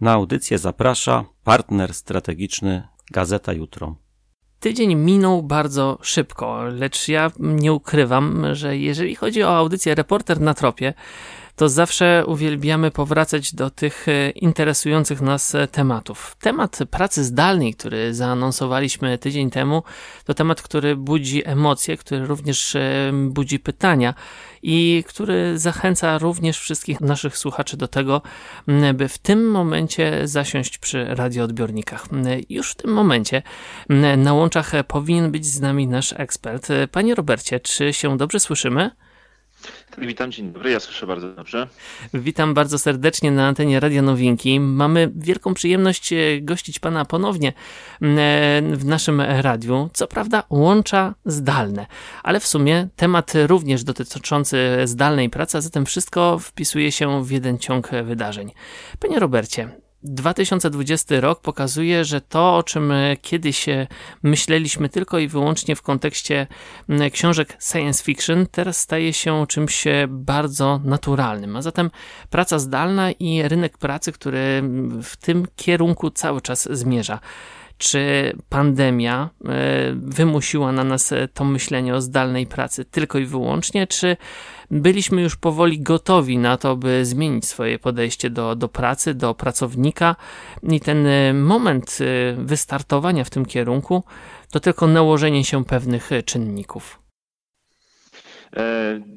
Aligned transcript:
Na 0.00 0.12
audycję 0.12 0.58
zaprasza 0.58 1.24
partner 1.44 1.94
strategiczny 1.94 2.88
Gazeta 3.10 3.52
Jutro. 3.52 3.96
Tydzień 4.60 4.94
minął 4.94 5.42
bardzo 5.42 5.98
szybko, 6.02 6.62
lecz 6.62 7.08
ja 7.08 7.30
nie 7.38 7.72
ukrywam, 7.72 8.46
że 8.52 8.76
jeżeli 8.76 9.14
chodzi 9.14 9.42
o 9.42 9.56
audycję 9.56 9.94
Reporter 9.94 10.40
na 10.40 10.54
tropie, 10.54 10.94
to 11.58 11.68
zawsze 11.68 12.24
uwielbiamy 12.26 12.90
powracać 12.90 13.54
do 13.54 13.70
tych 13.70 14.08
e, 14.08 14.30
interesujących 14.30 15.20
nas 15.20 15.54
e, 15.54 15.68
tematów. 15.68 16.36
Temat 16.40 16.78
pracy 16.90 17.24
zdalnej, 17.24 17.74
który 17.74 18.14
zaanonsowaliśmy 18.14 19.18
tydzień 19.18 19.50
temu, 19.50 19.82
to 20.24 20.34
temat, 20.34 20.62
który 20.62 20.96
budzi 20.96 21.48
emocje, 21.48 21.96
który 21.96 22.26
również 22.26 22.76
e, 22.76 23.12
budzi 23.28 23.58
pytania 23.58 24.14
i 24.62 25.04
który 25.08 25.58
zachęca 25.58 26.18
również 26.18 26.58
wszystkich 26.58 27.00
naszych 27.00 27.38
słuchaczy 27.38 27.76
do 27.76 27.88
tego, 27.88 28.22
by 28.94 29.08
w 29.08 29.18
tym 29.18 29.50
momencie 29.50 30.28
zasiąść 30.28 30.78
przy 30.78 31.04
radioodbiornikach. 31.04 32.06
Już 32.48 32.70
w 32.70 32.74
tym 32.74 32.92
momencie 32.92 33.42
na 34.16 34.32
łączach 34.32 34.72
powinien 34.88 35.30
być 35.30 35.46
z 35.46 35.60
nami 35.60 35.86
nasz 35.86 36.14
ekspert. 36.16 36.68
Panie 36.92 37.14
Robercie, 37.14 37.60
czy 37.60 37.92
się 37.92 38.16
dobrze 38.16 38.40
słyszymy? 38.40 38.90
Witam, 39.98 40.32
dzień 40.32 40.52
dobry, 40.52 40.70
ja 40.70 40.80
słyszę 40.80 41.06
bardzo 41.06 41.32
dobrze. 41.32 41.68
Witam 42.14 42.54
bardzo 42.54 42.78
serdecznie 42.78 43.30
na 43.30 43.46
antenie 43.46 43.80
Radia 43.80 44.02
Nowinki. 44.02 44.60
Mamy 44.60 45.12
wielką 45.16 45.54
przyjemność 45.54 46.12
e, 46.12 46.16
gościć 46.40 46.78
Pana 46.78 47.04
ponownie 47.04 47.48
e, 47.48 47.52
w 48.72 48.84
naszym 48.84 49.20
radiu. 49.20 49.90
Co 49.92 50.06
prawda 50.06 50.42
łącza 50.50 51.14
zdalne, 51.24 51.86
ale 52.22 52.40
w 52.40 52.46
sumie 52.46 52.88
temat 52.96 53.32
również 53.46 53.84
dotyczący 53.84 54.58
zdalnej 54.84 55.30
pracy, 55.30 55.58
a 55.58 55.60
zatem 55.60 55.86
wszystko 55.86 56.38
wpisuje 56.38 56.92
się 56.92 57.24
w 57.24 57.30
jeden 57.30 57.58
ciąg 57.58 57.90
wydarzeń. 58.04 58.52
Panie 58.98 59.18
Robercie, 59.18 59.87
2020 60.02 61.20
rok 61.20 61.40
pokazuje, 61.40 62.04
że 62.04 62.20
to, 62.20 62.56
o 62.56 62.62
czym 62.62 62.92
e, 62.92 63.16
kiedyś 63.16 63.68
e, 63.68 63.86
myśleliśmy 64.22 64.88
tylko 64.88 65.18
i 65.18 65.28
wyłącznie 65.28 65.76
w 65.76 65.82
kontekście 65.82 66.46
książek 67.12 67.56
science 67.72 68.04
fiction, 68.04 68.46
teraz 68.50 68.78
staje 68.78 69.12
się 69.12 69.46
czymś 69.48 69.86
e, 69.86 70.06
bardzo 70.08 70.80
naturalnym. 70.84 71.56
A 71.56 71.62
zatem 71.62 71.90
praca 72.30 72.58
zdalna 72.58 73.12
i 73.12 73.42
rynek 73.42 73.78
pracy, 73.78 74.12
który 74.12 74.62
w 75.02 75.16
tym 75.16 75.46
kierunku 75.56 76.10
cały 76.10 76.40
czas 76.40 76.68
zmierza 76.70 77.20
czy 77.78 78.32
pandemia 78.48 79.30
wymusiła 79.94 80.72
na 80.72 80.84
nas 80.84 81.14
to 81.34 81.44
myślenie 81.44 81.94
o 81.94 82.00
zdalnej 82.00 82.46
pracy 82.46 82.84
tylko 82.84 83.18
i 83.18 83.24
wyłącznie, 83.24 83.86
czy 83.86 84.16
byliśmy 84.70 85.22
już 85.22 85.36
powoli 85.36 85.80
gotowi 85.80 86.38
na 86.38 86.56
to, 86.56 86.76
by 86.76 87.04
zmienić 87.04 87.46
swoje 87.46 87.78
podejście 87.78 88.30
do, 88.30 88.56
do 88.56 88.68
pracy, 88.68 89.14
do 89.14 89.34
pracownika 89.34 90.16
i 90.62 90.80
ten 90.80 91.06
e, 91.06 91.34
moment 91.34 91.98
e, 92.00 92.34
wystartowania 92.34 93.24
w 93.24 93.30
tym 93.30 93.46
kierunku 93.46 94.04
to 94.50 94.60
tylko 94.60 94.86
nałożenie 94.86 95.44
się 95.44 95.64
pewnych 95.64 96.12
e, 96.12 96.22
czynników. 96.22 97.02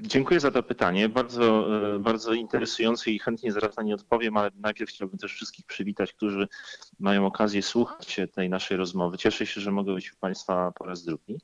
Dziękuję 0.01 0.39
za 0.39 0.51
to 0.51 0.63
pytanie. 0.63 1.09
Bardzo, 1.09 1.67
bardzo 1.99 2.33
interesujące 2.33 3.11
i 3.11 3.19
chętnie 3.19 3.51
zaraz 3.51 3.77
na 3.77 3.83
nie 3.83 3.95
odpowiem, 3.95 4.37
ale 4.37 4.51
najpierw 4.55 4.89
chciałbym 4.89 5.17
też 5.17 5.33
wszystkich 5.33 5.65
przywitać, 5.65 6.13
którzy 6.13 6.47
mają 6.99 7.25
okazję 7.25 7.61
słuchać 7.61 8.19
tej 8.33 8.49
naszej 8.49 8.77
rozmowy. 8.77 9.17
Cieszę 9.17 9.45
się, 9.45 9.61
że 9.61 9.71
mogę 9.71 9.93
być 9.93 10.13
u 10.13 10.15
Państwa 10.19 10.71
po 10.71 10.85
raz 10.85 11.03
drugi. 11.03 11.37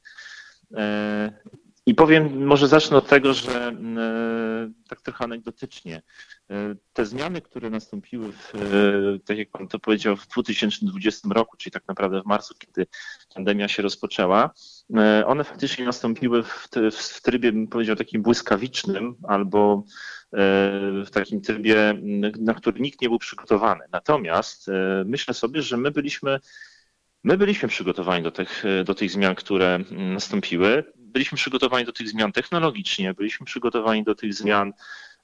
I 1.88 1.96
powiem, 1.96 2.46
może 2.46 2.68
zacznę 2.68 2.98
od 2.98 3.08
tego, 3.08 3.34
że 3.34 3.68
mm, 3.68 3.98
e, 3.98 4.72
tak 4.90 5.02
trochę 5.02 5.24
anegdotycznie. 5.24 6.02
E, 6.50 6.76
te 6.94 7.06
zmiany, 7.06 7.42
które 7.42 7.70
nastąpiły, 7.70 8.32
w, 8.32 8.56
e, 8.56 9.20
tak 9.26 9.38
jak 9.38 9.50
pan 9.50 9.68
to 9.68 9.80
powiedział, 9.80 10.16
w 10.16 10.28
2020 10.28 11.30
roku, 11.32 11.58
czyli 11.58 11.74
tak 11.74 11.84
naprawdę 11.88 12.22
w 12.22 12.26
marcu, 12.26 12.54
kiedy 12.60 12.88
pandemia 13.36 13.68
się 13.68 13.84
rozpoczęła, 13.84 14.52
one 15.26 15.44
faktycznie 15.44 15.86
nastąpiły 15.86 16.44
w, 16.44 16.68
w 16.92 17.22
trybie, 17.22 17.52
bym 17.52 17.68
powiedział, 17.68 17.96
takim 17.96 18.22
błyskawicznym 18.22 19.16
albo 19.28 19.84
w 21.06 21.10
takim 21.12 21.42
trybie, 21.42 21.94
na 22.40 22.54
który 22.54 22.80
nikt 22.80 23.02
nie 23.02 23.10
był 23.10 23.20
przygotowany. 23.20 23.86
Natomiast 23.92 24.68
myślę 25.06 25.34
sobie, 25.34 25.62
że 25.62 25.78
my 25.78 25.92
byliśmy 25.92 26.40
My 27.24 27.38
byliśmy 27.38 27.70
przygotowani 27.70 28.24
do 28.24 28.32
tych, 28.32 28.64
do 28.86 28.96
tych 28.96 29.12
zmian, 29.12 29.36
które 29.36 29.80
nastąpiły 29.92 30.84
byliśmy 31.08 31.36
przygotowani 31.36 31.86
do 31.86 31.94
tych 31.94 32.10
zmian 32.10 32.32
technologicznie, 32.32 33.14
byliśmy 33.14 33.46
przygotowani 33.46 34.04
do 34.04 34.16
tych 34.16 34.34
zmian 34.34 34.74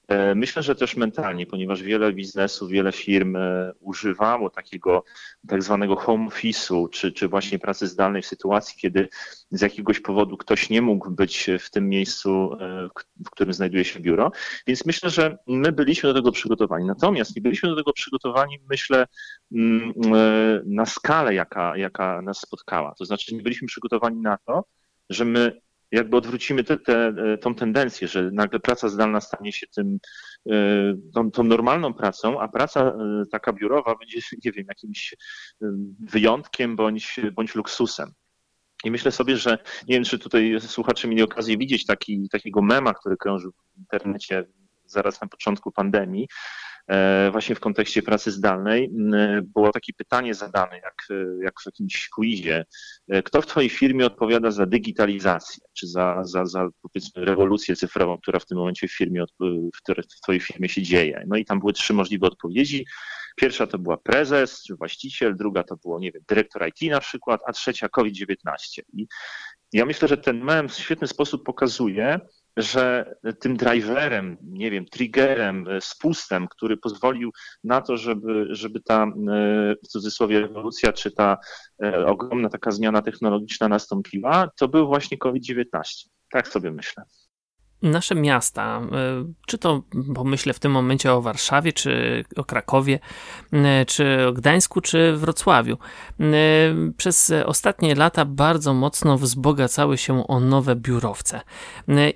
e, 0.08 0.34
Myślę, 0.34 0.62
że 0.62 0.74
też 0.74 0.96
mentalnie, 0.96 1.46
ponieważ 1.46 1.82
wiele 1.82 2.12
biznesów, 2.12 2.70
wiele 2.70 2.92
firm 2.92 3.36
e, 3.36 3.72
używało 3.80 4.50
takiego 4.50 5.04
tak 5.48 5.62
zwanego 5.62 5.96
home 5.96 6.28
office'u, 6.28 6.90
czy, 6.90 7.12
czy 7.12 7.28
właśnie 7.28 7.58
pracy 7.58 7.86
zdalnej 7.86 8.22
w 8.22 8.26
sytuacji, 8.26 8.78
kiedy 8.80 9.08
z 9.50 9.60
jakiegoś 9.60 10.00
powodu 10.00 10.36
ktoś 10.36 10.70
nie 10.70 10.82
mógł 10.82 11.10
być 11.10 11.50
w 11.60 11.70
tym 11.70 11.88
miejscu, 11.88 12.56
e, 12.60 12.88
w 13.26 13.30
którym 13.30 13.52
znajduje 13.52 13.84
się 13.84 14.00
biuro. 14.00 14.32
Więc 14.66 14.86
myślę, 14.86 15.10
że 15.10 15.38
my 15.46 15.72
byliśmy 15.72 16.08
do 16.08 16.14
tego 16.14 16.32
przygotowani. 16.32 16.84
Natomiast 16.84 17.36
nie 17.36 17.42
byliśmy 17.42 17.68
do 17.68 17.76
tego 17.76 17.92
przygotowani, 17.92 18.58
myślę, 18.70 19.06
mm, 19.52 19.92
na 20.66 20.86
skalę, 20.86 21.34
jaka, 21.34 21.76
jaka 21.76 22.22
nas 22.22 22.40
spotkała. 22.40 22.94
To 22.94 23.04
znaczy 23.04 23.34
nie 23.34 23.42
byliśmy 23.42 23.68
przygotowani 23.68 24.20
na 24.20 24.38
to, 24.46 24.64
że 25.10 25.24
my 25.24 25.60
jakby 25.94 26.16
odwrócimy 26.16 26.64
te, 26.64 26.78
te, 26.78 27.14
tą 27.40 27.54
tendencję, 27.54 28.08
że 28.08 28.30
nagle 28.32 28.60
praca 28.60 28.88
zdalna 28.88 29.20
stanie 29.20 29.52
się 29.52 29.66
tym, 29.66 29.98
e, 30.50 30.54
tą, 31.14 31.30
tą, 31.30 31.44
normalną 31.44 31.94
pracą, 31.94 32.40
a 32.40 32.48
praca 32.48 32.80
e, 32.80 33.22
taka 33.30 33.52
biurowa 33.52 33.94
będzie, 33.96 34.18
nie 34.44 34.52
wiem, 34.52 34.64
jakimś 34.68 35.12
e, 35.12 35.16
wyjątkiem 36.00 36.76
bądź, 36.76 37.20
bądź 37.32 37.54
luksusem. 37.54 38.12
I 38.84 38.90
myślę 38.90 39.10
sobie, 39.10 39.36
że 39.36 39.58
nie 39.88 39.94
wiem, 39.94 40.04
czy 40.04 40.18
tutaj 40.18 40.56
słuchacze 40.60 41.08
mieli 41.08 41.22
okazję 41.22 41.58
widzieć 41.58 41.86
taki, 41.86 42.28
takiego 42.28 42.62
mema, 42.62 42.94
który 42.94 43.16
krążył 43.16 43.52
w 43.52 43.78
internecie 43.78 44.44
zaraz 44.86 45.20
na 45.20 45.28
początku 45.28 45.72
pandemii, 45.72 46.26
E, 46.28 46.73
właśnie 47.32 47.54
w 47.54 47.60
kontekście 47.60 48.02
pracy 48.02 48.30
zdalnej 48.30 48.90
było 49.42 49.72
takie 49.72 49.92
pytanie 49.92 50.34
zadane, 50.34 50.76
jak, 50.76 51.06
jak 51.42 51.60
w 51.60 51.66
jakimś 51.66 52.08
quizie. 52.08 52.64
E, 53.08 53.22
kto 53.22 53.42
w 53.42 53.46
Twojej 53.46 53.70
firmie 53.70 54.06
odpowiada 54.06 54.50
za 54.50 54.66
digitalizację, 54.66 55.64
czy 55.72 55.86
za, 55.86 56.24
za, 56.24 56.46
za 56.46 56.68
powiedzmy 56.82 57.24
rewolucję 57.24 57.76
cyfrową, 57.76 58.18
która 58.18 58.38
w 58.38 58.46
tym 58.46 58.58
momencie 58.58 58.88
w 58.88 58.92
firmie, 58.92 59.24
w 59.74 60.20
Twojej 60.22 60.40
firmie 60.40 60.68
się 60.68 60.82
dzieje? 60.82 61.24
No 61.26 61.36
i 61.36 61.44
tam 61.44 61.60
były 61.60 61.72
trzy 61.72 61.94
możliwe 61.94 62.26
odpowiedzi. 62.26 62.86
Pierwsza 63.36 63.66
to 63.66 63.78
była 63.78 63.96
prezes 63.96 64.62
czy 64.62 64.76
właściciel, 64.76 65.36
druga 65.36 65.62
to 65.62 65.76
było, 65.76 66.00
nie 66.00 66.12
wiem, 66.12 66.22
dyrektor 66.28 66.68
IT 66.68 66.90
na 66.90 67.00
przykład, 67.00 67.40
a 67.46 67.52
trzecia 67.52 67.88
COVID-19. 67.88 68.36
I 68.92 69.06
ja 69.72 69.86
myślę, 69.86 70.08
że 70.08 70.16
ten 70.16 70.44
mem 70.44 70.68
w 70.68 70.74
świetny 70.74 71.06
sposób 71.06 71.44
pokazuje, 71.44 72.20
że 72.56 73.14
tym 73.40 73.56
driverem, 73.56 74.36
nie 74.42 74.70
wiem, 74.70 74.84
triggerem, 74.86 75.68
e, 75.68 75.80
spustem, 75.80 76.48
który 76.48 76.76
pozwolił 76.76 77.30
na 77.64 77.80
to, 77.80 77.96
żeby, 77.96 78.46
żeby 78.50 78.80
ta 78.80 79.04
e, 79.04 79.08
w 79.84 79.88
cudzysłowie 79.88 80.40
rewolucja, 80.40 80.92
czy 80.92 81.10
ta 81.10 81.38
e, 81.82 82.06
ogromna 82.06 82.48
taka 82.48 82.70
zmiana 82.70 83.02
technologiczna 83.02 83.68
nastąpiła, 83.68 84.50
to 84.56 84.68
był 84.68 84.86
właśnie 84.86 85.18
COVID-19. 85.18 85.64
Tak 86.30 86.48
sobie 86.48 86.70
myślę 86.70 87.04
nasze 87.84 88.14
miasta, 88.14 88.80
e, 88.92 89.24
czy 89.46 89.58
to 89.58 89.82
pomyślę 90.14 90.52
w 90.52 90.58
tym 90.58 90.72
momencie 90.72 91.12
o 91.12 91.22
Warszawie, 91.22 91.72
czy 91.72 92.24
o 92.36 92.44
Krakowie, 92.44 92.98
e, 93.52 93.84
czy 93.86 94.26
o 94.28 94.32
Gdańsku, 94.32 94.80
czy 94.80 95.16
Wrocławiu, 95.16 95.78
e, 96.20 96.24
przez 96.96 97.32
ostatnie 97.46 97.94
lata 97.94 98.24
bardzo 98.24 98.74
mocno 98.74 99.18
wzbogacały 99.18 99.98
się 99.98 100.26
o 100.26 100.40
nowe 100.40 100.76
biurowce. 100.76 101.40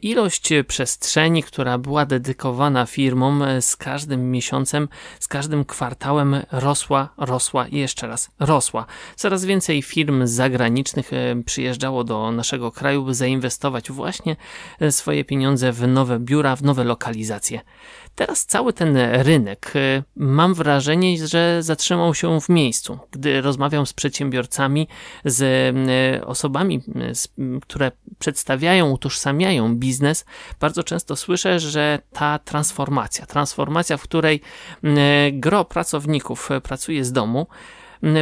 Ilość 0.03 0.50
przestrzeni, 0.67 1.43
która 1.43 1.79
była 1.79 2.06
dedykowana 2.06 2.87
firmom 2.87 3.44
z 3.61 3.76
każdym 3.76 4.31
miesiącem, 4.31 4.88
z 5.21 5.29
każdym 5.29 5.64
kwartałem 5.64 6.37
rosła, 6.53 7.09
rosła 7.17 7.69
i 7.69 7.76
jeszcze 7.76 8.06
raz 8.06 8.31
rosła. 8.41 8.87
Coraz 9.17 9.44
więcej 9.44 9.82
firm 9.82 10.26
zagranicznych 10.26 11.11
przyjeżdżało 11.47 12.05
do 12.05 12.31
naszego 12.31 12.73
kraju, 12.73 13.05
by 13.05 13.14
zainwestować 13.14 13.91
właśnie 13.91 14.37
swoje 14.91 15.25
pieniądze 15.25 15.58
pieniądze 15.59 15.73
w 15.73 15.89
nowe 15.89 16.19
biura, 16.19 16.57
w 16.57 16.63
nowe 16.63 16.85
lokalizacje. 16.85 17.61
Teraz 18.15 18.47
cały 18.47 18.73
ten 18.73 18.97
rynek, 18.97 19.73
y, 19.77 20.03
mam 20.17 20.55
wrażenie, 20.55 21.27
że 21.27 21.63
zatrzymał 21.63 22.15
się 22.15 22.41
w 22.41 22.49
miejscu. 22.49 22.99
Gdy 23.11 23.41
rozmawiam 23.41 23.87
z 23.87 23.93
przedsiębiorcami, 23.93 24.89
z 25.25 25.41
y, 26.21 26.27
osobami, 26.27 26.83
y, 27.39 27.61
które 27.61 27.93
przedstawiają, 28.19 28.91
utożsamiają 28.91 29.77
biznes, 29.77 30.25
bardzo 30.61 30.83
często 30.85 31.17
słyszę, 31.17 31.61
że 31.61 31.99
ta 32.13 32.39
transformacja, 32.39 33.27
transformacja, 33.27 33.97
w 33.97 34.03
której 34.03 34.41
gro 35.33 35.65
pracowników 35.65 36.49
pracuje 36.63 37.05
z 37.05 37.13
domu, 37.13 37.47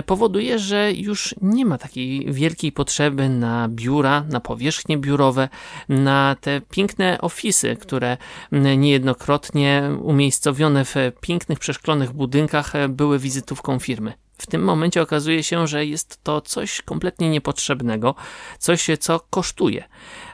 powoduje, 0.07 0.59
że 0.59 0.93
już 0.93 1.35
nie 1.43 1.65
ma 1.65 1.79
takiej 1.79 2.33
wielkiej 2.33 2.73
potrzeby 2.73 3.29
na 3.29 3.69
biura, 3.69 4.25
na 4.31 4.41
powierzchnie 4.41 4.99
biurowe, 4.99 5.49
na 5.89 6.37
te 6.41 6.61
piękne 6.61 7.21
ofisy, 7.21 7.77
które 7.77 8.17
niejednokrotnie 8.53 9.91
umiejscowione 10.03 10.85
w 10.85 10.95
pięknych, 11.21 11.59
przeszklonych 11.59 12.13
budynkach 12.13 12.73
były 12.89 13.19
wizytówką 13.19 13.79
firmy. 13.79 14.26
W 14.39 14.47
tym 14.47 14.65
momencie 14.65 15.03
okazuje 15.03 15.43
się, 15.43 15.67
że 15.67 15.87
jest 15.87 16.25
to 16.25 16.41
coś 16.41 16.83
kompletnie 16.83 17.31
niepotrzebnego, 17.31 18.15
coś, 18.59 18.87
co 19.01 19.21
kosztuje. 19.21 19.85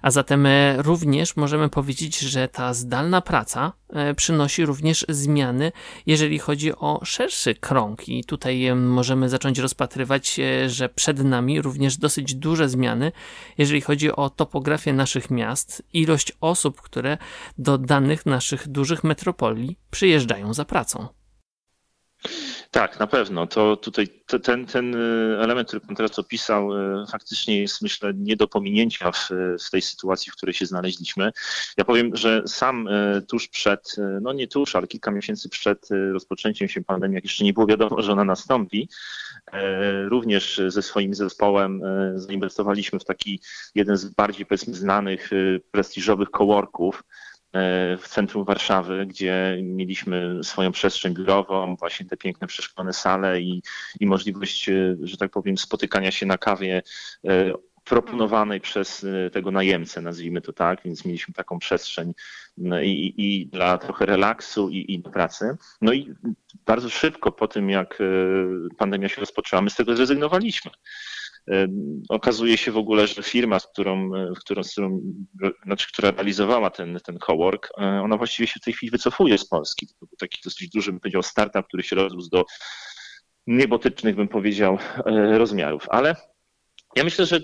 A 0.03 0.11
zatem 0.11 0.47
e, 0.47 0.83
również 0.83 1.37
możemy 1.37 1.69
powiedzieć, 1.69 2.19
że 2.19 2.49
ta 2.49 2.75
zdalna 2.75 3.21
praca 3.21 3.73
e, 3.89 4.15
przynosi 4.15 4.67
również 4.67 5.07
zmiany, 5.09 5.73
jeżeli 6.07 6.39
chodzi 6.39 6.73
o 6.77 7.01
szerszy 7.05 7.55
krąg. 7.55 8.09
I 8.09 8.25
tutaj 8.25 8.67
e, 8.67 8.75
możemy 8.75 9.29
zacząć 9.29 9.59
rozpatrywać, 9.59 10.41
że 10.67 10.89
przed 10.89 11.25
nami 11.25 11.63
również 11.63 11.97
dosyć 11.97 12.35
duże 12.35 12.69
zmiany, 12.69 13.13
jeżeli 13.59 13.81
chodzi 13.81 14.13
o 14.13 14.31
topografię 14.31 14.93
naszych 14.93 15.31
miast, 15.31 15.83
ilość 15.93 16.33
osób, 16.41 16.81
które 16.81 17.19
do 17.59 17.79
danych 17.79 18.27
naszych 18.27 18.69
dużych 18.69 19.05
metropolii 19.05 19.79
przyjeżdżają 19.91 20.55
za 20.55 20.65
pracą. 20.65 21.09
Tak, 22.73 22.99
na 23.01 23.07
pewno. 23.07 23.47
To 23.47 23.77
tutaj 23.77 24.09
ten, 24.43 24.67
ten 24.67 24.95
y, 24.95 25.39
element, 25.41 25.69
który 25.69 25.81
pan 25.81 25.97
teraz 25.97 26.19
opisał, 26.19 26.73
y, 27.03 27.07
faktycznie 27.07 27.61
jest, 27.61 27.83
myślę, 27.83 28.13
nie 28.15 28.37
do 28.37 28.49
pominięcia 28.49 29.13
w, 29.13 29.29
w 29.67 29.71
tej 29.71 29.83
sytuacji, 29.83 30.33
w 30.33 30.37
której 30.37 30.55
się 30.55 30.67
znaleźliśmy. 30.67 31.33
Ja 31.77 31.85
powiem, 31.85 32.17
że 32.17 32.43
sam 32.47 32.89
y, 32.89 33.23
tuż 33.29 33.49
przed, 33.49 33.97
no 34.21 34.33
nie 34.33 34.49
tuż, 34.49 34.77
ale 34.77 34.87
kilka 34.87 35.11
miesięcy 35.11 35.49
przed 35.49 35.89
rozpoczęciem 36.13 36.69
się 36.69 36.83
pandemii, 36.83 37.15
jak 37.15 37.25
jeszcze 37.25 37.45
nie 37.45 37.53
było 37.53 37.67
wiadomo, 37.67 38.03
że 38.03 38.13
ona 38.13 38.25
nastąpi, 38.25 38.89
również 40.09 40.61
ze 40.69 40.83
swoim 40.83 41.15
zespołem 41.15 41.81
zainwestowaliśmy 42.15 42.99
w 42.99 43.05
taki 43.05 43.41
jeden 43.75 43.97
z 43.97 44.05
bardziej 44.05 44.47
powiedzmy 44.47 44.75
znanych, 44.75 45.31
prestiżowych 45.71 46.31
coworków, 46.31 47.05
w 47.99 48.09
centrum 48.09 48.45
Warszawy, 48.45 49.07
gdzie 49.07 49.59
mieliśmy 49.63 50.45
swoją 50.45 50.73
przestrzeń 50.73 51.15
biurową, 51.15 51.77
właśnie 51.77 52.07
te 52.07 52.17
piękne 52.17 52.47
przeszklone 52.47 52.93
sale 52.93 53.41
i, 53.41 53.63
i 54.01 54.07
możliwość, 54.07 54.69
e, 54.69 54.97
że 55.03 55.17
tak 55.17 55.31
powiem, 55.31 55.59
spotykania 55.59 56.11
się 56.11 56.27
na 56.27 56.39
kawie 56.39 56.83
e, 57.27 57.53
proponowanej 57.85 58.61
przez 58.61 59.07
tego 59.33 59.51
najemcę, 59.51 60.01
nazwijmy 60.01 60.41
to 60.41 60.53
tak, 60.53 60.81
więc 60.85 61.05
mieliśmy 61.05 61.35
taką 61.35 61.59
przestrzeń 61.59 62.13
no 62.57 62.81
i, 62.81 63.15
i, 63.17 63.47
dla 63.47 63.79
trochę 63.79 64.07
relaksu 64.07 64.69
i, 64.69 64.95
i 64.95 64.99
pracy. 64.99 65.57
No 65.81 65.93
i 65.93 66.15
bardzo 66.67 66.91
szybko 66.91 67.33
po 67.33 67.49
tym, 67.49 67.71
jak 67.71 67.99
pandemia 68.79 69.09
się 69.09 69.21
rozpoczęła, 69.21 69.63
my 69.63 69.71
z 69.71 69.77
tego 69.77 69.97
zrezygnowaliśmy. 69.97 70.71
Okazuje 72.09 72.57
się 72.57 72.73
w 72.73 72.77
ogóle, 72.77 73.07
że 73.07 73.23
firma, 73.23 73.59
z 73.59 73.67
którą, 73.67 74.11
w 74.11 74.39
którą, 74.39 74.63
z 74.63 74.73
którą, 74.73 75.01
znaczy, 75.65 75.87
która 75.93 76.11
realizowała 76.11 76.71
ten, 76.71 76.99
ten 77.05 77.19
cowork, 77.19 77.69
e, 77.79 77.85
ona 77.85 78.17
właściwie 78.17 78.47
się 78.47 78.61
w 78.61 78.65
tej 78.65 78.75
chwili 78.75 78.91
wycofuje 78.91 79.39
z 79.39 79.49
Polski. 79.49 79.87
To 79.87 79.95
był 80.01 80.17
taki 80.19 80.41
dosyć 80.45 80.69
duży, 80.69 80.91
bym 80.93 81.01
powiedział, 81.01 81.23
startup, 81.23 81.67
który 81.67 81.83
się 81.83 81.97
rozrósł 81.97 82.31
do 82.31 82.45
niebotycznych, 83.47 84.17
bym 84.17 84.29
powiedział, 84.29 84.79
e, 85.07 85.39
rozmiarów. 85.39 85.87
Ale 85.89 86.17
ja 86.97 87.05
myślę, 87.05 87.27
że 87.27 87.41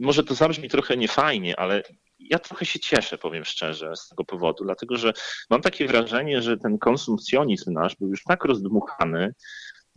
może 0.00 0.24
to 0.24 0.34
zabrzmi 0.34 0.68
trochę 0.68 0.96
niefajnie, 0.96 1.60
ale 1.60 1.82
ja 2.18 2.38
trochę 2.38 2.66
się 2.66 2.80
cieszę, 2.80 3.18
powiem 3.18 3.44
szczerze, 3.44 3.96
z 3.96 4.08
tego 4.08 4.24
powodu, 4.24 4.64
dlatego 4.64 4.96
że 4.96 5.12
mam 5.50 5.60
takie 5.60 5.86
wrażenie, 5.86 6.42
że 6.42 6.56
ten 6.56 6.78
konsumpcjonizm 6.78 7.72
nasz 7.72 7.96
był 7.96 8.08
już 8.08 8.22
tak 8.22 8.44
rozdmuchany, 8.44 9.34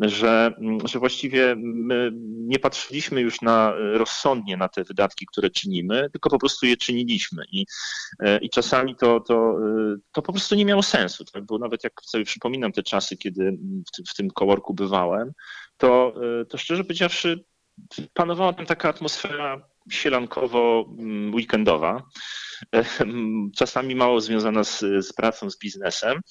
że, 0.01 0.53
że 0.85 0.99
właściwie 0.99 1.55
nie 2.23 2.59
patrzyliśmy 2.59 3.21
już 3.21 3.41
na 3.41 3.73
rozsądnie 3.93 4.57
na 4.57 4.69
te 4.69 4.83
wydatki, 4.83 5.25
które 5.25 5.49
czynimy, 5.49 6.09
tylko 6.11 6.29
po 6.29 6.39
prostu 6.39 6.65
je 6.65 6.77
czyniliśmy. 6.77 7.43
I, 7.51 7.65
i 8.41 8.49
czasami 8.49 8.95
to, 8.95 9.19
to, 9.19 9.55
to 10.11 10.21
po 10.21 10.33
prostu 10.33 10.55
nie 10.55 10.65
miało 10.65 10.83
sensu. 10.83 11.25
Tak? 11.25 11.45
Bo 11.45 11.57
nawet 11.57 11.83
jak 11.83 11.93
sobie 12.03 12.25
przypominam 12.25 12.71
te 12.71 12.83
czasy, 12.83 13.17
kiedy 13.17 13.57
w 13.87 13.91
tym, 13.91 14.05
w 14.05 14.13
tym 14.13 14.29
kołorku 14.29 14.73
bywałem, 14.73 15.31
to, 15.77 16.15
to 16.49 16.57
szczerze 16.57 16.83
powiedziawszy, 16.83 17.43
panowała 18.13 18.53
tam 18.53 18.65
taka 18.65 18.89
atmosfera 18.89 19.67
sielankowo-weekendowa, 19.91 22.01
czasami 23.59 23.95
mało 23.95 24.21
związana 24.21 24.63
z, 24.63 24.79
z 24.79 25.13
pracą, 25.13 25.49
z 25.49 25.57
biznesem. 25.57 26.21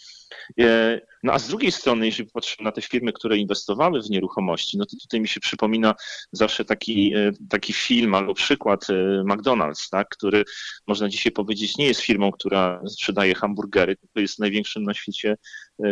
E, 0.61 1.01
no 1.23 1.33
a 1.33 1.39
z 1.39 1.49
drugiej 1.49 1.73
strony, 1.73 2.07
jeżeli 2.07 2.29
popatrzymy 2.29 2.65
na 2.65 2.73
te 2.73 2.83
firmy, 2.83 3.13
które 3.13 3.37
inwestowały 3.37 4.03
w 4.03 4.11
nieruchomości, 4.11 4.79
no 4.79 4.87
to 4.87 4.97
tutaj 5.03 5.21
mi 5.21 5.29
się 5.29 5.41
przypomina 5.41 5.95
zawsze 6.33 6.65
taki, 6.65 7.15
e, 7.15 7.33
taki 7.49 7.73
film 7.73 8.15
albo 8.15 8.35
przykład 8.35 8.91
e, 8.91 8.95
McDonald's, 9.25 9.91
tak, 9.91 10.09
który 10.09 10.45
można 10.87 11.09
dzisiaj 11.09 11.33
powiedzieć 11.33 11.77
nie 11.77 11.87
jest 11.87 12.01
firmą, 12.01 12.33
która 12.33 12.83
sprzedaje 12.89 13.35
hamburgery, 13.35 13.97
tylko 13.97 14.21
jest 14.21 14.39
największym 14.39 14.83
na 14.83 14.95
świecie 14.95 15.37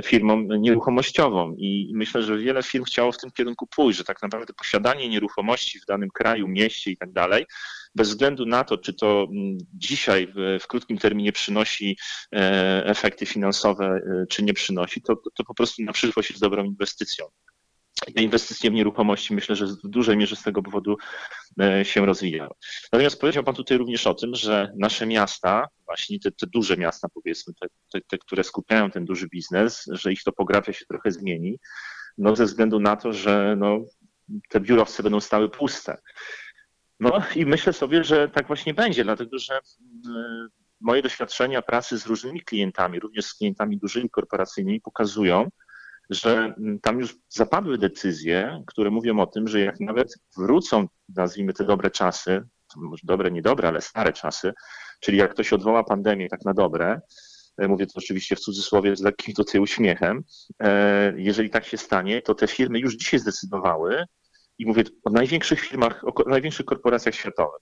firmą 0.04 0.42
nieruchomościową 0.42 1.54
i 1.58 1.92
myślę, 1.94 2.22
że 2.22 2.38
wiele 2.38 2.62
firm 2.62 2.84
chciało 2.84 3.12
w 3.12 3.18
tym 3.18 3.30
kierunku 3.30 3.66
pójść, 3.66 3.98
że 3.98 4.04
tak 4.04 4.22
naprawdę 4.22 4.52
posiadanie 4.52 5.08
nieruchomości 5.08 5.80
w 5.80 5.86
danym 5.86 6.08
kraju, 6.10 6.48
mieście 6.48 6.90
i 6.90 6.96
tak 6.96 7.12
dalej 7.12 7.46
bez 7.98 8.08
względu 8.08 8.46
na 8.46 8.64
to, 8.64 8.78
czy 8.78 8.94
to 8.94 9.26
mm, 9.30 9.58
dzisiaj 9.74 10.32
w, 10.60 10.66
krótkim 10.66 10.98
terminie 10.98 11.32
przynosi 11.32 11.96
e, 12.34 12.86
efekty 12.86 13.26
finansowe, 13.26 13.86
e, 13.86 14.26
czy 14.26 14.42
nie 14.42 14.54
przynosi, 14.54 15.02
to, 15.02 15.16
to 15.16 15.44
po 15.44 15.54
prostu 15.54 15.82
na 15.82 15.92
przyszłość 15.92 16.30
jest 16.30 16.42
dobrą 16.42 16.64
inwestycją. 16.64 17.26
Inwestycje 18.16 18.70
w 18.70 18.74
nieruchomości 18.74 19.34
myślę, 19.34 19.56
że 19.56 19.66
w 19.66 19.76
dużej 19.84 20.16
mierze 20.16 20.36
z 20.36 20.42
tego 20.42 20.62
powodu 20.62 20.96
e, 21.60 21.84
się 21.84 22.06
rozwijały. 22.06 22.54
Natomiast 22.92 23.20
powiedział 23.20 23.44
Pan 23.44 23.54
tutaj 23.54 23.78
również 23.78 24.06
o 24.06 24.14
tym, 24.14 24.34
że 24.34 24.72
nasze 24.76 25.06
miasta, 25.06 25.68
właśnie 25.84 26.20
te, 26.20 26.30
te 26.30 26.46
duże 26.46 26.76
miasta 26.76 27.08
powiedzmy, 27.14 27.54
te, 27.60 27.66
te, 27.92 28.00
te, 28.00 28.18
które 28.18 28.44
skupiają 28.44 28.90
ten 28.90 29.04
duży 29.04 29.28
biznes, 29.28 29.84
że 29.92 30.12
ich 30.12 30.22
topografia 30.22 30.72
się 30.72 30.86
trochę 30.86 31.10
zmieni, 31.10 31.58
no 32.18 32.36
ze 32.36 32.44
względu 32.44 32.80
na 32.80 32.96
to, 32.96 33.12
że 33.12 33.56
no, 33.58 33.78
te 34.48 34.60
biurowce 34.60 35.02
będą 35.02 35.20
stały 35.20 35.50
puste. 35.50 35.96
No 37.00 37.22
i 37.36 37.46
myślę 37.46 37.72
sobie, 37.72 38.04
że 38.04 38.28
tak 38.28 38.46
właśnie 38.46 38.74
będzie, 38.74 39.04
dlatego 39.04 39.38
że 39.38 39.60
mm, 40.06 40.48
moje 40.80 41.02
doświadczenia 41.02 41.62
pracy 41.62 41.98
z 41.98 42.06
różnymi 42.06 42.40
klientami, 42.40 43.00
również 43.00 43.24
z 43.24 43.34
klientami 43.34 43.78
dużymi 43.78 44.10
korporacyjnymi 44.10 44.80
pokazują, 44.80 45.48
że 46.10 46.54
mm, 46.58 46.80
tam 46.80 47.00
już 47.00 47.16
zapadły 47.28 47.78
decyzje, 47.78 48.64
które 48.66 48.90
mówią 48.90 49.20
o 49.20 49.26
tym, 49.26 49.48
że 49.48 49.60
jak 49.60 49.80
nawet 49.80 50.14
wrócą, 50.36 50.86
nazwijmy 51.16 51.52
te 51.52 51.64
dobre 51.64 51.90
czasy, 51.90 52.42
może 52.76 53.02
dobre, 53.04 53.30
niedobre, 53.30 53.68
ale 53.68 53.80
stare 53.80 54.12
czasy, 54.12 54.52
czyli 55.00 55.18
jak 55.18 55.30
ktoś 55.30 55.52
odwoła 55.52 55.84
pandemię 55.84 56.28
tak 56.28 56.44
na 56.44 56.54
dobre, 56.54 57.00
e, 57.58 57.68
mówię 57.68 57.86
to 57.86 57.92
oczywiście 57.96 58.36
w 58.36 58.40
cudzysłowie 58.40 58.96
z 58.96 59.00
lekkim 59.00 59.34
tutaj 59.34 59.60
uśmiechem, 59.60 60.24
e, 60.62 61.12
jeżeli 61.16 61.50
tak 61.50 61.64
się 61.64 61.76
stanie, 61.76 62.22
to 62.22 62.34
te 62.34 62.46
firmy 62.46 62.78
już 62.78 62.96
dzisiaj 62.96 63.20
zdecydowały, 63.20 64.04
i 64.58 64.66
mówię 64.66 64.84
o 65.04 65.10
największych 65.10 65.60
firmach, 65.60 66.04
o 66.04 66.28
największych 66.28 66.66
korporacjach 66.66 67.14
światowych, 67.14 67.60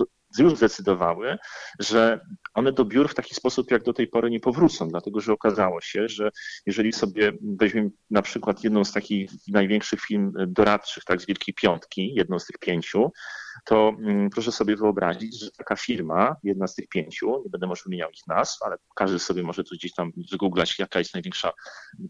e, 0.00 0.42
już 0.42 0.56
zdecydowały, 0.56 1.38
że 1.78 2.20
one 2.54 2.72
do 2.72 2.84
biur 2.84 3.08
w 3.08 3.14
taki 3.14 3.34
sposób 3.34 3.70
jak 3.70 3.82
do 3.82 3.92
tej 3.92 4.08
pory 4.08 4.30
nie 4.30 4.40
powrócą, 4.40 4.88
dlatego 4.88 5.20
że 5.20 5.32
okazało 5.32 5.80
się, 5.80 6.08
że 6.08 6.30
jeżeli 6.66 6.92
sobie 6.92 7.32
weźmiemy 7.42 7.90
na 8.10 8.22
przykład 8.22 8.64
jedną 8.64 8.84
z 8.84 8.92
takich 8.92 9.30
największych 9.48 10.00
firm 10.00 10.32
doradczych, 10.46 11.04
tak 11.04 11.20
z 11.20 11.26
Wielkiej 11.26 11.54
Piątki, 11.54 12.14
jedną 12.14 12.38
z 12.38 12.46
tych 12.46 12.58
pięciu, 12.58 13.10
to 13.64 13.94
mm, 13.98 14.30
proszę 14.30 14.52
sobie 14.52 14.76
wyobrazić, 14.76 15.40
że 15.40 15.50
taka 15.50 15.76
firma, 15.76 16.36
jedna 16.42 16.66
z 16.66 16.74
tych 16.74 16.88
pięciu, 16.88 17.42
nie 17.44 17.50
będę 17.50 17.66
może 17.66 17.82
wymieniał 17.84 18.10
ich 18.10 18.26
nazw, 18.26 18.62
ale 18.62 18.76
każdy 18.94 19.18
sobie 19.18 19.42
może 19.42 19.64
tu 19.64 19.74
gdzieś 19.74 19.94
tam 19.94 20.12
wygooglać, 20.30 20.78
jaka 20.78 20.98
jest 20.98 21.14
największa, 21.14 21.52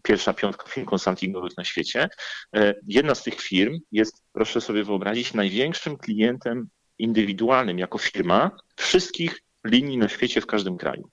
pierwsza 0.03 0.33
piątka 0.33 0.67
firm 0.67 0.85
konsultingowych 0.85 1.57
na 1.57 1.63
świecie. 1.63 2.09
E, 2.55 2.73
jedna 2.87 3.15
z 3.15 3.23
tych 3.23 3.41
firm 3.41 3.79
jest, 3.91 4.23
proszę 4.31 4.61
sobie 4.61 4.83
wyobrazić, 4.83 5.33
największym 5.33 5.97
klientem 5.97 6.69
indywidualnym 6.97 7.79
jako 7.79 7.97
firma 7.97 8.51
wszystkich 8.75 9.41
linii 9.65 9.97
na 9.97 10.09
świecie 10.09 10.41
w 10.41 10.45
każdym 10.45 10.77
kraju. 10.77 11.09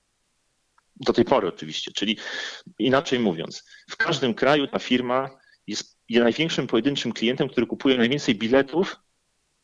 Do 0.97 1.13
tej 1.13 1.25
pory 1.25 1.49
oczywiście, 1.49 1.93
czyli 1.93 2.19
inaczej 2.79 3.19
mówiąc, 3.19 3.65
w 3.91 3.97
każdym 3.97 4.35
kraju 4.35 4.67
ta 4.67 4.79
firma 4.79 5.31
jest 5.67 5.99
największym 6.11 6.67
pojedynczym 6.67 7.13
klientem, 7.13 7.49
który 7.49 7.67
kupuje 7.67 7.97
najwięcej 7.97 8.35
biletów 8.35 8.97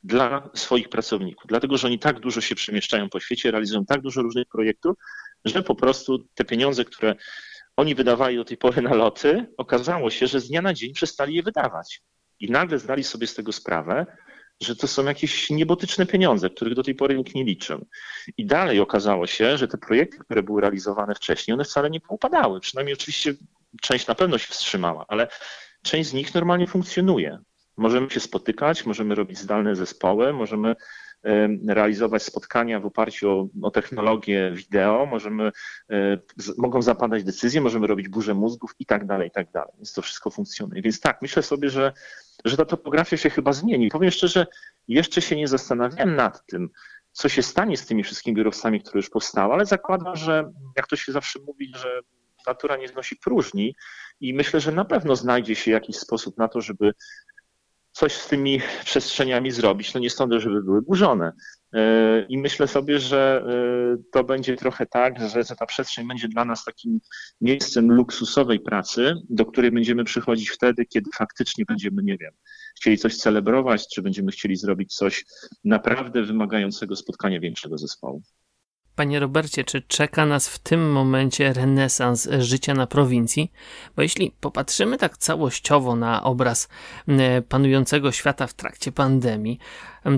dla 0.06 0.50
swoich 0.54 0.88
pracowników, 0.88 1.44
dlatego 1.48 1.78
że 1.78 1.86
oni 1.86 1.98
tak 1.98 2.20
dużo 2.20 2.40
się 2.40 2.54
przemieszczają 2.54 3.08
po 3.08 3.20
świecie, 3.20 3.50
realizują 3.50 3.84
tak 3.84 4.00
dużo 4.00 4.22
różnych 4.22 4.48
projektów, 4.48 4.96
że 5.44 5.62
po 5.62 5.74
prostu 5.74 6.18
te 6.34 6.44
pieniądze, 6.44 6.84
które 6.84 7.14
oni 7.76 7.94
wydawali 7.94 8.36
do 8.36 8.44
tej 8.44 8.56
pory 8.56 8.82
na 8.82 8.94
loty, 8.94 9.46
okazało 9.56 10.10
się, 10.10 10.26
że 10.26 10.40
z 10.40 10.48
dnia 10.48 10.62
na 10.62 10.74
dzień 10.74 10.92
przestali 10.92 11.34
je 11.34 11.42
wydawać. 11.42 12.02
I 12.40 12.50
nagle 12.50 12.78
zdali 12.78 13.04
sobie 13.04 13.26
z 13.26 13.34
tego 13.34 13.52
sprawę, 13.52 14.06
że 14.60 14.76
to 14.76 14.86
są 14.86 15.04
jakieś 15.04 15.50
niebotyczne 15.50 16.06
pieniądze, 16.06 16.50
których 16.50 16.74
do 16.74 16.82
tej 16.82 16.94
pory 16.94 17.16
nikt 17.16 17.34
nie 17.34 17.44
liczył. 17.44 17.86
I 18.36 18.46
dalej 18.46 18.80
okazało 18.80 19.26
się, 19.26 19.58
że 19.58 19.68
te 19.68 19.78
projekty, 19.78 20.18
które 20.18 20.42
były 20.42 20.60
realizowane 20.60 21.14
wcześniej, 21.14 21.54
one 21.54 21.64
wcale 21.64 21.90
nie 21.90 22.00
upadały. 22.08 22.60
Przynajmniej 22.60 22.94
oczywiście 22.94 23.34
część 23.82 24.06
na 24.06 24.14
pewno 24.14 24.38
się 24.38 24.48
wstrzymała, 24.48 25.04
ale 25.08 25.28
część 25.82 26.10
z 26.10 26.12
nich 26.12 26.34
normalnie 26.34 26.66
funkcjonuje. 26.66 27.38
Możemy 27.76 28.10
się 28.10 28.20
spotykać, 28.20 28.86
możemy 28.86 29.14
robić 29.14 29.38
zdalne 29.38 29.76
zespoły, 29.76 30.32
możemy 30.32 30.76
realizować 31.68 32.22
spotkania 32.22 32.80
w 32.80 32.86
oparciu 32.86 33.30
o, 33.30 33.48
o 33.62 33.70
technologię 33.70 34.52
wideo, 34.54 35.06
możemy, 35.06 35.52
e, 35.90 36.18
mogą 36.58 36.82
zapadać 36.82 37.24
decyzje, 37.24 37.60
możemy 37.60 37.86
robić 37.86 38.08
burzę 38.08 38.34
mózgów 38.34 38.74
i 38.78 38.86
tak 38.86 39.06
dalej, 39.06 39.28
i 39.28 39.30
tak 39.30 39.50
dalej. 39.50 39.72
Więc 39.76 39.92
to 39.92 40.02
wszystko 40.02 40.30
funkcjonuje. 40.30 40.82
Więc 40.82 41.00
tak, 41.00 41.22
myślę 41.22 41.42
sobie, 41.42 41.70
że, 41.70 41.92
że 42.44 42.56
ta 42.56 42.64
topografia 42.64 43.16
się 43.16 43.30
chyba 43.30 43.52
zmieni. 43.52 43.88
Powiem 43.88 44.10
szczerze, 44.10 44.46
jeszcze 44.88 45.22
się 45.22 45.36
nie 45.36 45.48
zastanawiałem 45.48 46.16
nad 46.16 46.46
tym, 46.46 46.68
co 47.12 47.28
się 47.28 47.42
stanie 47.42 47.76
z 47.76 47.86
tymi 47.86 48.04
wszystkimi 48.04 48.36
biurowcami, 48.36 48.80
które 48.80 48.98
już 48.98 49.10
powstały, 49.10 49.54
ale 49.54 49.66
zakładam, 49.66 50.16
że 50.16 50.52
jak 50.76 50.86
to 50.86 50.96
się 50.96 51.12
zawsze 51.12 51.38
mówi, 51.46 51.72
że 51.76 52.00
natura 52.46 52.76
nie 52.76 52.88
znosi 52.88 53.16
próżni 53.16 53.74
i 54.20 54.34
myślę, 54.34 54.60
że 54.60 54.72
na 54.72 54.84
pewno 54.84 55.16
znajdzie 55.16 55.54
się 55.54 55.70
jakiś 55.70 55.96
sposób 55.96 56.38
na 56.38 56.48
to, 56.48 56.60
żeby 56.60 56.92
coś 57.96 58.12
z 58.12 58.28
tymi 58.28 58.60
przestrzeniami 58.84 59.50
zrobić. 59.50 59.94
No 59.94 60.00
nie 60.00 60.10
sądzę, 60.10 60.40
żeby 60.40 60.62
były 60.62 60.82
burzone. 60.82 61.32
E, 61.72 62.26
I 62.28 62.38
myślę 62.38 62.68
sobie, 62.68 62.98
że 62.98 63.44
e, 63.46 64.02
to 64.12 64.24
będzie 64.24 64.56
trochę 64.56 64.86
tak, 64.86 65.14
że 65.44 65.56
ta 65.56 65.66
przestrzeń 65.66 66.08
będzie 66.08 66.28
dla 66.28 66.44
nas 66.44 66.64
takim 66.64 67.00
miejscem 67.40 67.92
luksusowej 67.92 68.60
pracy, 68.60 69.14
do 69.30 69.46
której 69.46 69.70
będziemy 69.70 70.04
przychodzić 70.04 70.50
wtedy, 70.50 70.86
kiedy 70.86 71.10
faktycznie 71.14 71.64
będziemy, 71.64 72.02
nie 72.02 72.18
wiem, 72.18 72.32
chcieli 72.76 72.98
coś 72.98 73.16
celebrować, 73.16 73.88
czy 73.94 74.02
będziemy 74.02 74.32
chcieli 74.32 74.56
zrobić 74.56 74.94
coś 74.94 75.24
naprawdę 75.64 76.22
wymagającego 76.22 76.96
spotkania 76.96 77.40
większego 77.40 77.78
zespołu. 77.78 78.22
Panie 78.96 79.20
Robercie, 79.20 79.64
czy 79.64 79.82
czeka 79.82 80.26
nas 80.26 80.48
w 80.48 80.58
tym 80.58 80.92
momencie 80.92 81.52
renesans 81.52 82.28
życia 82.38 82.74
na 82.74 82.86
prowincji? 82.86 83.52
Bo 83.96 84.02
jeśli 84.02 84.30
popatrzymy 84.40 84.98
tak 84.98 85.18
całościowo 85.18 85.96
na 85.96 86.22
obraz 86.22 86.68
panującego 87.48 88.12
świata 88.12 88.46
w 88.46 88.54
trakcie 88.54 88.92
pandemii, 88.92 89.58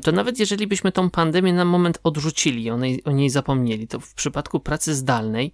to 0.02 0.12
nawet 0.12 0.38
jeżeli 0.38 0.66
byśmy 0.66 0.92
tą 0.92 1.10
pandemię 1.10 1.52
na 1.52 1.64
moment 1.64 1.98
odrzucili, 2.02 2.70
o 2.70 2.78
niej, 2.78 3.04
o 3.04 3.10
niej 3.10 3.30
zapomnieli, 3.30 3.88
to 3.88 4.00
w 4.00 4.14
przypadku 4.14 4.60
pracy 4.60 4.94
zdalnej 4.94 5.52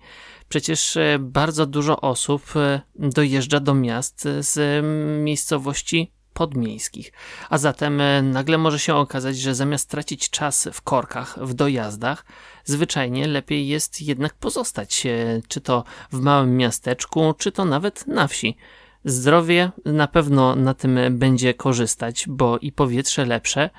przecież 0.49 0.97
e, 0.97 1.19
bardzo 1.21 1.67
dużo 1.67 2.01
osób 2.01 2.57
e, 2.57 2.81
dojeżdża 2.97 3.61
do 3.61 3.75
miast 3.75 4.29
z 4.41 4.85
miejscowości 5.25 6.13
podmiejskich. 6.35 7.13
A 7.51 7.59
zatem 7.59 8.01
e, 8.01 8.23
nagle 8.23 8.59
może 8.59 8.79
się 8.79 8.95
okazać, 8.95 9.39
że 9.39 9.55
zamiast 9.55 9.91
tracić 9.91 10.31
czas 10.31 10.69
w 10.73 10.83
korkach, 10.83 11.39
w 11.41 11.55
dojazdach, 11.55 12.25
zwyczajnie 12.65 13.27
lepiej 13.27 13.69
jest 13.69 14.03
jednak 14.03 14.35
pozostać, 14.35 15.07
czy 15.49 15.61
to 15.61 15.85
w 16.13 16.21
małym 16.21 16.57
miasteczku, 16.57 17.35
czy 17.39 17.53
to 17.53 17.65
nawet 17.65 18.07
na 18.07 18.29
wsi. 18.29 18.57
Zdrowie 19.05 19.71
na 19.85 20.09
pewno 20.09 20.57
na 20.57 20.75
tym 20.75 20.99
będzie 21.11 21.55
korzystać, 21.55 22.25
bo 22.29 22.59
i 22.59 22.73
powietrze 22.73 23.25
lepsze, 23.25 23.71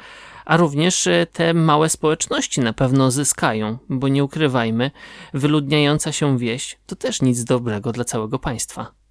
a 0.45 0.57
również 0.57 1.07
e, 1.07 1.27
te 1.33 1.53
małe 1.53 1.89
społeczności 1.89 2.62
na 2.62 2.74
pewno 2.74 3.12
zyskają, 3.12 3.77
bo 3.89 4.07
nie 4.07 4.24
ukrywajmy, 4.24 4.91
wyludniająca 5.33 6.12
się 6.12 6.38
wieś 6.38 6.77
to 6.85 6.95
też 6.95 7.21
nic 7.21 7.43
dobrego 7.43 7.91
dla 7.91 8.03
całego 8.03 8.39
państwa. 8.39 9.04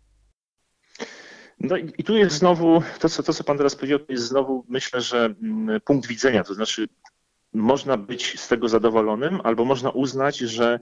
No 1.61 1.77
i 1.77 2.05
tu 2.05 2.17
jest 2.17 2.37
znowu, 2.37 2.83
to 3.01 3.09
co, 3.09 3.23
to 3.23 3.33
co 3.33 3.45
pan 3.45 3.57
teraz 3.57 3.77
powiedział, 3.77 3.99
to 3.99 4.13
jest 4.13 4.25
znowu 4.25 4.65
myślę, 4.69 5.01
że 5.01 5.35
mm, 5.43 5.81
punkt 5.81 6.07
widzenia, 6.09 6.45
to 6.45 6.55
znaczy 6.55 6.89
można 7.53 7.97
być 7.97 8.41
z 8.41 8.49
tego 8.49 8.69
zadowolonym, 8.69 9.41
albo 9.45 9.65
można 9.65 9.91
uznać, 9.91 10.39
że, 10.39 10.79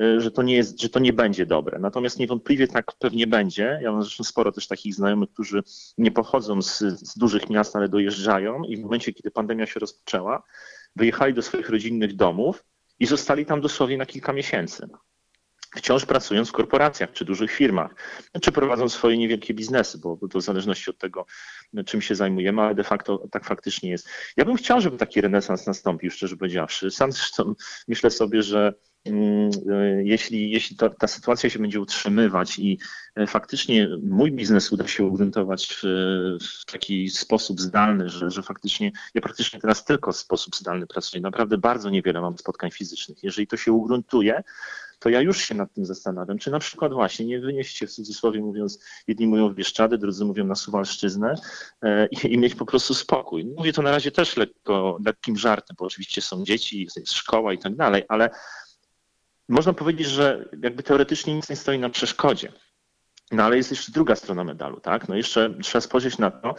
y, 0.00 0.20
że, 0.20 0.30
to 0.30 0.42
nie 0.42 0.54
jest, 0.54 0.80
że 0.80 0.88
to 0.88 0.98
nie 0.98 1.12
będzie 1.12 1.46
dobre. 1.46 1.78
Natomiast 1.78 2.18
niewątpliwie 2.18 2.68
tak 2.68 2.92
pewnie 2.98 3.26
będzie. 3.26 3.78
Ja 3.82 3.92
mam 3.92 4.02
zresztą 4.02 4.24
sporo 4.24 4.52
też 4.52 4.66
takich 4.66 4.94
znajomych, 4.94 5.30
którzy 5.30 5.62
nie 5.98 6.10
pochodzą 6.10 6.62
z, 6.62 6.78
z 6.78 7.18
dużych 7.18 7.50
miast, 7.50 7.76
ale 7.76 7.88
dojeżdżają 7.88 8.62
i 8.62 8.76
w 8.76 8.80
momencie, 8.80 9.12
kiedy 9.12 9.30
pandemia 9.30 9.66
się 9.66 9.80
rozpoczęła, 9.80 10.42
wyjechali 10.96 11.34
do 11.34 11.42
swoich 11.42 11.68
rodzinnych 11.68 12.16
domów 12.16 12.64
i 12.98 13.06
zostali 13.06 13.46
tam 13.46 13.60
dosłownie 13.60 13.96
na 13.96 14.06
kilka 14.06 14.32
miesięcy 14.32 14.88
wciąż 15.74 16.06
pracując 16.06 16.48
w 16.48 16.52
korporacjach 16.52 17.12
czy 17.12 17.24
dużych 17.24 17.50
firmach, 17.50 17.94
czy 18.42 18.52
prowadzą 18.52 18.88
swoje 18.88 19.18
niewielkie 19.18 19.54
biznesy, 19.54 19.98
bo 19.98 20.18
to 20.30 20.38
w 20.38 20.42
zależności 20.42 20.90
od 20.90 20.98
tego, 20.98 21.26
czym 21.86 22.02
się 22.02 22.14
zajmujemy, 22.14 22.62
ale 22.62 22.74
de 22.74 22.84
facto 22.84 23.28
tak 23.30 23.44
faktycznie 23.44 23.90
jest. 23.90 24.08
Ja 24.36 24.44
bym 24.44 24.56
chciał, 24.56 24.80
żeby 24.80 24.96
taki 24.96 25.20
renesans 25.20 25.66
nastąpił, 25.66 26.10
szczerze 26.10 26.36
powiedziawszy. 26.36 26.90
Sam 26.90 27.12
zresztą 27.12 27.54
myślę 27.88 28.10
sobie, 28.10 28.42
że 28.42 28.74
mm, 29.04 29.50
jeśli, 30.04 30.50
jeśli 30.50 30.76
ta, 30.76 30.90
ta 30.90 31.06
sytuacja 31.06 31.50
się 31.50 31.58
będzie 31.58 31.80
utrzymywać 31.80 32.58
i 32.58 32.78
e, 33.16 33.26
faktycznie 33.26 33.88
mój 34.02 34.32
biznes 34.32 34.72
uda 34.72 34.88
się 34.88 35.04
ugruntować 35.04 35.66
w, 35.66 35.82
w 36.62 36.72
taki 36.72 37.10
sposób 37.10 37.60
zdalny, 37.60 38.08
że, 38.08 38.30
że 38.30 38.42
faktycznie 38.42 38.92
ja 39.14 39.20
praktycznie 39.20 39.60
teraz 39.60 39.84
tylko 39.84 40.12
w 40.12 40.16
sposób 40.16 40.56
zdalny 40.56 40.86
pracuję. 40.86 41.20
Naprawdę 41.20 41.58
bardzo 41.58 41.90
niewiele 41.90 42.20
mam 42.20 42.38
spotkań 42.38 42.70
fizycznych. 42.70 43.22
Jeżeli 43.22 43.46
to 43.46 43.56
się 43.56 43.72
ugruntuje, 43.72 44.42
to 45.04 45.10
ja 45.10 45.20
już 45.20 45.38
się 45.38 45.54
nad 45.54 45.72
tym 45.72 45.84
zastanawiam, 45.86 46.38
czy 46.38 46.50
na 46.50 46.58
przykład 46.58 46.92
właśnie 46.92 47.26
nie 47.26 47.40
wynieść 47.40 47.76
się 47.76 47.86
w 47.86 47.90
cudzysłowie 47.90 48.40
mówiąc, 48.40 48.84
jedni 49.06 49.26
mówią 49.26 49.48
w 49.48 49.54
Bieszczady, 49.54 49.98
drudzy 49.98 50.24
mówią 50.24 50.46
na 50.46 50.54
Suwalszczyznę 50.54 51.34
e, 51.82 52.06
i, 52.06 52.32
i, 52.32 52.38
mieć 52.38 52.54
po 52.54 52.66
prostu 52.66 52.94
spokój. 52.94 53.44
Mówię 53.44 53.72
to 53.72 53.82
na 53.82 53.90
razie 53.90 54.10
też 54.10 54.36
lekko, 54.36 54.98
lekkim 55.06 55.36
żartem, 55.36 55.76
bo 55.78 55.84
oczywiście 55.84 56.22
są 56.22 56.44
dzieci, 56.44 56.88
jest 56.96 57.12
szkoła 57.12 57.52
i 57.52 57.58
tak 57.58 57.76
dalej, 57.76 58.02
ale 58.08 58.30
można 59.48 59.72
powiedzieć, 59.72 60.06
że 60.06 60.48
jakby 60.62 60.82
teoretycznie 60.82 61.34
nic 61.34 61.48
nie 61.48 61.56
stoi 61.56 61.78
na 61.78 61.90
przeszkodzie. 61.90 62.52
No 63.32 63.42
ale 63.42 63.56
jest 63.56 63.70
jeszcze 63.70 63.92
druga 63.92 64.16
strona 64.16 64.44
medalu, 64.44 64.80
tak? 64.80 65.08
No 65.08 65.14
jeszcze 65.14 65.54
trzeba 65.62 65.80
spojrzeć 65.80 66.18
na 66.18 66.30
to, 66.30 66.54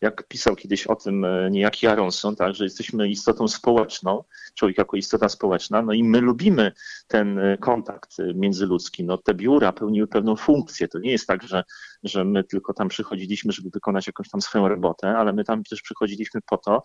jak 0.00 0.28
pisał 0.28 0.56
kiedyś 0.56 0.86
o 0.86 0.96
tym 0.96 1.24
e, 1.24 1.50
niejaki 1.50 1.86
Aronson, 1.86 2.36
tak, 2.36 2.54
że 2.54 2.64
jesteśmy 2.64 3.08
istotą 3.08 3.48
społeczną, 3.48 4.24
człowiek 4.54 4.78
jako 4.78 4.96
istota 4.96 5.28
społeczna, 5.28 5.82
no 5.82 5.92
i 5.92 6.04
my 6.04 6.20
lubimy 6.20 6.72
ten 7.06 7.38
e, 7.38 7.58
kontakt 7.58 8.20
e, 8.20 8.34
międzyludzki. 8.34 9.04
No 9.04 9.18
te 9.18 9.34
biura 9.34 9.72
pełniły 9.72 10.06
pewną 10.06 10.36
funkcję. 10.36 10.88
To 10.88 10.98
nie 10.98 11.10
jest 11.10 11.26
tak, 11.26 11.42
że, 11.42 11.64
że 12.02 12.24
my 12.24 12.44
tylko 12.44 12.74
tam 12.74 12.88
przychodziliśmy, 12.88 13.52
żeby 13.52 13.70
wykonać 13.70 14.06
jakąś 14.06 14.28
tam 14.28 14.42
swoją 14.42 14.68
robotę, 14.68 15.08
ale 15.08 15.32
my 15.32 15.44
tam 15.44 15.64
też 15.64 15.82
przychodziliśmy 15.82 16.40
po 16.46 16.58
to, 16.58 16.82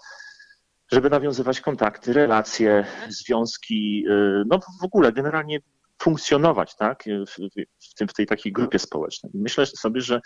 żeby 0.91 1.09
nawiązywać 1.09 1.61
kontakty, 1.61 2.13
relacje, 2.13 2.85
związki, 3.09 4.05
no 4.45 4.59
w 4.81 4.83
ogóle 4.83 5.11
generalnie 5.11 5.59
funkcjonować 6.01 6.75
tak, 6.75 7.03
w, 7.27 7.35
w, 7.89 7.93
tym, 7.93 8.07
w 8.07 8.13
tej 8.13 8.25
takiej 8.25 8.51
grupie 8.51 8.79
społecznej. 8.79 9.31
Myślę 9.35 9.65
sobie, 9.65 10.01
że 10.01 10.21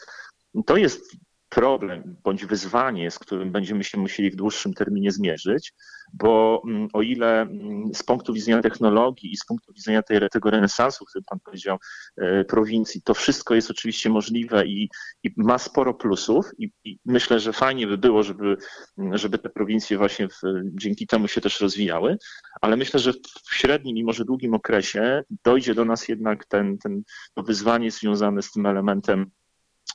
to 0.66 0.78
jest 0.78 1.16
problem 1.50 2.16
bądź 2.24 2.46
wyzwanie, 2.46 3.12
z 3.12 3.20
którym 3.20 3.52
będziemy 3.52 3.84
się 3.84 3.98
musieli 3.98 4.32
w 4.32 4.36
dłuższym 4.36 4.74
terminie 4.74 5.12
zmierzyć, 5.12 5.74
bo 6.14 6.62
mm, 6.68 6.88
o 6.94 7.02
ile 7.02 7.42
mm, 7.42 7.94
z 7.94 8.04
punktu 8.04 8.34
widzenia 8.34 8.62
technologii 8.62 9.32
i 9.32 9.38
z 9.38 9.46
punktu 9.46 9.74
widzenia 9.74 10.04
tej, 10.04 10.30
tego 10.32 10.50
renesansu, 10.50 11.06
który 11.06 11.24
Pan 11.26 11.40
powiedział, 11.40 11.78
e, 12.18 12.46
prowincji, 12.46 13.02
to 13.02 13.14
wszystko 13.14 13.56
jest 13.56 13.72
oczywiście 13.72 14.10
możliwe 14.10 14.66
i, 14.66 14.90
i 15.24 15.34
ma 15.38 15.58
sporo 15.58 15.94
plusów 15.94 16.46
i, 16.58 16.72
i, 16.84 17.00
myślę, 17.06 17.40
że 17.40 17.54
fajnie 17.54 17.88
by 17.88 17.98
było, 17.98 18.24
żeby, 18.24 18.58
mm, 18.98 19.18
żeby 19.18 19.38
te 19.38 19.50
prowincje 19.50 19.98
właśnie 19.98 20.28
w, 20.28 20.42
dzięki 20.64 21.08
temu 21.08 21.28
się 21.28 21.42
też 21.42 21.62
rozwijały, 21.62 22.18
ale 22.62 22.78
myślę, 22.78 23.00
że 23.00 23.14
w 23.50 23.56
średnim 23.56 23.98
i 23.98 24.04
może 24.04 24.26
długim 24.26 24.54
okresie 24.54 25.24
dojdzie 25.44 25.76
do 25.76 25.86
nas 25.86 26.08
jednak 26.08 26.46
ten, 26.46 26.78
ten, 26.78 27.04
to 27.34 27.44
wyzwanie 27.44 27.92
związane 27.92 28.42
z 28.42 28.52
tym 28.52 28.66
elementem 28.66 29.32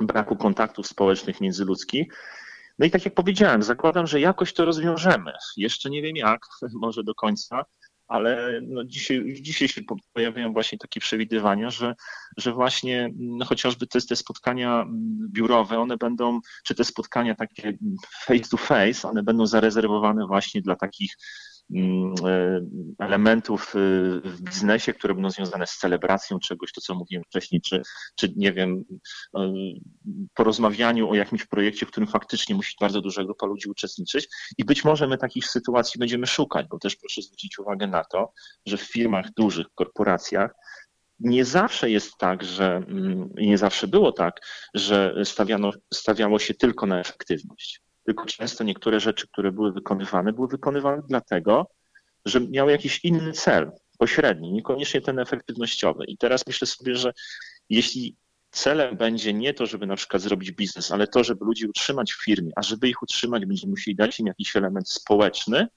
braku 0.00 0.36
kontaktów 0.36 0.86
społecznych 0.86 1.40
międzyludzkich. 1.40 2.06
No 2.78 2.86
i 2.86 2.90
tak 2.90 3.04
jak 3.04 3.14
powiedziałem, 3.14 3.62
zakładam, 3.62 4.06
że 4.06 4.20
jakoś 4.20 4.52
to 4.52 4.64
rozwiążemy. 4.64 5.32
Jeszcze 5.56 5.90
nie 5.90 6.02
wiem 6.02 6.16
jak, 6.16 6.46
może 6.82 7.04
do 7.04 7.14
końca, 7.14 7.64
ale 8.06 8.60
no 8.62 8.84
dzisiaj, 8.84 9.34
dzisiaj 9.40 9.68
się 9.68 9.82
pojawiają 10.12 10.52
właśnie 10.52 10.78
takie 10.78 11.00
przewidywania, 11.00 11.70
że, 11.70 11.94
że 12.36 12.52
właśnie 12.52 13.10
no 13.16 13.44
chociażby 13.44 13.86
te, 13.86 14.00
te 14.00 14.16
spotkania 14.16 14.86
biurowe, 15.32 15.78
one 15.78 15.96
będą, 15.96 16.40
czy 16.64 16.74
te 16.74 16.84
spotkania 16.84 17.34
takie 17.34 17.78
face 18.26 18.48
to 18.50 18.56
face, 18.56 19.08
one 19.08 19.22
będą 19.22 19.46
zarezerwowane 19.46 20.26
właśnie 20.26 20.62
dla 20.62 20.76
takich 20.76 21.12
Mm, 21.12 21.53
elementów 22.98 23.74
e, 23.76 23.78
w 24.28 24.40
biznesie, 24.42 24.92
które 24.92 25.14
będą 25.14 25.30
związane 25.30 25.66
z 25.66 25.76
celebracją 25.76 26.38
czegoś, 26.38 26.72
to 26.72 26.80
co 26.80 26.94
mówiłem 26.94 27.24
wcześniej, 27.24 27.60
czy, 27.60 27.82
czy 28.16 28.32
nie 28.36 28.52
wiem, 28.52 28.84
e, 29.36 29.52
porozmawianiu 30.34 31.10
o 31.10 31.14
jakimś 31.14 31.46
projekcie, 31.46 31.86
w 31.86 31.90
którym 31.90 32.08
faktycznie 32.08 32.54
musi 32.54 32.74
bardzo 32.80 33.00
duża 33.00 33.24
grupa 33.24 33.46
ludzi 33.46 33.68
uczestniczyć. 33.68 34.28
I 34.58 34.64
być 34.64 34.84
może 34.84 35.08
my 35.08 35.18
takich 35.18 35.46
sytuacji 35.46 35.98
będziemy 35.98 36.26
szukać, 36.26 36.66
bo 36.70 36.78
też 36.78 36.96
proszę 36.96 37.22
zwrócić 37.22 37.58
uwagę 37.58 37.86
na 37.86 38.04
to, 38.04 38.32
że 38.66 38.76
w 38.76 38.82
firmach 38.82 39.26
dużych, 39.36 39.66
korporacjach 39.74 40.54
nie 41.18 41.44
zawsze 41.44 41.90
jest 41.90 42.12
tak, 42.18 42.42
że 42.42 42.76
mm, 42.76 43.30
nie 43.34 43.58
zawsze 43.58 43.88
było 43.88 44.12
tak, 44.12 44.40
że 44.74 45.14
stawiano, 45.24 45.72
stawiało 45.94 46.38
się 46.38 46.54
tylko 46.54 46.86
na 46.86 47.00
efektywność 47.00 47.83
tylko 48.04 48.26
często 48.26 48.64
niektóre 48.64 49.00
rzeczy, 49.00 49.28
które 49.28 49.52
były 49.52 49.72
wykonywane, 49.72 50.32
były 50.32 50.48
wykonywane 50.48 51.02
dlatego, 51.08 51.66
że 52.24 52.40
miały 52.40 52.72
jakiś 52.72 53.04
inny 53.04 53.32
cel, 53.32 53.70
pośredni, 53.98 54.52
niekoniecznie 54.52 55.00
ten 55.00 55.18
efektywnościowy. 55.18 56.04
I 56.04 56.16
teraz 56.16 56.46
myślę 56.46 56.66
sobie, 56.66 56.96
że 56.96 57.12
jeśli 57.70 58.16
celem 58.50 58.96
będzie 58.96 59.32
nie 59.32 59.54
to, 59.54 59.66
żeby 59.66 59.86
na 59.86 59.96
przykład 59.96 60.22
zrobić 60.22 60.52
biznes, 60.52 60.92
ale 60.92 61.06
to, 61.06 61.24
żeby 61.24 61.44
ludzi 61.44 61.66
utrzymać 61.66 62.12
w 62.12 62.24
firmie, 62.24 62.52
a 62.56 62.62
żeby 62.62 62.88
ich 62.88 63.02
utrzymać, 63.02 63.46
będziemy 63.46 63.70
musieli 63.70 63.96
dać 63.96 64.20
im 64.20 64.26
jakiś 64.26 64.56
element 64.56 64.90
społeczny, 64.90 65.68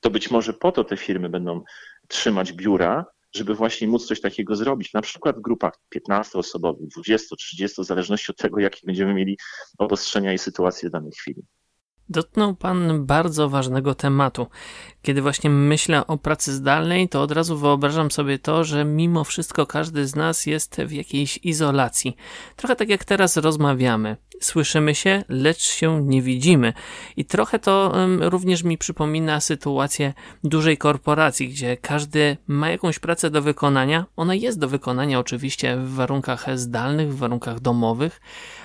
to 0.00 0.10
być 0.10 0.30
może 0.30 0.52
po 0.52 0.72
to 0.72 0.84
te 0.84 0.96
firmy 0.96 1.28
będą 1.28 1.62
trzymać 2.08 2.52
biura, 2.52 3.04
żeby 3.34 3.54
właśnie 3.54 3.88
móc 3.88 4.06
coś 4.06 4.20
takiego 4.20 4.56
zrobić, 4.56 4.92
na 4.92 5.02
przykład 5.02 5.36
w 5.36 5.40
grupach 5.40 5.72
15-osobowych, 5.96 6.86
20, 6.86 7.36
30, 7.36 7.82
w 7.82 7.84
zależności 7.84 8.32
od 8.32 8.36
tego, 8.36 8.60
jakie 8.60 8.80
będziemy 8.86 9.14
mieli 9.14 9.38
obostrzenia 9.78 10.32
i 10.32 10.38
sytuacje 10.38 10.88
w 10.88 10.92
danej 10.92 11.12
chwili. 11.12 11.42
Dotknął 12.08 12.54
Pan 12.54 13.06
bardzo 13.06 13.48
ważnego 13.48 13.94
tematu. 13.94 14.46
Kiedy 15.02 15.22
właśnie 15.22 15.50
myślę 15.50 16.06
o 16.06 16.18
pracy 16.18 16.52
zdalnej, 16.52 17.08
to 17.08 17.22
od 17.22 17.32
razu 17.32 17.58
wyobrażam 17.58 18.10
sobie 18.10 18.38
to, 18.38 18.64
że 18.64 18.84
mimo 18.84 19.24
wszystko 19.24 19.66
każdy 19.66 20.06
z 20.06 20.14
nas 20.14 20.46
jest 20.46 20.76
w 20.76 20.92
jakiejś 20.92 21.38
izolacji. 21.42 22.16
Trochę 22.56 22.76
tak 22.76 22.88
jak 22.88 23.04
teraz 23.04 23.36
rozmawiamy. 23.36 24.16
Słyszymy 24.40 24.94
się, 24.94 25.24
lecz 25.28 25.62
się 25.62 26.02
nie 26.02 26.22
widzimy. 26.22 26.72
I 27.16 27.24
trochę 27.24 27.58
to 27.58 27.92
również 28.20 28.62
mi 28.62 28.78
przypomina 28.78 29.40
sytuację 29.40 30.14
dużej 30.44 30.78
korporacji, 30.78 31.48
gdzie 31.48 31.76
każdy 31.76 32.36
ma 32.46 32.70
jakąś 32.70 32.98
pracę 32.98 33.30
do 33.30 33.42
wykonania. 33.42 34.06
Ona 34.16 34.34
jest 34.34 34.58
do 34.58 34.68
wykonania 34.68 35.18
oczywiście 35.18 35.76
w 35.76 35.94
warunkach 35.94 36.58
zdalnych, 36.58 37.14
w 37.14 37.18
warunkach 37.18 37.60
domowych, 37.60 38.20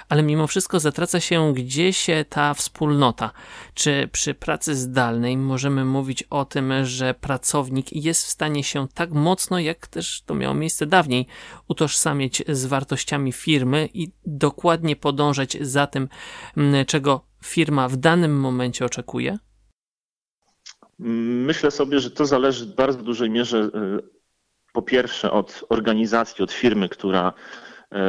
ale 0.09 0.23
mimo 0.23 0.47
wszystko 0.47 0.79
zatraca 0.79 1.19
się 1.19 1.53
gdzieś 1.53 2.07
ta 2.29 2.53
wspólnota. 2.53 3.31
Czy 3.73 4.09
przy 4.11 4.33
pracy 4.33 4.75
zdalnej 4.75 5.37
możemy 5.37 5.85
mówić 5.85 6.23
o 6.23 6.45
tym, 6.45 6.73
że 6.83 7.13
pracownik 7.13 7.93
jest 7.93 8.25
w 8.25 8.29
stanie 8.29 8.63
się 8.63 8.87
tak 8.93 9.11
mocno, 9.11 9.59
jak 9.59 9.87
też 9.87 10.21
to 10.25 10.35
miało 10.35 10.53
miejsce 10.53 10.85
dawniej, 10.85 11.27
utożsamiać 11.67 12.43
z 12.47 12.65
wartościami 12.65 13.31
firmy 13.31 13.89
i 13.93 14.11
dokładnie 14.25 14.95
podążać 14.95 15.57
za 15.61 15.87
tym, 15.87 16.09
czego 16.87 17.25
firma 17.43 17.87
w 17.87 17.97
danym 17.97 18.39
momencie 18.39 18.85
oczekuje? 18.85 19.37
Myślę 20.99 21.71
sobie, 21.71 21.99
że 21.99 22.11
to 22.11 22.25
zależy 22.25 22.65
w 22.65 22.75
bardzo 22.75 23.03
dużej 23.03 23.29
mierze 23.29 23.57
y, 23.57 23.69
po 24.73 24.81
pierwsze 24.81 25.31
od 25.31 25.65
organizacji, 25.69 26.43
od 26.43 26.51
firmy, 26.51 26.89
która 26.89 27.33
E, 27.91 28.03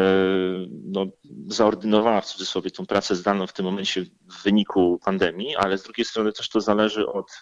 no, 0.84 1.06
zaordynowała 1.46 2.20
w 2.20 2.26
cudzysłowie 2.26 2.70
tą 2.70 2.86
pracę 2.86 3.16
zdalną 3.16 3.46
w 3.46 3.52
tym 3.52 3.64
momencie 3.64 4.04
w 4.30 4.42
wyniku 4.44 4.98
pandemii, 5.04 5.56
ale 5.56 5.78
z 5.78 5.82
drugiej 5.82 6.04
strony 6.04 6.32
też 6.32 6.48
to 6.48 6.60
zależy 6.60 7.06
od 7.06 7.40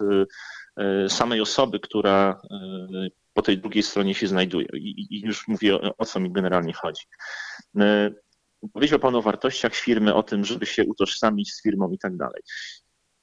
e, 0.76 1.08
samej 1.08 1.40
osoby, 1.40 1.80
która 1.80 2.40
e, 2.50 3.08
po 3.32 3.42
tej 3.42 3.58
drugiej 3.58 3.82
stronie 3.82 4.14
się 4.14 4.26
znajduje. 4.26 4.66
I, 4.74 5.20
już 5.24 5.48
mówię 5.48 5.74
o, 5.74 5.96
o 5.98 6.04
co 6.04 6.20
mi 6.20 6.32
generalnie 6.32 6.72
chodzi. 6.72 7.02
Powiedział 8.72 8.98
Pan 8.98 9.14
o 9.14 9.22
wartościach 9.22 9.74
firmy, 9.74 10.14
o 10.14 10.22
tym, 10.22 10.44
żeby 10.44 10.66
się 10.66 10.84
utożsamić 10.84 11.52
z 11.52 11.62
firmą 11.62 11.90
i 11.90 11.98
tak 11.98 12.16
dalej. 12.16 12.42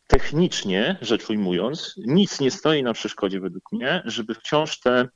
Technicznie 0.07 0.97
rzecz 1.01 1.29
ujmując, 1.29 1.95
nic 1.97 2.39
nie 2.39 2.51
stoi 2.51 2.83
na 2.83 2.93
przeszkodzie 2.93 3.39
według 3.39 3.71
mnie, 3.71 4.01
żeby 4.05 4.35
wciąż 4.35 4.79
te 4.79 5.07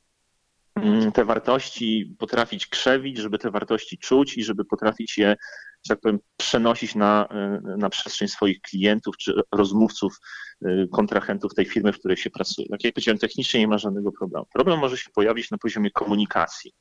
Mm, 0.75 1.11
te 1.11 1.25
wartości 1.25 2.15
potrafić 2.19 2.67
krzewić, 2.67 3.17
żeby 3.17 3.37
te 3.37 3.51
wartości 3.51 3.97
czuć 3.97 4.37
i 4.37 4.43
żeby 4.43 4.65
potrafić 4.65 5.17
je, 5.17 5.35
że 5.83 5.95
tak 5.95 5.99
powiem, 5.99 6.19
przenosić 6.37 6.95
na, 6.95 7.27
y, 7.75 7.77
na 7.77 7.89
przestrzeń 7.89 8.27
swoich 8.27 8.61
klientów 8.61 9.17
czy 9.17 9.33
rozmówców, 9.51 10.19
y, 10.65 10.87
kontrahentów 10.91 11.53
tej 11.53 11.65
firmy, 11.65 11.93
w 11.93 11.99
której 11.99 12.17
się 12.17 12.29
pracuje. 12.29 12.67
Tak 12.67 12.83
jak 12.83 12.93
powiedziałem, 12.93 13.19
technicznie 13.19 13.59
nie 13.59 13.67
ma 13.67 13.77
żadnego 13.77 14.11
problemu. 14.11 14.45
Problem 14.53 14.79
może 14.79 14.97
się 14.97 15.09
pojawić 15.13 15.51
na 15.51 15.57
poziomie 15.57 15.91
komunikacji, 15.91 16.73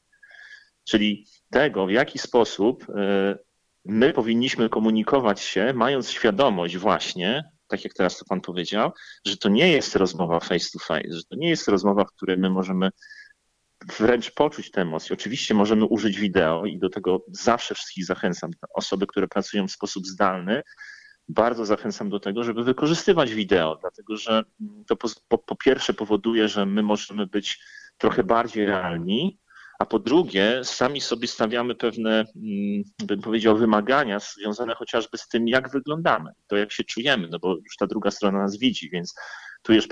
czyli 0.84 1.26
tego, 1.50 1.86
w 1.86 1.90
jaki 1.90 2.18
sposób 2.18 2.88
y, 2.88 3.38
my 3.84 4.12
powinniśmy 4.12 4.68
komunikować 4.68 5.40
się, 5.40 5.72
mając 5.74 6.10
świadomość 6.10 6.76
właśnie, 6.76 7.44
tak 7.68 7.84
jak 7.84 7.94
teraz 7.94 8.18
to 8.18 8.24
Pan 8.28 8.40
powiedział, 8.40 8.92
że 9.26 9.36
to 9.36 9.48
nie 9.48 9.72
jest 9.72 9.96
rozmowa 9.96 10.40
face 10.40 10.70
to 10.72 10.78
face, 10.78 11.12
że 11.12 11.22
to 11.24 11.36
nie 11.36 11.48
jest 11.48 11.68
rozmowa, 11.68 12.04
w 12.04 12.12
której 12.12 12.38
my 12.38 12.50
możemy 12.50 12.90
wręcz 13.98 14.30
poczuć 14.30 14.70
te 14.70 14.82
emocje. 14.82 15.14
Oczywiście 15.14 15.54
możemy 15.54 15.84
użyć 15.84 16.18
wideo 16.18 16.64
i 16.64 16.78
do 16.78 16.88
tego 16.88 17.24
zawsze 17.28 17.74
wszystkich 17.74 18.04
zachęcam. 18.04 18.50
Osoby, 18.74 19.06
które 19.06 19.28
pracują 19.28 19.68
w 19.68 19.72
sposób 19.72 20.06
zdalny, 20.06 20.62
bardzo 21.28 21.66
zachęcam 21.66 22.10
do 22.10 22.20
tego, 22.20 22.44
żeby 22.44 22.64
wykorzystywać 22.64 23.34
wideo, 23.34 23.78
dlatego 23.80 24.16
że 24.16 24.42
to 24.86 24.96
po, 24.96 25.08
po, 25.28 25.38
po 25.38 25.56
pierwsze 25.56 25.94
powoduje, 25.94 26.48
że 26.48 26.66
my 26.66 26.82
możemy 26.82 27.26
być 27.26 27.62
trochę 27.98 28.24
bardziej 28.24 28.66
realni, 28.66 29.38
a 29.80 29.86
po 29.86 29.98
drugie, 29.98 30.60
sami 30.64 31.00
sobie 31.00 31.28
stawiamy 31.28 31.74
pewne, 31.74 32.24
mm, 32.36 32.82
bym 33.06 33.20
powiedział, 33.20 33.56
wymagania 33.56 34.18
związane 34.18 34.74
chociażby 34.74 35.18
z 35.18 35.28
tym, 35.28 35.48
jak 35.48 35.70
wyglądamy, 35.70 36.30
to 36.46 36.56
jak 36.56 36.72
się 36.72 36.84
czujemy, 36.84 37.28
no 37.28 37.38
bo 37.38 37.56
już 37.56 37.76
ta 37.78 37.86
druga 37.86 38.10
strona 38.10 38.38
nas 38.38 38.58
widzi, 38.58 38.90
więc 38.90 39.14
tu 39.62 39.72
już, 39.72 39.88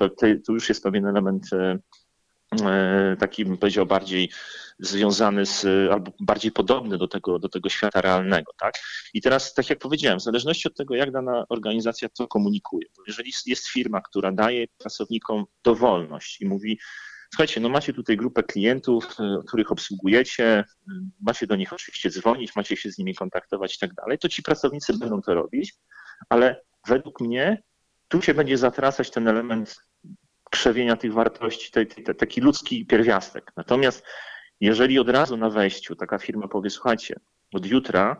tu 0.46 0.54
już 0.54 0.68
jest 0.68 0.82
pewien 0.82 1.06
element 1.06 1.52
e, 1.52 1.78
E, 2.62 3.16
taki 3.20 3.44
bym 3.44 3.58
powiedział 3.58 3.86
bardziej 3.86 4.30
związany 4.78 5.46
z, 5.46 5.90
albo 5.92 6.12
bardziej 6.20 6.52
podobny 6.52 6.98
do 6.98 7.08
tego, 7.08 7.38
do 7.38 7.48
tego 7.48 7.68
świata 7.68 8.00
realnego, 8.00 8.52
tak? 8.60 8.74
I 9.14 9.20
teraz, 9.20 9.54
tak 9.54 9.70
jak 9.70 9.78
powiedziałem, 9.78 10.18
w 10.18 10.22
zależności 10.22 10.68
od 10.68 10.76
tego, 10.76 10.94
jak 10.94 11.10
dana 11.10 11.44
organizacja 11.48 12.08
to 12.08 12.28
komunikuje, 12.28 12.86
bo 12.96 13.02
jeżeli 13.06 13.32
jest 13.46 13.68
firma, 13.68 14.00
która 14.00 14.32
daje 14.32 14.66
pracownikom 14.78 15.44
dowolność 15.64 16.40
i 16.40 16.46
mówi, 16.46 16.78
słuchajcie, 17.30 17.60
no 17.60 17.68
macie 17.68 17.92
tutaj 17.92 18.16
grupę 18.16 18.42
klientów, 18.42 19.06
e, 19.20 19.38
których 19.46 19.72
obsługujecie, 19.72 20.44
e, 20.44 20.64
macie 21.20 21.46
do 21.46 21.56
nich 21.56 21.72
oczywiście 21.72 22.10
dzwonić, 22.10 22.56
macie 22.56 22.76
się 22.76 22.90
z 22.90 22.98
nimi 22.98 23.14
kontaktować 23.14 23.74
i 23.74 23.78
tak 23.78 23.94
dalej, 23.94 24.18
to 24.18 24.28
ci 24.28 24.42
pracownicy 24.42 24.98
będą 24.98 25.22
to 25.22 25.34
robić, 25.34 25.74
ale 26.28 26.62
według 26.88 27.20
mnie 27.20 27.62
tu 28.08 28.22
się 28.22 28.34
będzie 28.34 28.58
zatracać 28.58 29.10
ten 29.10 29.28
element 29.28 29.76
krzewienia 30.50 30.96
tych 30.96 31.12
wartości, 31.12 31.72
taki 32.18 32.40
ludzki 32.40 32.86
pierwiastek. 32.86 33.52
Natomiast 33.56 34.04
jeżeli 34.60 34.98
od 34.98 35.08
razu 35.08 35.36
na 35.36 35.50
wejściu 35.50 35.96
taka 35.96 36.18
firma 36.18 36.48
powie, 36.48 36.70
słuchajcie, 36.70 37.14
od 37.52 37.66
jutra 37.66 38.16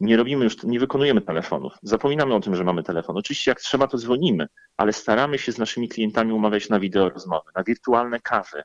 nie 0.00 0.16
robimy 0.16 0.44
już, 0.44 0.62
nie 0.62 0.80
wykonujemy 0.80 1.20
telefonów, 1.20 1.72
zapominamy 1.82 2.34
o 2.34 2.40
tym, 2.40 2.56
że 2.56 2.64
mamy 2.64 2.82
telefon. 2.82 3.16
Oczywiście 3.16 3.50
jak 3.50 3.60
trzeba, 3.60 3.86
to 3.86 3.98
dzwonimy, 3.98 4.46
ale 4.76 4.92
staramy 4.92 5.38
się 5.38 5.52
z 5.52 5.58
naszymi 5.58 5.88
klientami 5.88 6.32
umawiać 6.32 6.68
na 6.68 6.80
wideo 6.80 7.08
rozmowy, 7.08 7.50
na 7.56 7.62
wirtualne 7.62 8.20
kawy, 8.20 8.62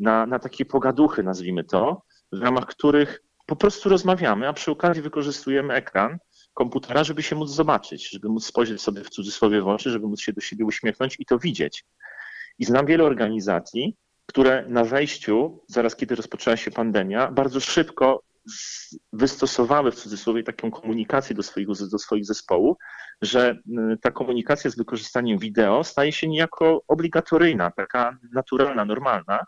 na, 0.00 0.26
na 0.26 0.38
takie 0.38 0.64
pogaduchy, 0.64 1.22
nazwijmy 1.22 1.64
to, 1.64 2.02
w 2.32 2.42
ramach 2.42 2.66
których 2.66 3.22
po 3.46 3.56
prostu 3.56 3.88
rozmawiamy, 3.88 4.48
a 4.48 4.52
przy 4.52 4.70
okazji 4.70 5.02
wykorzystujemy 5.02 5.74
ekran 5.74 6.18
komputera, 6.54 7.04
żeby 7.04 7.22
się 7.22 7.36
móc 7.36 7.50
zobaczyć, 7.50 8.10
żeby 8.10 8.28
móc 8.28 8.46
spojrzeć 8.46 8.82
sobie 8.82 9.04
w 9.04 9.10
cudzysłowie 9.10 9.62
w 9.62 9.68
oczy, 9.68 9.90
żeby 9.90 10.06
móc 10.06 10.20
się 10.20 10.32
do 10.32 10.40
siebie 10.40 10.64
uśmiechnąć 10.64 11.16
i 11.18 11.26
to 11.26 11.38
widzieć. 11.38 11.84
I 12.58 12.64
znam 12.64 12.86
wiele 12.86 13.04
organizacji, 13.04 13.96
które 14.26 14.64
na 14.68 14.84
wejściu, 14.84 15.64
zaraz 15.66 15.96
kiedy 15.96 16.14
rozpoczęła 16.14 16.56
się 16.56 16.70
pandemia, 16.70 17.30
bardzo 17.30 17.60
szybko 17.60 18.22
wystosowały 19.12 19.90
w 19.92 19.94
cudzysłowie 19.94 20.42
taką 20.42 20.70
komunikację 20.70 21.36
do 21.36 21.42
swoich, 21.42 21.66
do 21.90 21.98
swoich 21.98 22.26
zespołów, 22.26 22.76
że 23.22 23.58
y, 23.92 23.98
ta 24.02 24.10
komunikacja 24.10 24.70
z 24.70 24.76
wykorzystaniem 24.76 25.38
wideo 25.38 25.84
staje 25.84 26.12
się 26.12 26.28
niejako 26.28 26.84
obligatoryjna, 26.88 27.70
taka 27.70 28.18
naturalna, 28.32 28.84
normalna, 28.84 29.44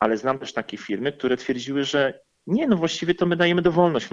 ale 0.00 0.16
znam 0.16 0.38
też 0.38 0.52
takie 0.52 0.76
firmy, 0.76 1.12
które 1.12 1.36
twierdziły, 1.36 1.84
że 1.84 2.20
nie, 2.46 2.66
no 2.66 2.76
właściwie 2.76 3.14
to 3.14 3.26
my 3.26 3.36
dajemy 3.36 3.62
dowolność 3.62 4.08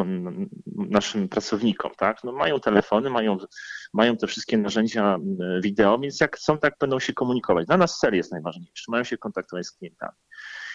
naszym 0.68 1.30
pracownikom, 1.30 1.92
tak? 1.98 2.24
No 2.24 2.32
mają 2.32 2.60
telefony, 2.60 3.10
mają, 3.10 3.38
mają 3.94 4.18
te 4.18 4.28
wszystkie 4.28 4.58
narzędzia 4.58 5.18
wideo, 5.64 6.00
więc 6.00 6.20
jak 6.20 6.38
chcą, 6.38 6.58
tak 6.58 6.74
będą 6.80 7.00
się 7.00 7.14
komunikować. 7.14 7.66
Dla 7.66 7.78
nas 7.78 8.00
cel 8.00 8.16
jest 8.16 8.32
najważniejszy, 8.32 8.84
mają 8.88 9.04
się 9.04 9.18
kontaktować 9.18 9.66
z 9.66 9.72
klientami. 9.72 10.18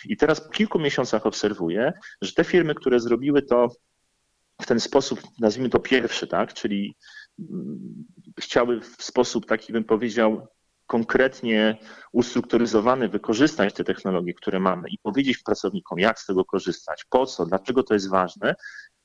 I 0.04 0.16
teraz 0.16 0.40
po 0.40 0.50
kilku 0.50 0.78
miesiącach 0.78 1.26
obserwuję, 1.26 1.92
że 2.22 2.32
te 2.32 2.44
firmy, 2.44 2.74
które 2.74 3.00
zrobiły 3.00 3.42
to 3.42 3.68
w 4.62 4.66
ten 4.66 4.80
sposób, 4.80 5.20
nazwijmy 5.40 5.70
to 5.70 5.78
pierwszy, 5.78 6.26
tak? 6.26 6.54
Czyli 6.54 6.96
chciały 8.40 8.80
w 8.80 9.02
sposób 9.02 9.46
taki, 9.46 9.72
bym 9.72 9.84
powiedział, 9.84 10.48
konkretnie 10.88 11.76
ustrukturyzowany 12.12 13.08
wykorzystać 13.08 13.74
te 13.74 13.84
technologie, 13.84 14.34
które 14.34 14.60
mamy 14.60 14.88
i 14.88 14.98
powiedzieć 14.98 15.38
pracownikom, 15.38 15.98
jak 15.98 16.20
z 16.20 16.26
tego 16.26 16.44
korzystać, 16.44 17.04
po 17.10 17.26
co, 17.26 17.46
dlaczego 17.46 17.82
to 17.82 17.94
jest 17.94 18.10
ważne, 18.10 18.54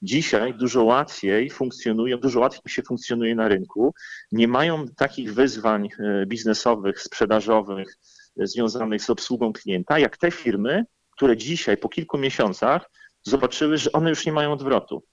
dzisiaj 0.02 0.54
dużo 0.54 0.84
łatwiej 0.84 1.50
funkcjonują, 1.50 2.18
dużo 2.18 2.40
łatwiej 2.40 2.74
się 2.74 2.82
funkcjonuje 2.82 3.36
na 3.36 3.48
rynku, 3.48 3.94
nie 4.32 4.48
mają 4.48 4.88
takich 4.88 5.34
wyzwań 5.34 5.90
e, 6.00 6.26
biznesowych, 6.26 7.02
sprzedażowych 7.02 7.98
związanych 8.38 9.02
z 9.02 9.10
obsługą 9.10 9.54
klienta, 9.54 10.00
jak 10.00 10.18
te 10.18 10.32
firmy, 10.32 10.86
które 11.12 11.38
dzisiaj 11.38 11.78
po 11.78 11.90
kilku 11.90 12.18
miesiącach 12.18 12.90
zobaczyły, 13.24 13.78
że 13.78 13.92
one 13.92 14.10
już 14.10 14.26
nie 14.26 14.34
mają 14.34 14.52
odwrotu. 14.52 15.04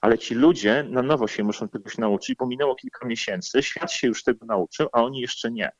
Ale 0.00 0.18
ci 0.18 0.34
ludzie 0.34 0.86
na 0.90 1.02
nowo 1.02 1.28
się 1.28 1.44
muszą 1.44 1.68
czegoś 1.68 1.98
nauczyć, 1.98 2.36
bo 2.38 2.46
minęło 2.46 2.74
kilka 2.74 3.06
miesięcy, 3.06 3.62
świat 3.62 3.92
się 3.92 4.06
już 4.06 4.22
tego 4.22 4.46
nauczył, 4.46 4.88
a 4.92 5.02
oni 5.02 5.20
jeszcze 5.20 5.50
nie. 5.50 5.70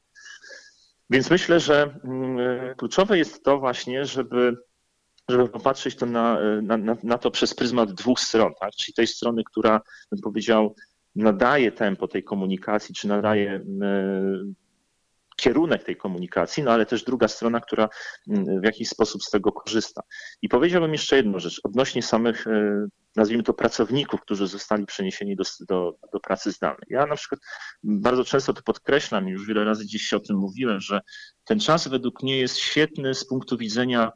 Więc 1.10 1.30
myślę, 1.30 1.60
że 1.60 2.00
mm, 2.04 2.74
kluczowe 2.76 3.18
jest 3.18 3.44
to 3.44 3.58
właśnie, 3.58 4.04
żeby 4.04 4.56
żeby 5.28 5.48
popatrzeć 5.48 5.96
to 5.96 6.06
na, 6.06 6.38
na, 6.62 6.96
na, 7.02 7.18
to 7.18 7.30
przez 7.30 7.54
pryzmat 7.54 7.92
dwóch 7.92 8.20
stron, 8.20 8.52
tak? 8.60 8.70
czyli 8.70 8.94
tej 8.94 9.06
strony, 9.06 9.42
która, 9.44 9.80
bym 10.12 10.20
powiedział, 10.20 10.74
nadaje 11.16 11.72
tempo 11.72 12.08
tej 12.08 12.24
komunikacji, 12.24 12.94
czy 12.94 13.08
nadaje 13.08 13.64
kierunek 15.36 15.84
tej 15.84 15.96
komunikacji, 15.96 16.62
no 16.62 16.70
ale 16.70 16.86
też 16.86 17.04
druga 17.04 17.28
strona, 17.28 17.60
która 17.60 17.88
mm, 18.28 18.60
w 18.60 18.64
jakiś 18.64 18.88
sposób 18.88 19.22
z 19.22 19.30
tego 19.30 19.52
korzysta. 19.52 20.02
I 20.42 20.48
powiedziałbym 20.48 20.92
jeszcze 20.92 21.16
jedną 21.16 21.38
rzecz 21.38 21.60
odnośnie 21.64 22.02
samych, 22.02 22.46
e, 22.46 22.86
nazwijmy 23.16 23.42
to, 23.42 23.54
pracowników, 23.54 24.20
którzy 24.20 24.46
zostali 24.46 24.86
przeniesieni 24.86 25.36
do, 25.36 25.44
do, 25.68 25.94
do 26.12 26.20
pracy 26.20 26.52
zdalnej. 26.52 26.86
Ja 26.88 27.06
na 27.06 27.16
przykład 27.16 27.40
bardzo 27.84 28.24
często 28.24 28.52
to 28.52 28.62
podkreślam 28.62 29.28
i 29.28 29.32
już 29.32 29.46
wiele 29.46 29.64
razy 29.64 29.88
się 29.88 30.16
o 30.16 30.20
tym 30.20 30.36
mówiłem, 30.36 30.80
że 30.80 31.00
ten 31.44 31.60
czas 31.60 31.88
według 31.88 32.22
mnie 32.22 32.38
jest 32.38 32.56
świetny 32.56 33.14
z 33.14 33.26
punktu 33.26 33.56
widzenia 33.56 34.12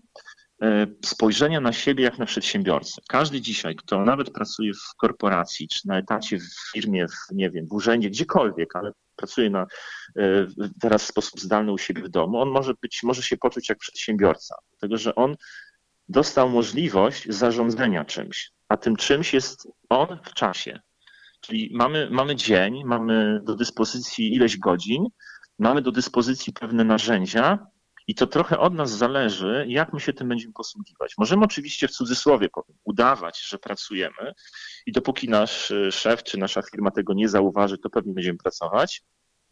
e, 0.62 0.87
spojrzenia 1.04 1.61
na 1.61 1.72
siebie 1.72 2.04
jak 2.04 2.18
na 2.18 2.26
przedsiębiorcę. 2.26 3.02
Każdy 3.09 3.40
dzisiaj, 3.40 3.76
kto 3.76 4.04
nawet 4.04 4.31
pracuje 4.31 4.72
w 4.74 4.96
korporacji, 4.96 5.68
czy 5.68 5.88
na 5.88 5.98
etacie 5.98 6.38
w 6.38 6.72
firmie, 6.72 7.07
w, 7.09 7.35
nie 7.35 7.50
wiem, 7.50 7.66
w 7.66 7.72
urzędzie, 7.72 8.11
gdziekolwiek, 8.11 8.76
ale 8.76 8.92
pracuje 9.18 9.50
na, 9.50 9.66
e, 10.16 10.46
teraz 10.81 11.02
w 11.02 11.07
sposób 11.07 11.40
zdalny 11.40 11.72
u 11.72 11.78
siebie 11.78 12.02
w 12.02 12.09
domu, 12.09 12.40
on 12.40 12.48
może 12.48 12.74
być, 12.83 13.02
może 13.02 13.22
się 13.22 13.37
poczuć 13.37 13.68
jak 13.68 13.78
przedsiębiorca, 13.78 14.54
dlatego 14.70 14.98
że 14.98 15.14
on 15.14 15.37
dostał 16.09 16.48
możliwość 16.48 17.24
zarządzania 17.28 18.04
czymś, 18.04 18.50
a 18.68 18.76
tym 18.76 18.96
czymś 18.96 19.35
jest 19.35 19.68
on 19.88 20.18
w 20.24 20.35
czasie. 20.35 20.81
Czyli 21.40 21.70
mamy, 21.74 22.09
mamy 22.11 22.37
dzień, 22.37 22.85
mamy 22.85 23.40
do 23.44 23.54
dyspozycji 23.54 24.35
ileś 24.35 24.59
godzin, 24.59 25.07
mamy 25.59 25.83
do 25.83 25.92
dyspozycji 25.92 26.52
pewne 26.52 26.85
narzędzia, 26.85 27.66
i 28.09 28.14
to 28.14 28.27
trochę 28.27 28.59
od 28.59 28.75
nas 28.75 28.90
zależy, 28.90 29.64
jak 29.68 29.92
my 29.92 30.01
się 30.01 30.12
tym 30.12 30.29
będziemy 30.29 30.53
posługiwać. 30.53 31.14
Możemy 31.18 31.44
oczywiście 31.44 31.88
w 31.88 31.90
cudzysłowie 31.90 32.49
powiem, 32.49 32.79
udawać, 32.85 33.42
że 33.49 33.59
pracujemy 33.59 34.33
i 34.87 34.92
dopóki 34.92 35.29
nasz 35.29 35.71
e, 35.71 35.92
szef 35.92 36.23
czy 36.23 36.38
nasza 36.38 36.62
firma 36.62 36.90
tego 36.90 37.14
nie 37.14 37.29
zauważy, 37.29 37.79
to 37.79 37.90
pewnie 37.90 38.12
będziemy 38.12 38.38
pracować. 38.38 39.03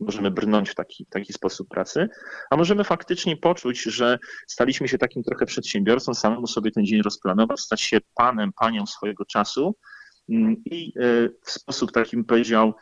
Możemy 0.00 0.30
brnąć 0.30 0.70
w 0.70 0.74
taki, 0.74 1.06
taki 1.06 1.32
sposób 1.32 1.68
pracy, 1.68 2.08
a 2.50 2.56
możemy 2.56 2.84
faktycznie 2.84 3.36
poczuć, 3.36 3.82
że 3.82 4.18
staliśmy 4.48 4.88
się 4.88 4.98
takim 4.98 5.22
trochę 5.22 5.46
przedsiębiorcą, 5.46 6.14
samemu 6.14 6.46
sobie 6.46 6.70
ten 6.70 6.84
dzień 6.86 7.02
rozplanować, 7.02 7.60
stać 7.60 7.80
się 7.80 7.98
panem, 8.14 8.50
panią 8.52 8.86
swojego 8.86 9.24
czasu 9.24 9.76
mm, 10.28 10.56
i 10.64 10.92
e, 11.00 11.28
w 11.44 11.50
sposób 11.50 11.92
takim 11.92 12.24
powiedział, 12.24 12.74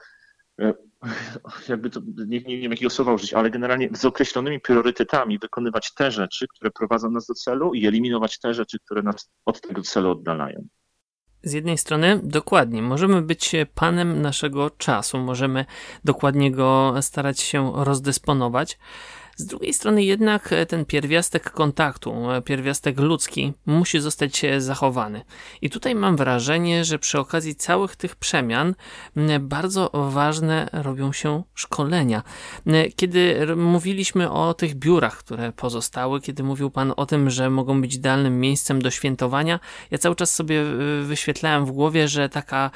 e, 0.60 0.74
jakby 1.68 1.90
to, 1.90 2.00
nie, 2.26 2.40
nie 2.40 2.58
wiem 2.58 2.70
jakiego 2.70 2.90
słowa 2.90 3.12
użyć, 3.12 3.34
ale 3.34 3.50
generalnie 3.50 3.88
z 3.92 4.04
określonymi 4.04 4.60
priorytetami 4.60 5.38
wykonywać 5.38 5.94
te 5.94 6.10
rzeczy, 6.10 6.46
które 6.48 6.70
prowadzą 6.70 7.10
nas 7.10 7.26
do 7.26 7.34
celu 7.34 7.74
i 7.74 7.86
eliminować 7.86 8.38
te 8.38 8.54
rzeczy, 8.54 8.78
które 8.78 9.02
nas 9.02 9.30
od 9.44 9.60
tego 9.60 9.82
celu 9.82 10.10
oddalają. 10.10 10.68
Z 11.42 11.52
jednej 11.52 11.78
strony, 11.78 12.20
dokładnie, 12.22 12.82
możemy 12.82 13.22
być 13.22 13.52
panem 13.74 14.22
naszego 14.22 14.70
czasu, 14.70 15.18
możemy 15.18 15.64
dokładnie 16.04 16.52
go 16.52 16.94
starać 17.00 17.40
się 17.40 17.72
rozdysponować, 17.74 18.78
z 19.36 19.46
drugiej 19.46 19.74
strony 19.74 20.04
jednak 20.04 20.52
e, 20.52 20.66
ten 20.66 20.84
pierwiastek 20.84 21.50
kontaktu, 21.50 22.30
e, 22.30 22.42
pierwiastek 22.42 23.00
ludzki 23.00 23.52
musi 23.66 24.00
zostać 24.00 24.44
e, 24.44 24.60
zachowany. 24.60 25.24
I 25.62 25.70
tutaj 25.70 25.94
mam 25.94 26.16
wrażenie, 26.16 26.84
że 26.84 26.98
przy 26.98 27.18
okazji 27.18 27.54
całych 27.54 27.96
tych 27.96 28.16
przemian 28.16 28.74
bardzo 29.40 29.90
ważne 30.10 30.68
robią 30.72 31.12
się 31.12 31.42
szkolenia. 31.54 32.22
Kiedy 32.96 33.46
mówiliśmy 33.56 34.30
o 34.30 34.54
tych 34.54 34.74
biurach, 34.74 35.18
które 35.18 35.52
pozostały, 35.52 36.20
kiedy 36.20 36.42
mówił 36.42 36.70
Pan 36.70 36.92
o 36.96 37.06
tym, 37.06 37.30
że 37.30 37.50
mogą 37.50 37.80
być 37.80 37.94
idealnym 37.94 38.40
miejscem 38.40 38.82
do 38.82 38.90
świętowania, 38.90 39.60
ja 39.90 39.98
cały 39.98 40.16
czas 40.16 40.34
sobie 40.34 40.64
wyświetlałem 41.02 41.66
w 41.66 41.70
głowie, 41.70 42.08
że 42.08 42.28
taka 42.28 42.70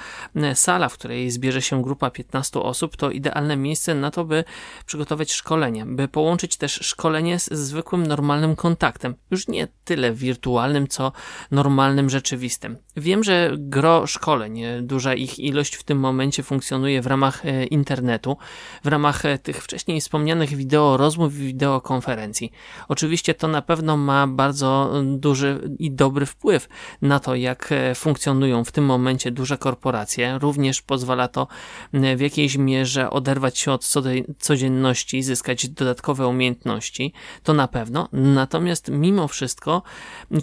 sala, 0.54 0.88
w 0.88 0.94
której 0.94 1.30
zbierze 1.30 1.62
się 1.62 1.82
grupa 1.82 2.10
15 2.10 2.60
osób, 2.60 2.96
to 2.96 3.10
idealne 3.10 3.56
miejsce 3.56 3.94
na 3.94 4.10
to, 4.10 4.24
by 4.24 4.44
przygotować 4.86 5.32
szkolenie, 5.32 5.86
by 5.86 6.08
połączyć 6.08 6.47
też 6.56 6.72
szkolenie 6.72 7.38
z 7.38 7.52
zwykłym, 7.52 8.06
normalnym 8.06 8.56
kontaktem. 8.56 9.14
Już 9.30 9.48
nie 9.48 9.68
tyle 9.84 10.12
wirtualnym, 10.12 10.88
co 10.88 11.12
normalnym, 11.50 12.10
rzeczywistym. 12.10 12.76
Wiem, 12.96 13.24
że 13.24 13.50
gro 13.58 14.06
szkoleń, 14.06 14.62
duża 14.82 15.14
ich 15.14 15.38
ilość 15.38 15.74
w 15.74 15.82
tym 15.82 15.98
momencie 15.98 16.42
funkcjonuje 16.42 17.02
w 17.02 17.06
ramach 17.06 17.46
e, 17.46 17.64
internetu, 17.64 18.36
w 18.84 18.86
ramach 18.86 19.24
e, 19.24 19.38
tych 19.38 19.62
wcześniej 19.62 20.00
wspomnianych 20.00 20.56
wideo 20.56 20.96
rozmów 20.96 21.34
i 21.34 21.38
wideokonferencji. 21.38 22.52
Oczywiście 22.88 23.34
to 23.34 23.48
na 23.48 23.62
pewno 23.62 23.96
ma 23.96 24.26
bardzo 24.26 24.92
duży 25.04 25.60
i 25.78 25.90
dobry 25.90 26.26
wpływ 26.26 26.68
na 27.02 27.20
to, 27.20 27.34
jak 27.34 27.72
e, 27.72 27.94
funkcjonują 27.94 28.64
w 28.64 28.72
tym 28.72 28.84
momencie 28.84 29.30
duże 29.30 29.58
korporacje. 29.58 30.38
Również 30.38 30.82
pozwala 30.82 31.28
to 31.28 31.46
w 32.16 32.20
jakiejś 32.20 32.56
mierze 32.56 33.10
oderwać 33.10 33.58
się 33.58 33.72
od 33.72 33.84
codzienności, 34.38 35.22
zyskać 35.22 35.68
dodatkowe 35.68 36.26
umiejętności 36.26 36.37
umiejętności, 36.38 37.12
to 37.42 37.54
na 37.54 37.68
pewno. 37.68 38.08
Natomiast 38.12 38.88
mimo 38.88 39.28
wszystko, 39.28 39.82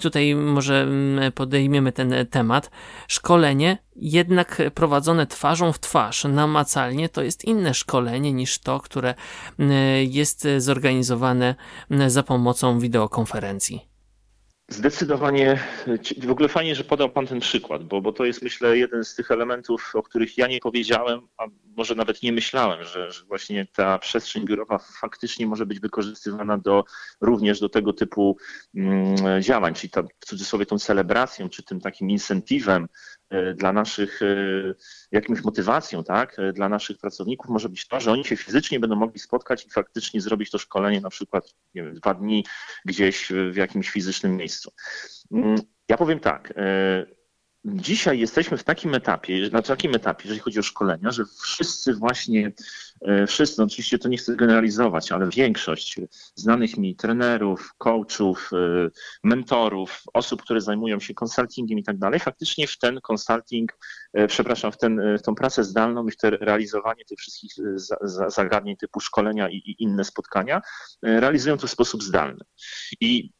tutaj 0.01 0.35
może 0.35 0.81
mm, 0.81 1.31
podejmiemy 1.31 1.91
ten 1.91 2.13
temat, 2.29 2.71
szkolenie 3.07 3.77
jednak 3.95 4.61
prowadzone 4.73 5.27
twarzą 5.27 5.71
w 5.71 5.79
twarz, 5.79 6.23
namacalnie, 6.23 7.09
to 7.09 7.23
jest 7.23 7.45
inne 7.45 7.73
szkolenie 7.73 8.33
niż 8.33 8.59
to, 8.59 8.79
które 8.79 9.15
mm, 9.59 9.73
jest 10.09 10.47
zorganizowane 10.57 11.55
mm, 11.91 12.09
za 12.09 12.23
pomocą 12.23 12.79
wideokonferencji. 12.79 13.94
Zdecydowanie, 14.67 15.59
w 16.23 16.31
ogóle 16.31 16.49
fajnie, 16.49 16.75
że 16.75 16.83
podał 16.83 17.09
Pan 17.09 17.27
ten 17.27 17.39
przykład, 17.39 17.83
bo, 17.83 18.01
bo 18.01 18.13
to 18.13 18.25
jest 18.25 18.41
myślę 18.41 18.77
jeden 18.77 19.03
z 19.03 19.15
tych 19.15 19.31
elementów, 19.31 19.91
o 19.95 20.03
których 20.03 20.37
ja 20.37 20.47
nie 20.47 20.59
powiedziałem, 20.59 21.27
a 21.37 21.43
może 21.77 21.95
nawet 21.95 22.23
nie 22.23 22.31
myślałem, 22.31 22.83
że, 22.83 23.11
że 23.11 23.25
właśnie 23.25 23.67
ta 23.75 23.99
przestrzeń 23.99 24.45
biurowa 24.45 24.77
faktycznie 24.77 25.47
może 25.47 25.65
być 25.65 25.79
wykorzystywana 25.79 26.57
do, 26.57 26.83
również 27.21 27.59
do 27.59 27.69
tego 27.69 27.93
typu 27.93 28.37
mm, 28.75 29.41
działań, 29.41 29.73
czyli 29.73 29.89
ta, 29.89 30.03
w 30.03 30.25
cudzysłowie 30.25 30.65
tą 30.65 30.79
celebracją, 30.79 31.49
czy 31.49 31.63
tym 31.63 31.81
takim 31.81 32.09
incentywem 32.09 32.87
dla 33.55 33.73
naszych, 33.73 34.21
e, 34.21 34.25
jakimś 35.11 35.43
motywacją, 35.43 36.03
tak, 36.03 36.39
e, 36.39 36.53
dla 36.53 36.69
naszych 36.69 36.97
pracowników 36.97 37.49
może 37.49 37.69
być 37.69 37.87
to, 37.87 37.99
że 37.99 38.11
oni 38.11 38.25
się 38.25 38.35
fizycznie 38.35 38.79
będą 38.79 38.95
mogli 38.95 39.19
spotkać 39.19 39.65
i 39.65 39.69
faktycznie 39.69 40.21
zrobić 40.21 40.51
to 40.51 40.57
szkolenie 40.57 41.01
na 41.01 41.09
przykład, 41.09 41.53
nie 41.75 41.83
wiem, 41.83 41.93
dwa 41.93 42.13
dni 42.13 42.45
gdzieś 42.85 43.31
w 43.51 43.55
jakimś 43.55 43.89
fizycznym 43.89 44.37
miejscu. 44.37 44.71
Mm, 45.31 45.55
ja 45.89 45.97
powiem 45.97 46.19
tak, 46.19 46.53
dzisiaj 47.65 48.19
jesteśmy 48.19 48.57
w 48.57 48.63
takim 48.63 48.95
etapie, 48.95 49.49
na 49.51 49.61
takim 49.61 49.95
etapie, 49.95 50.21
jeżeli 50.23 50.39
chodzi 50.39 50.59
o 50.59 50.63
szkolenia, 50.63 51.11
że 51.11 51.23
wszyscy 51.43 51.93
właśnie, 51.93 52.47
e, 52.47 52.51
wszyscy, 53.27 53.55
no 53.59 53.65
oczywiście 53.65 53.99
to 53.99 54.09
nie 54.09 54.17
chcę 54.17 54.35
generalizować, 54.35 55.11
ale 55.11 55.29
większość 55.29 55.99
znanych 56.35 56.77
mi 56.77 56.95
trenerów, 56.95 57.73
coachów, 57.77 58.49
e, 58.53 58.89
mentorów, 59.23 60.03
osób, 60.13 60.41
które 60.41 60.61
zajmują 60.61 60.99
się 60.99 61.13
konsultingiem 61.13 61.79
i 61.79 61.83
tak 61.83 61.97
dalej, 61.97 62.19
faktycznie 62.19 62.67
w 62.67 62.77
ten 62.77 63.01
konsulting, 63.01 63.77
e, 64.13 64.27
przepraszam, 64.27 64.71
w, 64.71 64.77
ten, 64.77 65.17
w 65.17 65.21
tą 65.21 65.35
pracę 65.35 65.63
zdalną 65.63 66.07
i 66.07 66.11
w 66.11 66.17
te 66.17 66.29
realizowanie 66.29 67.05
tych 67.05 67.19
wszystkich 67.19 67.53
zagadnień 68.27 68.77
typu 68.77 68.99
szkolenia 68.99 69.49
i, 69.49 69.55
i 69.55 69.83
inne 69.83 70.03
spotkania 70.03 70.61
realizują 71.01 71.57
to 71.57 71.67
w 71.67 71.71
sposób 71.71 72.03
zdalny. 72.03 72.43
I 73.01 73.31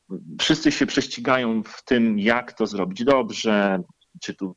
wszyscy 0.42 0.72
się 0.72 0.86
prześcigają 0.86 1.64
w 1.64 1.84
tym, 1.84 2.20
jak 2.20 2.54
to 2.54 2.68
zrobić 2.68 3.04
dobrze, 3.04 3.84
czy 4.22 4.34
tu 4.34 4.56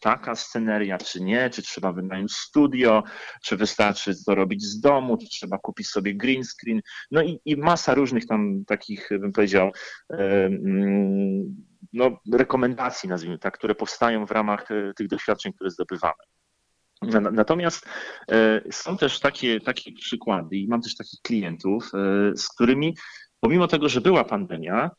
taka 0.00 0.34
sceneria, 0.34 0.98
czy 0.98 1.20
nie, 1.20 1.50
czy 1.50 1.62
trzeba 1.62 1.92
wynająć 1.92 2.32
studio, 2.32 3.02
czy 3.42 3.56
wystarczy 3.56 4.24
to 4.24 4.33
robić 4.34 4.62
z 4.62 4.80
domu, 4.80 5.16
czy 5.16 5.28
trzeba 5.28 5.58
kupić 5.58 5.88
sobie 5.88 6.14
green 6.14 6.44
screen, 6.44 6.80
no 7.10 7.22
i, 7.22 7.40
i 7.44 7.56
masa 7.56 7.94
różnych 7.94 8.26
tam 8.26 8.64
takich, 8.66 9.08
bym 9.20 9.32
powiedział, 9.32 9.70
no, 11.94 12.20
rekomendacji, 12.32 13.08
nazwijmy 13.08 13.38
tak, 13.38 13.54
które 13.54 13.74
powstają 13.74 14.26
w 14.26 14.30
ramach 14.30 14.70
e, 14.70 14.94
tych 14.94 15.08
doświadczeń, 15.08 15.52
które 15.52 15.70
zdobywamy. 15.70 16.14
Natomiast 17.32 17.86
e, 18.30 18.60
są 18.70 18.96
też 18.96 19.20
takie, 19.20 19.60
takie 19.60 19.92
przykłady 19.92 20.56
i 20.56 20.68
mam 20.68 20.82
też 20.82 20.96
takich 20.96 21.20
klientów, 21.20 21.90
e, 21.94 22.36
z 22.36 22.48
którymi 22.48 22.96
pomimo 23.40 23.68
tego, 23.68 23.88
że 23.88 24.00
była 24.00 24.24
pandemia, 24.24 24.90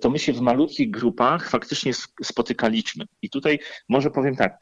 to 0.00 0.10
my 0.10 0.18
się 0.18 0.32
w 0.32 0.40
malutkich 0.40 0.90
grupach 0.90 1.50
faktycznie 1.50 1.92
spotykaliśmy. 2.22 3.04
I 3.22 3.30
tutaj 3.30 3.58
może 3.88 4.10
powiem 4.10 4.36
tak, 4.36 4.58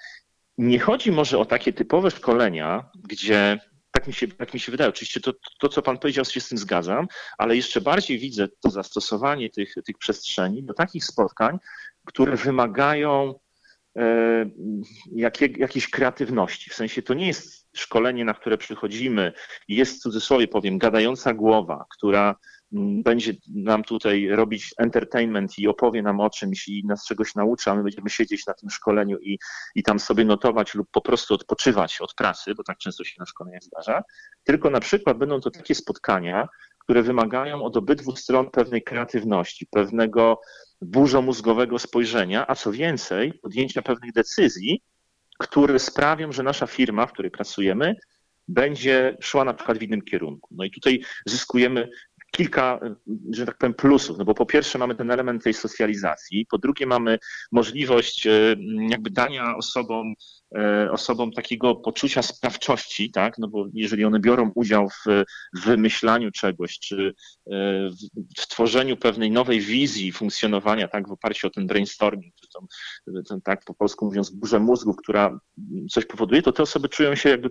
nie 0.59 0.79
chodzi 0.79 1.13
może 1.13 1.39
o 1.39 1.45
takie 1.45 1.73
typowe 1.73 2.11
szkolenia, 2.11 2.91
gdzie 3.09 3.61
tak 4.03 4.07
mi 4.07 4.15
się, 4.15 4.29
tak 4.29 4.55
mi 4.55 4.61
się 4.61 4.73
wydaje. 4.73 4.91
Oczywiście 4.91 5.21
to, 5.21 5.33
to, 5.59 5.69
co 5.69 5.83
Pan 5.83 5.99
powiedział, 5.99 6.25
się 6.25 6.41
z 6.41 6.49
tym 6.49 6.59
zgadzam, 6.59 7.09
ale 7.39 7.57
jeszcze 7.57 7.81
bardziej 7.81 8.19
widzę 8.19 8.49
to 8.49 8.71
zastosowanie 8.71 9.51
tych, 9.51 9.75
tych 9.87 9.99
przestrzeni 9.99 10.63
do 10.63 10.75
takich 10.75 11.05
spotkań, 11.05 11.59
które 12.05 12.37
wymagają 12.37 13.35
e, 13.97 14.05
jakie, 15.13 15.47
jakiejś 15.47 15.91
kreatywności. 15.91 16.71
W 16.71 16.75
sensie 16.75 17.03
to 17.03 17.15
nie 17.15 17.27
jest 17.27 17.69
szkolenie, 17.77 18.25
na 18.25 18.35
które 18.35 18.59
przychodzimy 18.59 19.33
jest 19.69 19.97
w 19.97 20.03
cudzysłowie 20.03 20.49
powiem 20.49 20.79
gadająca 20.79 21.35
głowa, 21.35 21.85
która 21.91 22.37
będzie 23.05 23.33
nam 23.49 23.85
tutaj 23.85 24.29
robić 24.29 24.75
entertainment 24.79 25.59
i 25.59 25.69
opowie 25.69 26.03
nam 26.03 26.21
o 26.21 26.31
czymś 26.31 26.69
i 26.69 26.87
nas 26.87 27.07
czegoś 27.07 27.35
nauczy, 27.35 27.71
a 27.71 27.75
my 27.75 27.83
będziemy 27.83 28.11
siedzieć 28.11 28.47
na 28.47 28.55
tym 28.55 28.71
szkoleniu 28.71 29.19
i, 29.19 29.39
i 29.75 29.83
tam 29.83 30.01
sobie 30.01 30.25
notować 30.25 30.75
lub 30.75 30.89
po 30.91 31.01
prostu 31.01 31.35
odpoczywać 31.35 32.01
od 32.01 32.15
pracy, 32.15 32.55
bo 32.55 32.63
tak 32.65 32.79
często 32.79 33.05
się 33.05 33.15
na 33.19 33.27
szkoleniach 33.27 33.63
zdarza, 33.63 34.03
tylko 34.45 34.71
na 34.71 34.81
przykład 34.81 35.19
będą 35.19 35.41
to 35.41 35.51
takie 35.51 35.75
spotkania, 35.75 36.49
które 36.79 37.03
wymagają 37.03 37.63
od 37.63 37.77
obydwu 37.77 38.17
stron 38.17 38.51
pewnej 38.51 38.83
kreatywności, 38.83 39.67
pewnego 39.67 40.41
burzomózgowego 40.81 41.79
spojrzenia, 41.79 42.47
a 42.49 42.55
co 42.55 42.73
więcej, 42.73 43.33
podjęcia 43.33 43.83
pewnych 43.83 44.13
decyzji, 44.13 44.83
które 45.39 45.79
sprawią, 45.79 46.33
że 46.33 46.43
nasza 46.43 46.67
firma, 46.67 47.07
w 47.07 47.13
której 47.13 47.31
pracujemy, 47.31 47.97
będzie 48.49 49.17
szła 49.21 49.45
na 49.45 49.55
przykład 49.55 49.79
w 49.79 49.83
innym 49.83 50.03
kierunku. 50.03 50.55
No 50.55 50.65
i 50.65 50.71
tutaj 50.71 51.03
zyskujemy 51.27 51.89
kilka, 52.37 52.81
że 53.31 53.47
tak 53.47 53.59
powiem, 53.59 53.75
plusów. 53.75 54.19
No 54.19 54.25
bo 54.25 54.35
po 54.35 54.47
pierwsze 54.47 54.79
mamy 54.79 54.95
ten 54.95 55.11
element 55.11 55.45
tej 55.45 55.55
socjalizacji, 55.55 56.47
po 56.47 56.59
drugie 56.59 56.87
mamy 56.87 57.19
możliwość 57.53 58.27
e, 58.27 58.57
jakby 58.89 59.11
dania 59.11 59.57
osobom, 59.57 60.15
e, 60.57 60.91
osobom 60.91 61.33
takiego 61.33 61.75
poczucia 61.75 62.23
sprawczości, 62.23 63.11
tak? 63.11 63.39
No 63.39 63.49
bo 63.49 63.67
jeżeli 63.75 64.05
one 64.05 64.21
biorą 64.21 64.51
udział 64.55 64.89
w, 64.89 65.25
wymyślaniu 65.65 66.31
czegoś, 66.31 66.79
czy 66.79 67.15
e, 67.51 67.53
w 68.39 68.47
tworzeniu 68.49 68.97
pewnej 68.97 69.31
nowej 69.31 69.61
wizji 69.61 70.13
funkcjonowania, 70.13 70.89
tak, 70.89 71.09
w 71.09 71.13
oparciu 71.13 71.47
o 71.47 71.51
ten 71.51 71.67
brainstorming, 71.67 72.35
czy 72.35 72.49
tą, 72.49 72.67
ten, 73.29 73.41
tak 73.41 73.65
po 73.65 73.75
polsku 73.75 74.05
mówiąc, 74.05 74.31
burzę 74.31 74.61
mózgu, 74.61 74.95
która 74.95 75.39
coś 75.91 76.07
powoduje, 76.07 76.43
to 76.43 76.53
te 76.53 76.63
osoby 76.63 76.89
czują 76.89 77.15
się 77.15 77.29
jakby 77.29 77.51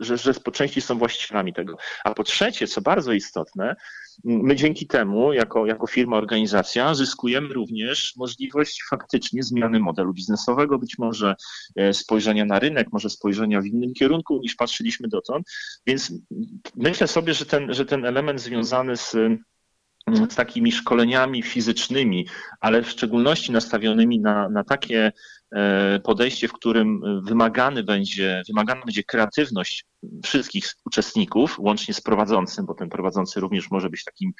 że, 0.00 0.18
że 0.18 0.34
po 0.34 0.50
części 0.50 0.80
są 0.80 0.98
właścicielami 0.98 1.52
tego. 1.52 1.76
A 2.04 2.14
po 2.14 2.24
trzecie, 2.24 2.66
co 2.66 2.80
bardzo 2.80 3.12
istotne, 3.12 3.76
my 4.24 4.56
dzięki 4.56 4.86
temu, 4.86 5.32
jako, 5.32 5.66
jako 5.66 5.86
firma, 5.86 6.16
organizacja, 6.16 6.94
zyskujemy 6.94 7.54
również 7.54 8.16
możliwość 8.16 8.84
faktycznie 8.90 9.42
zmiany 9.42 9.80
modelu 9.80 10.12
biznesowego, 10.12 10.78
być 10.78 10.98
może 10.98 11.34
e, 11.76 11.94
spojrzenia 11.94 12.44
na 12.44 12.58
rynek, 12.58 12.88
może 12.92 13.10
spojrzenia 13.10 13.60
w 13.60 13.66
innym 13.66 13.94
kierunku 13.94 14.38
niż 14.42 14.54
patrzyliśmy 14.54 15.08
dotąd. 15.08 15.46
Więc 15.86 16.12
myślę 16.76 17.08
sobie, 17.08 17.34
że 17.34 17.46
ten, 17.46 17.74
że 17.74 17.86
ten 17.86 18.04
element 18.04 18.40
związany 18.40 18.96
z 18.96 19.16
z 20.30 20.34
takimi 20.34 20.72
szkoleniami 20.72 21.42
fizycznymi, 21.42 22.26
ale 22.60 22.82
w 22.82 22.90
szczególności 22.90 23.52
nastawionymi 23.52 24.20
na, 24.20 24.48
na 24.48 24.64
takie 24.64 25.12
E, 25.54 26.00
podejście, 26.00 26.48
w 26.48 26.52
którym 26.52 27.00
wymagany 27.24 27.82
będzie, 27.82 28.42
wymagana 28.48 28.80
będzie 28.84 29.04
kreatywność 29.04 29.84
wszystkich 30.24 30.66
uczestników, 30.84 31.58
łącznie 31.58 31.94
z 31.94 32.00
prowadzącym, 32.00 32.66
bo 32.66 32.74
ten 32.74 32.88
prowadzący 32.88 33.40
również 33.40 33.70
może 33.70 33.90
być 33.90 34.04
takim, 34.04 34.32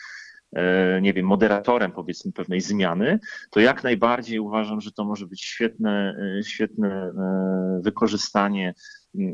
e, 0.57 1.01
nie 1.01 1.13
wiem, 1.13 1.27
moderatorem 1.27 1.93
powiedzmy 1.93 2.33
pewnej 2.33 2.61
zmiany, 2.61 3.19
to 3.51 3.61
jak 3.61 3.85
najbardziej 3.85 4.39
uważam, 4.39 4.81
że 4.81 4.93
to 4.93 5.05
może 5.05 5.27
być 5.27 5.43
świetne, 5.43 6.17
e, 6.39 6.45
świetne 6.45 7.13
wykorzystanie 7.81 8.75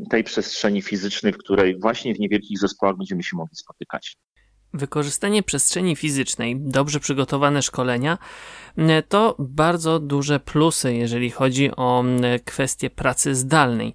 tej 0.09 0.23
przestrzeni 0.23 0.81
fizycznej, 0.81 1.33
w 1.33 1.37
której 1.37 1.79
właśnie 1.79 2.15
w 2.15 2.19
niewielkich 2.19 2.59
zespołach 2.59 2.97
będziemy 2.97 3.23
się 3.23 3.37
mogli 3.37 3.55
spotykać. 3.55 4.17
Wykorzystanie 4.73 5.43
przestrzeni 5.43 5.95
fizycznej, 5.95 6.55
dobrze 6.59 6.99
przygotowane 6.99 7.61
szkolenia 7.61 8.17
e, 8.77 9.03
to 9.03 9.35
bardzo 9.39 9.99
duże 9.99 10.39
plusy, 10.39 10.93
jeżeli 10.93 11.29
chodzi 11.31 11.71
o 11.75 12.03
e, 12.03 12.39
kwestię 12.39 12.89
pracy 12.89 13.35
zdalnej. 13.35 13.93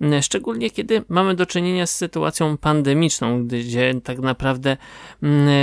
E, 0.00 0.22
szczególnie 0.22 0.70
kiedy 0.70 1.04
mamy 1.08 1.34
do 1.34 1.46
czynienia 1.46 1.86
z 1.86 1.94
sytuacją 1.94 2.56
pandemiczną, 2.56 3.46
gdzie 3.46 3.94
tak 4.04 4.18
naprawdę 4.18 4.76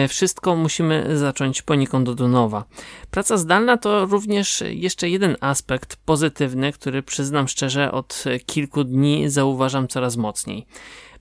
wszystko 0.10 0.56
musimy 0.56 1.18
zacząć 1.18 1.62
poniekąd 1.62 2.10
od 2.10 2.20
nowa. 2.20 2.64
Praca 3.12 3.38
zdalna 3.38 3.78
to 3.78 4.06
również 4.06 4.64
jeszcze 4.68 5.10
jeden 5.10 5.38
aspekt 5.42 5.96
pozytywny, 6.06 6.72
który 6.72 7.04
przyznam 7.04 7.48
szczerze 7.48 7.92
od 7.92 8.24
kilku 8.46 8.84
dni 8.84 9.30
zauważam 9.30 9.88
coraz 9.88 10.18
mocniej. 10.18 10.66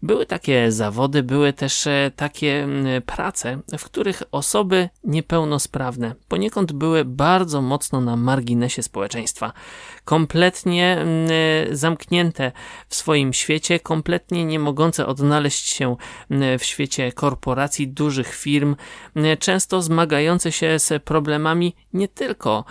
Były 0.04 0.26
takie 0.26 0.72
zawody, 0.72 1.22
były 1.22 1.52
też 1.52 1.86
e, 1.86 2.10
takie 2.16 2.68
prace, 3.06 3.60
w 3.78 3.84
których 3.84 4.22
osoby 4.32 4.88
niepełnosprawne 5.04 6.14
poniekąd 6.28 6.72
były 6.72 7.04
bardzo 7.04 7.62
mocno 7.62 8.00
na 8.00 8.16
marginesie 8.16 8.82
społeczeństwa. 8.82 9.52
Kompletnie 10.04 11.06
zamknięte 11.72 12.52
w 12.88 12.94
swoim 12.94 13.32
świecie, 13.32 13.80
kompletnie 13.80 14.44
nie 14.44 14.58
mogące 14.58 15.06
odnaleźć 15.06 15.68
się 15.68 15.96
w 16.58 16.64
świecie 16.64 17.12
korporacji, 17.12 17.88
dużych 17.88 18.34
firm, 18.34 18.76
często 19.38 19.82
zmagające 19.82 20.52
się 20.52 20.78
z 20.78 21.02
problemami 21.02 21.76
nie 21.92 22.08
tylko 22.08 22.64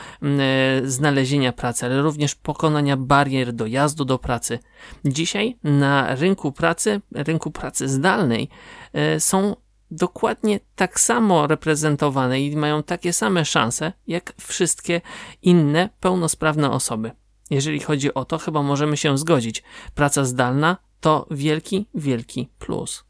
znalezienia 0.83 1.53
pracy, 1.53 1.85
ale 1.85 2.01
również 2.01 2.35
pokonania 2.35 2.97
barier 2.97 3.53
dojazdu 3.53 4.05
do 4.05 4.19
pracy. 4.19 4.59
Dzisiaj 5.05 5.57
na 5.63 6.15
rynku 6.15 6.51
pracy 6.51 7.01
rynku 7.23 7.51
pracy 7.51 7.89
zdalnej 7.89 8.49
e, 8.93 9.19
są 9.19 9.55
dokładnie 9.91 10.59
tak 10.75 10.99
samo 10.99 11.47
reprezentowane 11.47 12.41
i 12.41 12.55
mają 12.55 12.83
takie 12.83 13.13
same 13.13 13.45
szanse 13.45 13.93
jak 14.07 14.33
wszystkie 14.41 15.01
inne 15.41 15.89
pełnosprawne 15.99 16.71
osoby. 16.71 17.11
Jeżeli 17.49 17.79
chodzi 17.79 18.13
o 18.13 18.25
to, 18.25 18.37
chyba 18.37 18.63
możemy 18.63 18.97
się 18.97 19.17
zgodzić. 19.17 19.63
Praca 19.95 20.25
zdalna 20.25 20.77
to 20.99 21.27
wielki, 21.31 21.85
wielki 21.95 22.49
plus. 22.59 23.03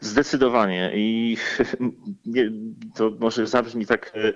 Zdecydowanie 0.00 0.92
i 0.94 1.36
to 2.96 3.10
może 3.20 3.46
zabrzmi 3.46 3.86
tak, 3.86 4.12
e, 4.14 4.32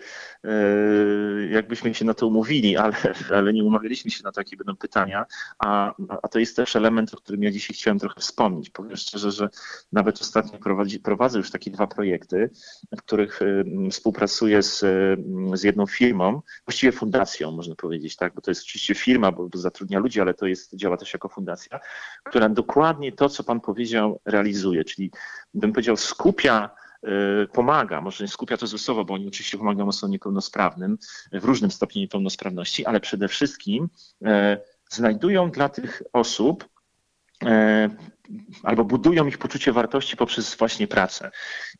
jakbyśmy 1.50 1.94
się 1.94 2.04
na 2.04 2.14
to 2.14 2.26
umówili, 2.26 2.76
ale, 2.76 2.94
ale 3.36 3.52
nie 3.52 3.64
umawialiśmy 3.64 4.10
się 4.10 4.24
na 4.24 4.32
takie 4.32 4.56
będą 4.56 4.76
pytania, 4.76 5.26
a, 5.58 5.94
a 6.22 6.28
to 6.28 6.38
jest 6.38 6.56
też 6.56 6.76
element, 6.76 7.14
o 7.14 7.16
którym 7.16 7.42
ja 7.42 7.50
dzisiaj 7.50 7.76
chciałem 7.76 7.98
trochę 7.98 8.20
wspomnieć. 8.20 8.70
Powiem 8.70 8.96
szczerze, 8.96 9.30
że 9.30 9.48
nawet 9.92 10.20
ostatnio 10.20 10.58
prowadzi, 10.58 11.00
prowadzę 11.00 11.38
już 11.38 11.50
takie 11.50 11.70
dwa 11.70 11.86
projekty, 11.86 12.50
w 12.92 13.02
których 13.02 13.40
współpracuję 13.90 14.62
z, 14.62 14.78
z 15.54 15.62
jedną 15.62 15.86
firmą, 15.86 16.42
właściwie 16.66 16.92
fundacją 16.92 17.50
można 17.50 17.74
powiedzieć, 17.74 18.16
tak, 18.16 18.34
bo 18.34 18.40
to 18.40 18.50
jest 18.50 18.62
oczywiście 18.62 18.94
firma, 18.94 19.32
bo 19.32 19.48
zatrudnia 19.54 19.98
ludzi, 19.98 20.20
ale 20.20 20.34
to 20.34 20.46
jest, 20.46 20.76
działa 20.76 20.96
też 20.96 21.12
jako 21.12 21.28
fundacja, 21.28 21.80
która 22.24 22.48
dokładnie 22.48 23.12
to, 23.12 23.28
co 23.28 23.44
Pan 23.44 23.60
powiedział, 23.60 24.20
realizuje, 24.24 24.84
czyli 24.84 25.10
bym 25.54 25.72
powiedział, 25.72 25.96
skupia 25.96 26.70
pomaga, 27.52 28.00
może 28.00 28.24
nie 28.24 28.28
skupia 28.28 28.56
to 28.56 28.66
złe 28.66 28.78
słowo, 28.78 29.04
bo 29.04 29.14
oni 29.14 29.28
oczywiście 29.28 29.58
pomagają 29.58 29.88
osobom 29.88 30.10
niepełnosprawnym 30.10 30.98
w 31.32 31.44
różnym 31.44 31.70
stopniu 31.70 32.00
niepełnosprawności, 32.00 32.86
ale 32.86 33.00
przede 33.00 33.28
wszystkim 33.28 33.88
e, 34.24 34.58
znajdują 34.90 35.50
dla 35.50 35.68
tych 35.68 36.02
osób 36.12 36.68
e, 37.44 37.88
albo 38.62 38.84
budują 38.84 39.26
ich 39.26 39.38
poczucie 39.38 39.72
wartości 39.72 40.16
poprzez 40.16 40.54
właśnie 40.54 40.86
pracę. 40.86 41.30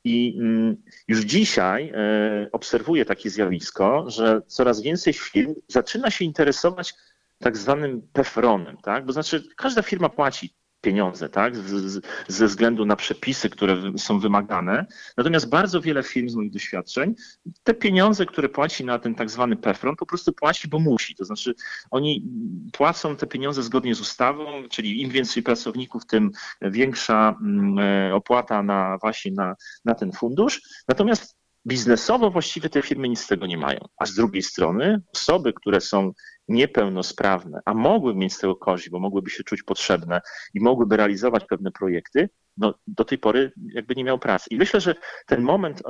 I 0.04 0.36
mm, 0.38 0.76
już 1.08 1.20
dzisiaj 1.20 1.92
e, 1.94 2.48
obserwuję 2.52 3.04
takie 3.04 3.30
zjawisko, 3.30 4.10
że 4.10 4.42
coraz 4.46 4.82
więcej 4.82 5.12
firm 5.12 5.54
zaczyna 5.68 6.10
się 6.10 6.24
interesować 6.24 6.94
tak 7.38 7.56
zwanym 7.56 8.02
PEFRONem, 8.12 8.76
tak? 8.76 9.06
Bo 9.06 9.12
znaczy 9.12 9.44
każda 9.56 9.82
firma 9.82 10.08
płaci 10.08 10.54
pieniądze, 10.80 11.28
tak, 11.28 11.54
ze 12.28 12.46
względu 12.46 12.84
na 12.84 12.96
przepisy, 12.96 13.50
które 13.50 13.76
są 13.98 14.20
wymagane. 14.20 14.86
Natomiast 15.16 15.48
bardzo 15.48 15.80
wiele 15.80 16.02
firm 16.02 16.28
z 16.28 16.34
moich 16.34 16.52
doświadczeń 16.52 17.14
te 17.62 17.74
pieniądze, 17.74 18.26
które 18.26 18.48
płaci 18.48 18.84
na 18.84 18.98
ten 18.98 19.14
tak 19.14 19.30
zwany 19.30 19.56
PEFRON, 19.56 19.96
po 19.96 20.06
prostu 20.06 20.32
płaci, 20.32 20.68
bo 20.68 20.78
musi. 20.78 21.14
To 21.14 21.24
znaczy 21.24 21.54
oni 21.90 22.24
płacą 22.72 23.16
te 23.16 23.26
pieniądze 23.26 23.62
zgodnie 23.62 23.94
z 23.94 24.00
ustawą, 24.00 24.46
czyli 24.70 25.02
im 25.02 25.10
więcej 25.10 25.42
pracowników, 25.42 26.06
tym 26.06 26.30
większa 26.62 27.36
mm, 27.42 27.78
e, 27.78 28.14
opłata 28.14 28.62
na 28.62 28.98
właśnie 29.00 29.32
na, 29.32 29.56
na 29.84 29.94
ten 29.94 30.12
fundusz. 30.12 30.62
Natomiast 30.88 31.39
biznesowo 31.66 32.30
właściwie 32.30 32.68
te 32.68 32.82
firmy 32.82 33.08
nic 33.08 33.20
z 33.20 33.26
tego 33.26 33.46
nie 33.46 33.58
mają. 33.58 33.80
A 33.96 34.06
z 34.06 34.14
drugiej 34.14 34.42
strony 34.42 35.02
osoby, 35.14 35.52
które 35.52 35.80
są 35.80 36.12
niepełnosprawne, 36.48 37.60
a 37.64 37.74
mogłyby 37.74 38.18
mieć 38.18 38.34
z 38.34 38.38
tego 38.38 38.56
korzyść, 38.56 38.90
bo 38.90 39.00
mogłyby 39.00 39.30
się 39.30 39.44
czuć 39.44 39.62
potrzebne 39.62 40.20
i 40.54 40.60
mogłyby 40.60 40.96
realizować 40.96 41.44
pewne 41.44 41.70
projekty, 41.70 42.28
no, 42.60 42.74
do 42.86 43.04
tej 43.04 43.18
pory 43.18 43.52
jakby 43.74 43.94
nie 43.94 44.04
miał 44.04 44.18
pracy. 44.18 44.46
I 44.50 44.56
myślę, 44.56 44.80
że 44.80 44.94
ten 45.26 45.42
moment 45.42 45.82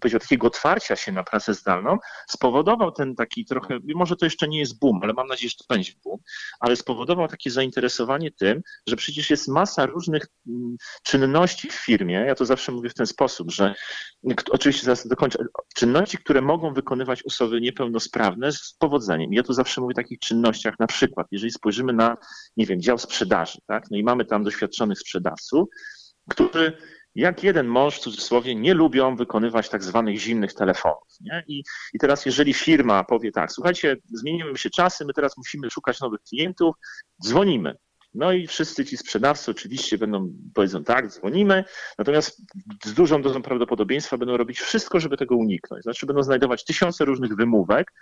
yy, 0.00 0.10
takiego 0.10 0.46
otwarcia 0.46 0.96
się 0.96 1.12
na 1.12 1.24
pracę 1.24 1.54
zdalną 1.54 1.98
spowodował 2.28 2.92
ten 2.92 3.14
taki 3.14 3.44
trochę, 3.44 3.78
może 3.94 4.16
to 4.16 4.26
jeszcze 4.26 4.48
nie 4.48 4.58
jest 4.58 4.80
boom, 4.80 5.00
ale 5.02 5.12
mam 5.12 5.26
nadzieję, 5.26 5.50
że 5.50 5.56
to 5.56 5.74
będzie 5.74 5.92
boom, 6.04 6.18
ale 6.60 6.76
spowodował 6.76 7.28
takie 7.28 7.50
zainteresowanie 7.50 8.30
tym, 8.30 8.62
że 8.86 8.96
przecież 8.96 9.30
jest 9.30 9.48
masa 9.48 9.86
różnych 9.86 10.26
mm, 10.48 10.76
czynności 11.02 11.68
w 11.68 11.74
firmie, 11.74 12.14
ja 12.14 12.34
to 12.34 12.44
zawsze 12.44 12.72
mówię 12.72 12.90
w 12.90 12.94
ten 12.94 13.06
sposób, 13.06 13.50
że 13.50 13.74
oczywiście 14.50 14.84
zaraz 14.84 15.06
dokończę, 15.06 15.38
czynności, 15.74 16.18
które 16.18 16.40
mogą 16.40 16.74
wykonywać 16.74 17.22
osoby 17.22 17.60
niepełnosprawne 17.60 18.52
z 18.52 18.74
powodzeniem. 18.78 19.32
Ja 19.32 19.42
tu 19.42 19.52
zawsze 19.52 19.80
mówię 19.80 19.92
o 19.92 19.94
takich 19.94 20.18
czynnościach, 20.18 20.74
na 20.78 20.86
przykład, 20.86 21.26
jeżeli 21.30 21.52
spojrzymy 21.52 21.92
na, 21.92 22.16
nie 22.56 22.66
wiem, 22.66 22.80
dział 22.80 22.98
sprzedaży, 22.98 23.58
tak, 23.66 23.84
no 23.90 23.96
i 23.96 24.02
mamy 24.02 24.24
tam 24.24 24.44
doświadczonych 24.44 24.98
sprzedawców, 24.98 25.21
którzy 26.30 26.76
jak 27.14 27.44
jeden 27.44 27.66
mąż 27.66 27.96
w 27.96 28.00
cudzysłowie 28.00 28.54
nie 28.54 28.74
lubią 28.74 29.16
wykonywać 29.16 29.68
tak 29.68 29.84
zwanych 29.84 30.18
zimnych 30.18 30.54
telefonów. 30.54 31.08
Nie? 31.20 31.44
I, 31.48 31.62
I 31.94 31.98
teraz 31.98 32.26
jeżeli 32.26 32.54
firma 32.54 33.04
powie 33.04 33.32
tak, 33.32 33.52
słuchajcie, 33.52 33.96
zmieniły 34.04 34.58
się 34.58 34.70
czasy, 34.70 35.04
my 35.04 35.12
teraz 35.12 35.36
musimy 35.36 35.70
szukać 35.70 36.00
nowych 36.00 36.20
klientów, 36.20 36.74
dzwonimy. 37.22 37.76
No 38.14 38.32
i 38.32 38.46
wszyscy 38.46 38.84
ci 38.84 38.96
sprzedawcy 38.96 39.50
oczywiście 39.50 39.98
będą, 39.98 40.32
powiedzą 40.54 40.84
tak, 40.84 41.08
dzwonimy, 41.08 41.64
natomiast 41.98 42.42
z 42.84 42.94
dużą 42.94 43.22
dozą 43.22 43.42
prawdopodobieństwa 43.42 44.18
będą 44.18 44.36
robić 44.36 44.60
wszystko, 44.60 45.00
żeby 45.00 45.16
tego 45.16 45.36
uniknąć. 45.36 45.82
Znaczy 45.82 46.06
będą 46.06 46.22
znajdować 46.22 46.64
tysiące 46.64 47.04
różnych 47.04 47.36
wymówek 47.36 47.92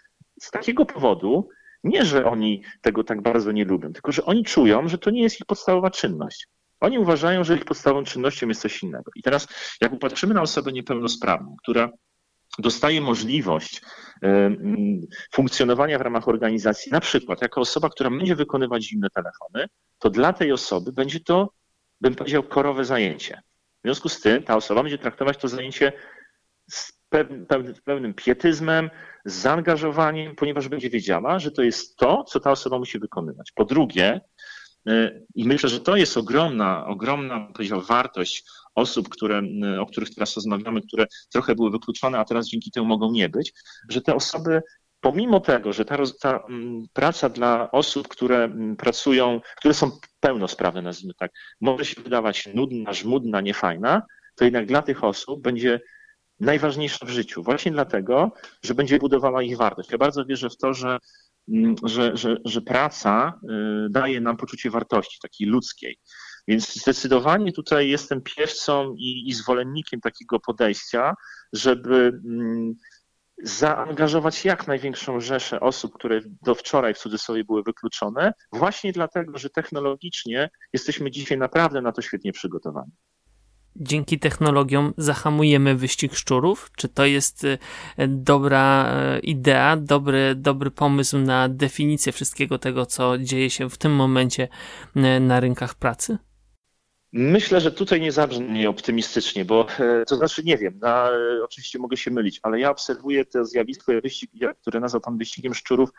z 0.40 0.50
takiego 0.50 0.86
powodu, 0.86 1.48
nie, 1.84 2.04
że 2.04 2.24
oni 2.24 2.62
tego 2.80 3.04
tak 3.04 3.22
bardzo 3.22 3.52
nie 3.52 3.64
lubią, 3.64 3.92
tylko 3.92 4.12
że 4.12 4.24
oni 4.24 4.44
czują, 4.44 4.88
że 4.88 4.98
to 4.98 5.10
nie 5.10 5.22
jest 5.22 5.40
ich 5.40 5.46
podstawowa 5.46 5.90
czynność. 5.90 6.46
Oni 6.80 6.98
uważają, 6.98 7.44
że 7.44 7.56
ich 7.56 7.64
podstawową 7.64 8.04
czynnością 8.04 8.48
jest 8.48 8.60
coś 8.60 8.82
innego. 8.82 9.10
I 9.16 9.22
teraz, 9.22 9.48
jak 9.80 9.90
popatrzymy 9.90 10.34
na 10.34 10.42
osobę 10.42 10.72
niepełnosprawną, 10.72 11.56
która 11.62 11.90
dostaje 12.58 13.00
możliwość 13.00 13.82
funkcjonowania 15.32 15.98
w 15.98 16.02
ramach 16.02 16.28
organizacji, 16.28 16.92
na 16.92 17.00
przykład 17.00 17.42
jako 17.42 17.60
osoba, 17.60 17.88
która 17.88 18.10
będzie 18.10 18.36
wykonywać 18.36 18.84
zimne 18.84 19.08
telefony, 19.10 19.66
to 19.98 20.10
dla 20.10 20.32
tej 20.32 20.52
osoby 20.52 20.92
będzie 20.92 21.20
to, 21.20 21.52
bym 22.00 22.14
powiedział, 22.14 22.42
korowe 22.42 22.84
zajęcie. 22.84 23.40
W 23.78 23.82
związku 23.84 24.08
z 24.08 24.20
tym 24.20 24.42
ta 24.42 24.56
osoba 24.56 24.82
będzie 24.82 24.98
traktować 24.98 25.36
to 25.36 25.48
zajęcie 25.48 25.92
z 26.70 26.92
pewnym 27.84 28.14
pietyzmem, 28.14 28.90
z 29.24 29.34
zaangażowaniem, 29.34 30.36
ponieważ 30.36 30.68
będzie 30.68 30.90
wiedziała, 30.90 31.38
że 31.38 31.50
to 31.50 31.62
jest 31.62 31.96
to, 31.96 32.24
co 32.24 32.40
ta 32.40 32.50
osoba 32.50 32.78
musi 32.78 32.98
wykonywać. 32.98 33.52
Po 33.54 33.64
drugie, 33.64 34.20
i 35.34 35.44
myślę, 35.44 35.68
że 35.68 35.80
to 35.80 35.96
jest 35.96 36.16
ogromna, 36.16 36.86
ogromna 36.86 37.48
powiedział, 37.54 37.80
wartość 37.80 38.44
osób, 38.74 39.08
które, 39.08 39.42
o 39.80 39.86
których 39.86 40.14
teraz 40.14 40.36
rozmawiamy, 40.36 40.80
które 40.82 41.06
trochę 41.32 41.54
były 41.54 41.70
wykluczone, 41.70 42.18
a 42.18 42.24
teraz 42.24 42.46
dzięki 42.46 42.70
temu 42.70 42.86
mogą 42.86 43.12
nie 43.12 43.28
być, 43.28 43.52
że 43.88 44.00
te 44.00 44.14
osoby 44.14 44.62
pomimo 45.00 45.40
tego, 45.40 45.72
że 45.72 45.84
ta, 45.84 45.96
ta, 46.20 46.44
mm, 46.48 46.84
praca 46.92 47.28
dla 47.28 47.70
osób, 47.70 48.08
które 48.08 48.44
mm, 48.44 48.76
pracują, 48.76 49.40
które 49.56 49.74
są 49.74 49.90
pełnosprawne, 50.20 50.82
nazwijmy 50.82 51.14
tak, 51.14 51.32
może 51.60 51.84
się 51.84 52.02
wydawać 52.02 52.48
nudna, 52.54 52.92
żmudna, 52.92 53.40
niefajna, 53.40 54.02
to 54.34 54.44
jednak 54.44 54.66
dla 54.66 54.82
tych 54.82 55.04
osób 55.04 55.42
będzie 55.42 55.80
najważniejsza 56.40 57.06
w 57.06 57.10
życiu. 57.10 57.42
Właśnie 57.42 57.72
dlatego, 57.72 58.32
że 58.62 58.74
będzie 58.74 58.98
budowała 58.98 59.42
ich 59.42 59.56
wartość. 59.56 59.90
Ja 59.90 59.98
bardzo 59.98 60.24
wierzę 60.24 60.50
w 60.50 60.56
to, 60.56 60.74
że, 60.74 60.98
że, 61.84 62.16
że, 62.16 62.36
że 62.44 62.60
praca 62.60 63.40
y, 63.86 63.90
daje 63.90 64.20
nam 64.20 64.36
poczucie 64.36 64.70
wartości 64.70 65.18
takiej 65.22 65.46
ludzkiej. 65.46 65.98
Więc 66.48 66.74
zdecydowanie 66.74 67.52
tutaj 67.52 67.88
jestem 67.88 68.22
piewcą 68.22 68.94
i, 68.98 69.28
i 69.28 69.32
zwolennikiem 69.32 70.00
takiego 70.00 70.40
podejścia, 70.40 71.14
żeby 71.52 72.20
mm, 72.26 72.74
zaangażować 73.42 74.44
jak 74.44 74.66
największą 74.66 75.20
rzeszę 75.20 75.60
osób, 75.60 75.94
które 75.94 76.20
do 76.42 76.54
wczoraj 76.54 76.94
w 76.94 76.98
cudzysłowie 76.98 77.44
były 77.44 77.62
wykluczone, 77.62 78.32
właśnie 78.52 78.92
dlatego, 78.92 79.38
że 79.38 79.50
technologicznie 79.50 80.50
jesteśmy 80.72 81.10
dzisiaj 81.10 81.38
naprawdę 81.38 81.82
na 81.82 81.92
to 81.92 82.02
świetnie 82.02 82.32
przygotowani 82.32 82.92
dzięki 83.76 84.18
technologiom 84.18 84.94
zahamujemy 84.96 85.74
wyścig 85.74 86.14
szczurów? 86.14 86.70
Czy 86.76 86.88
to 86.88 87.04
jest 87.04 87.44
e, 87.44 87.58
dobra 88.08 88.92
e, 88.92 89.18
idea, 89.18 89.76
dobry, 89.76 90.34
dobry 90.34 90.70
pomysł 90.70 91.18
na 91.18 91.48
definicję 91.48 92.12
wszystkiego 92.12 92.58
tego, 92.58 92.86
co 92.86 93.18
dzieje 93.18 93.50
się 93.50 93.70
w 93.70 93.78
tym 93.78 93.92
momencie 93.92 94.48
e, 94.96 95.20
na 95.20 95.40
rynkach 95.40 95.74
pracy? 95.74 96.18
Myślę, 97.12 97.60
że 97.60 97.72
tutaj 97.72 98.00
nie 98.00 98.12
zabrzmi 98.12 98.66
optymistycznie, 98.66 99.44
bo 99.44 99.66
to 100.06 100.16
znaczy 100.16 100.42
nie 100.44 100.58
wiem, 100.58 100.78
na, 100.78 101.10
oczywiście 101.44 101.78
mogę 101.78 101.96
się 101.96 102.10
mylić, 102.10 102.40
ale 102.42 102.60
ja 102.60 102.70
obserwuję 102.70 103.24
to 103.24 103.44
zjawisko, 103.44 103.92
które 104.60 104.80
nazwał 104.80 105.00
pan 105.00 105.18
wyścigiem 105.18 105.54
szczurów, 105.54 105.90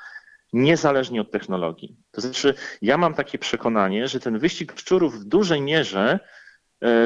niezależnie 0.54 1.22
od 1.22 1.32
technologii. 1.32 1.98
To 2.12 2.22
znaczy, 2.22 2.54
ja 2.82 2.98
mam 2.98 3.14
takie 3.14 3.38
przekonanie, 3.38 4.08
że 4.08 4.20
ten 4.20 4.40
wyścig 4.40 4.74
szczurów 4.80 5.20
w 5.20 5.24
dużej 5.24 5.62
mierze 5.62 6.20
E, 6.20 6.20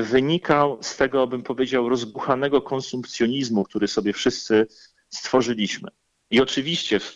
wynikał 0.01 0.77
z 0.81 0.97
tego, 0.97 1.27
bym 1.27 1.43
powiedział, 1.43 1.89
rozbuchanego 1.89 2.61
konsumpcjonizmu, 2.61 3.63
który 3.63 3.87
sobie 3.87 4.13
wszyscy 4.13 4.67
stworzyliśmy. 5.09 5.89
I 6.31 6.41
oczywiście 6.41 6.99
w, 6.99 7.15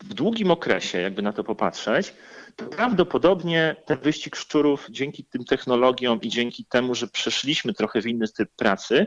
w 0.00 0.14
długim 0.14 0.50
okresie, 0.50 1.00
jakby 1.00 1.22
na 1.22 1.32
to 1.32 1.44
popatrzeć, 1.44 2.14
to 2.56 2.66
prawdopodobnie 2.66 3.76
ten 3.86 3.98
wyścig 3.98 4.36
szczurów 4.36 4.86
dzięki 4.90 5.24
tym 5.24 5.44
technologiom 5.44 6.20
i 6.20 6.28
dzięki 6.28 6.64
temu, 6.64 6.94
że 6.94 7.08
przeszliśmy 7.08 7.74
trochę 7.74 8.02
w 8.02 8.06
inny 8.06 8.28
typ 8.28 8.50
pracy, 8.56 9.06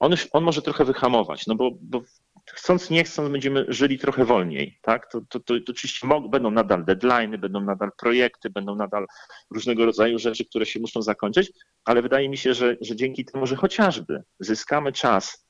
on, 0.00 0.14
on 0.32 0.44
może 0.44 0.62
trochę 0.62 0.84
wyhamować, 0.84 1.46
no 1.46 1.54
bo, 1.54 1.70
bo 1.80 2.02
chcąc 2.52 2.90
nie 2.90 3.04
chcąc 3.04 3.28
będziemy 3.28 3.64
żyli 3.68 3.98
trochę 3.98 4.24
wolniej, 4.24 4.78
tak? 4.82 5.10
To, 5.10 5.20
to, 5.20 5.40
to, 5.40 5.54
to 5.60 5.72
oczywiście 5.72 6.08
będą 6.30 6.50
nadal 6.50 6.84
deadlines, 6.84 7.40
będą 7.40 7.60
nadal 7.60 7.90
projekty, 7.98 8.50
będą 8.50 8.74
nadal 8.74 9.06
różnego 9.50 9.84
rodzaju 9.86 10.18
rzeczy, 10.18 10.44
które 10.44 10.66
się 10.66 10.80
muszą 10.80 11.02
zakończyć, 11.02 11.52
ale 11.84 12.02
wydaje 12.02 12.28
mi 12.28 12.36
się, 12.36 12.54
że, 12.54 12.76
że 12.80 12.96
dzięki 12.96 13.24
temu, 13.24 13.46
że 13.46 13.56
chociażby 13.56 14.22
zyskamy 14.40 14.92
czas, 14.92 15.46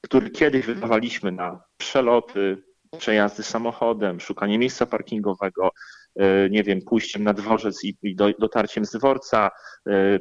który 0.00 0.30
kiedyś 0.30 0.66
wydawaliśmy 0.66 1.32
na 1.32 1.62
przeloty, 1.76 2.62
przejazdy 2.98 3.42
samochodem, 3.42 4.20
szukanie 4.20 4.58
miejsca 4.58 4.86
parkingowego, 4.86 5.70
e, 6.16 6.50
nie 6.50 6.62
wiem, 6.62 6.82
pójściem 6.82 7.24
na 7.24 7.34
dworzec 7.34 7.84
i, 7.84 7.96
i 8.02 8.16
do, 8.16 8.30
dotarciem 8.38 8.84
z 8.84 8.90
dworca, 8.90 9.50
e, 9.86 10.18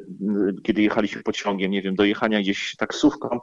kiedy 0.64 0.82
jechaliśmy 0.82 1.24
pociągiem, 1.24 1.72
nie 1.72 1.82
wiem, 1.82 1.96
dojechania 1.96 2.40
gdzieś 2.40 2.76
taksówką, 2.76 3.40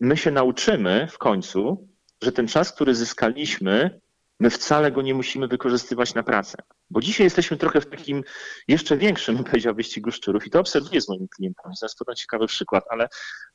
my 0.00 0.16
się 0.16 0.30
nauczymy 0.30 1.08
w 1.10 1.18
końcu, 1.18 1.88
że 2.22 2.32
ten 2.32 2.48
czas, 2.48 2.72
który 2.72 2.94
zyskaliśmy, 2.94 4.00
my 4.40 4.50
wcale 4.50 4.92
go 4.92 5.02
nie 5.02 5.14
musimy 5.14 5.48
wykorzystywać 5.48 6.14
na 6.14 6.22
pracę. 6.22 6.58
Bo 6.90 7.00
dzisiaj 7.00 7.24
jesteśmy 7.24 7.56
trochę 7.56 7.80
w 7.80 7.86
takim 7.86 8.24
jeszcze 8.68 8.96
większym, 8.96 9.38
powiedział, 9.44 9.74
wyścigu 9.74 10.10
szczurów 10.10 10.46
i 10.46 10.50
to 10.50 10.60
obserwuję 10.60 11.00
z 11.00 11.08
moimi 11.08 11.28
klientami. 11.28 11.76
Zaraz 11.76 11.96
podam 11.96 12.14
ciekawy 12.14 12.46
przykład, 12.46 12.84
ale 12.90 13.08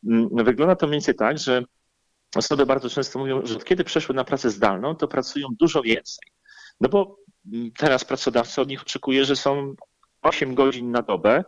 mm, 0.07 0.29
wygląda 0.31 0.75
to 0.75 0.87
mniej 0.87 0.95
więcej 0.95 1.15
tak, 1.15 1.37
że 1.37 1.63
osoby 2.35 2.65
bardzo 2.65 2.89
często 2.89 3.19
mówią, 3.19 3.45
że 3.45 3.55
od 3.55 3.65
kiedy 3.65 3.83
przeszły 3.83 4.15
na 4.15 4.23
pracę 4.23 4.49
zdalną, 4.49 4.95
to 4.95 5.07
pracują 5.07 5.47
dużo 5.59 5.81
więcej. 5.81 6.31
No 6.81 6.89
bo 6.89 7.17
mm, 7.53 7.71
teraz 7.77 8.05
pracodawca 8.05 8.61
od 8.61 8.67
nich 8.67 8.81
oczekuje, 8.81 9.25
że 9.25 9.35
są 9.35 9.75
8 10.21 10.55
godzin 10.55 10.91
na 10.91 11.01
dobę, 11.01 11.43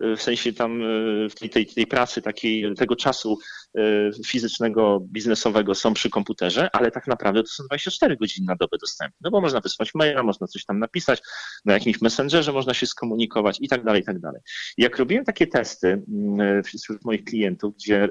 w 0.00 0.22
sensie 0.22 0.52
tam 0.52 0.82
e, 0.82 1.28
tej, 1.40 1.50
tej, 1.50 1.66
tej 1.66 1.86
pracy, 1.86 2.22
takiej, 2.22 2.74
tego 2.74 2.96
czasu 2.96 3.38
e, 3.78 3.80
fizycznego, 4.26 5.00
biznesowego 5.00 5.74
są 5.74 5.94
przy 5.94 6.10
komputerze, 6.10 6.68
ale 6.72 6.90
tak 6.90 7.06
naprawdę 7.06 7.42
to 7.42 7.48
są 7.48 7.64
24 7.64 8.16
godziny 8.16 8.46
na 8.46 8.56
dobę 8.56 8.76
dostępne, 8.80 9.16
no 9.20 9.30
bo 9.30 9.40
można 9.40 9.60
wysłać 9.60 9.90
maila, 9.94 10.22
można 10.22 10.46
coś 10.46 10.64
tam 10.64 10.78
napisać, 10.78 11.22
na 11.64 11.72
jakimś 11.72 12.00
messengerze 12.00 12.52
można 12.52 12.74
się 12.74 12.86
skomunikować 12.86 13.58
i 13.60 13.68
tak 13.68 13.84
dalej, 13.84 14.02
i 14.02 14.04
tak 14.04 14.20
dalej. 14.20 14.40
Jak 14.78 14.98
robiłem 14.98 15.24
takie 15.24 15.46
testy 15.46 16.02
mm, 16.08 16.58
e, 16.58 16.62
wśród 16.62 17.04
moich 17.04 17.24
klientów, 17.24 17.74
gdzie 17.74 18.08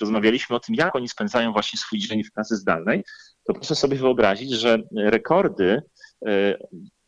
rozmawialiśmy 0.00 0.56
o 0.56 0.60
tym, 0.60 0.74
jak 0.74 0.96
oni 0.96 1.08
spędzają 1.08 1.52
właśnie 1.52 1.78
swój 1.78 1.98
dzień 1.98 2.24
w 2.24 2.32
pracy 2.32 2.56
zdalnej, 2.56 3.04
to 3.44 3.54
proszę 3.54 3.74
sobie 3.74 3.96
wyobrazić, 3.96 4.50
że 4.50 4.78
rekordy 4.96 5.82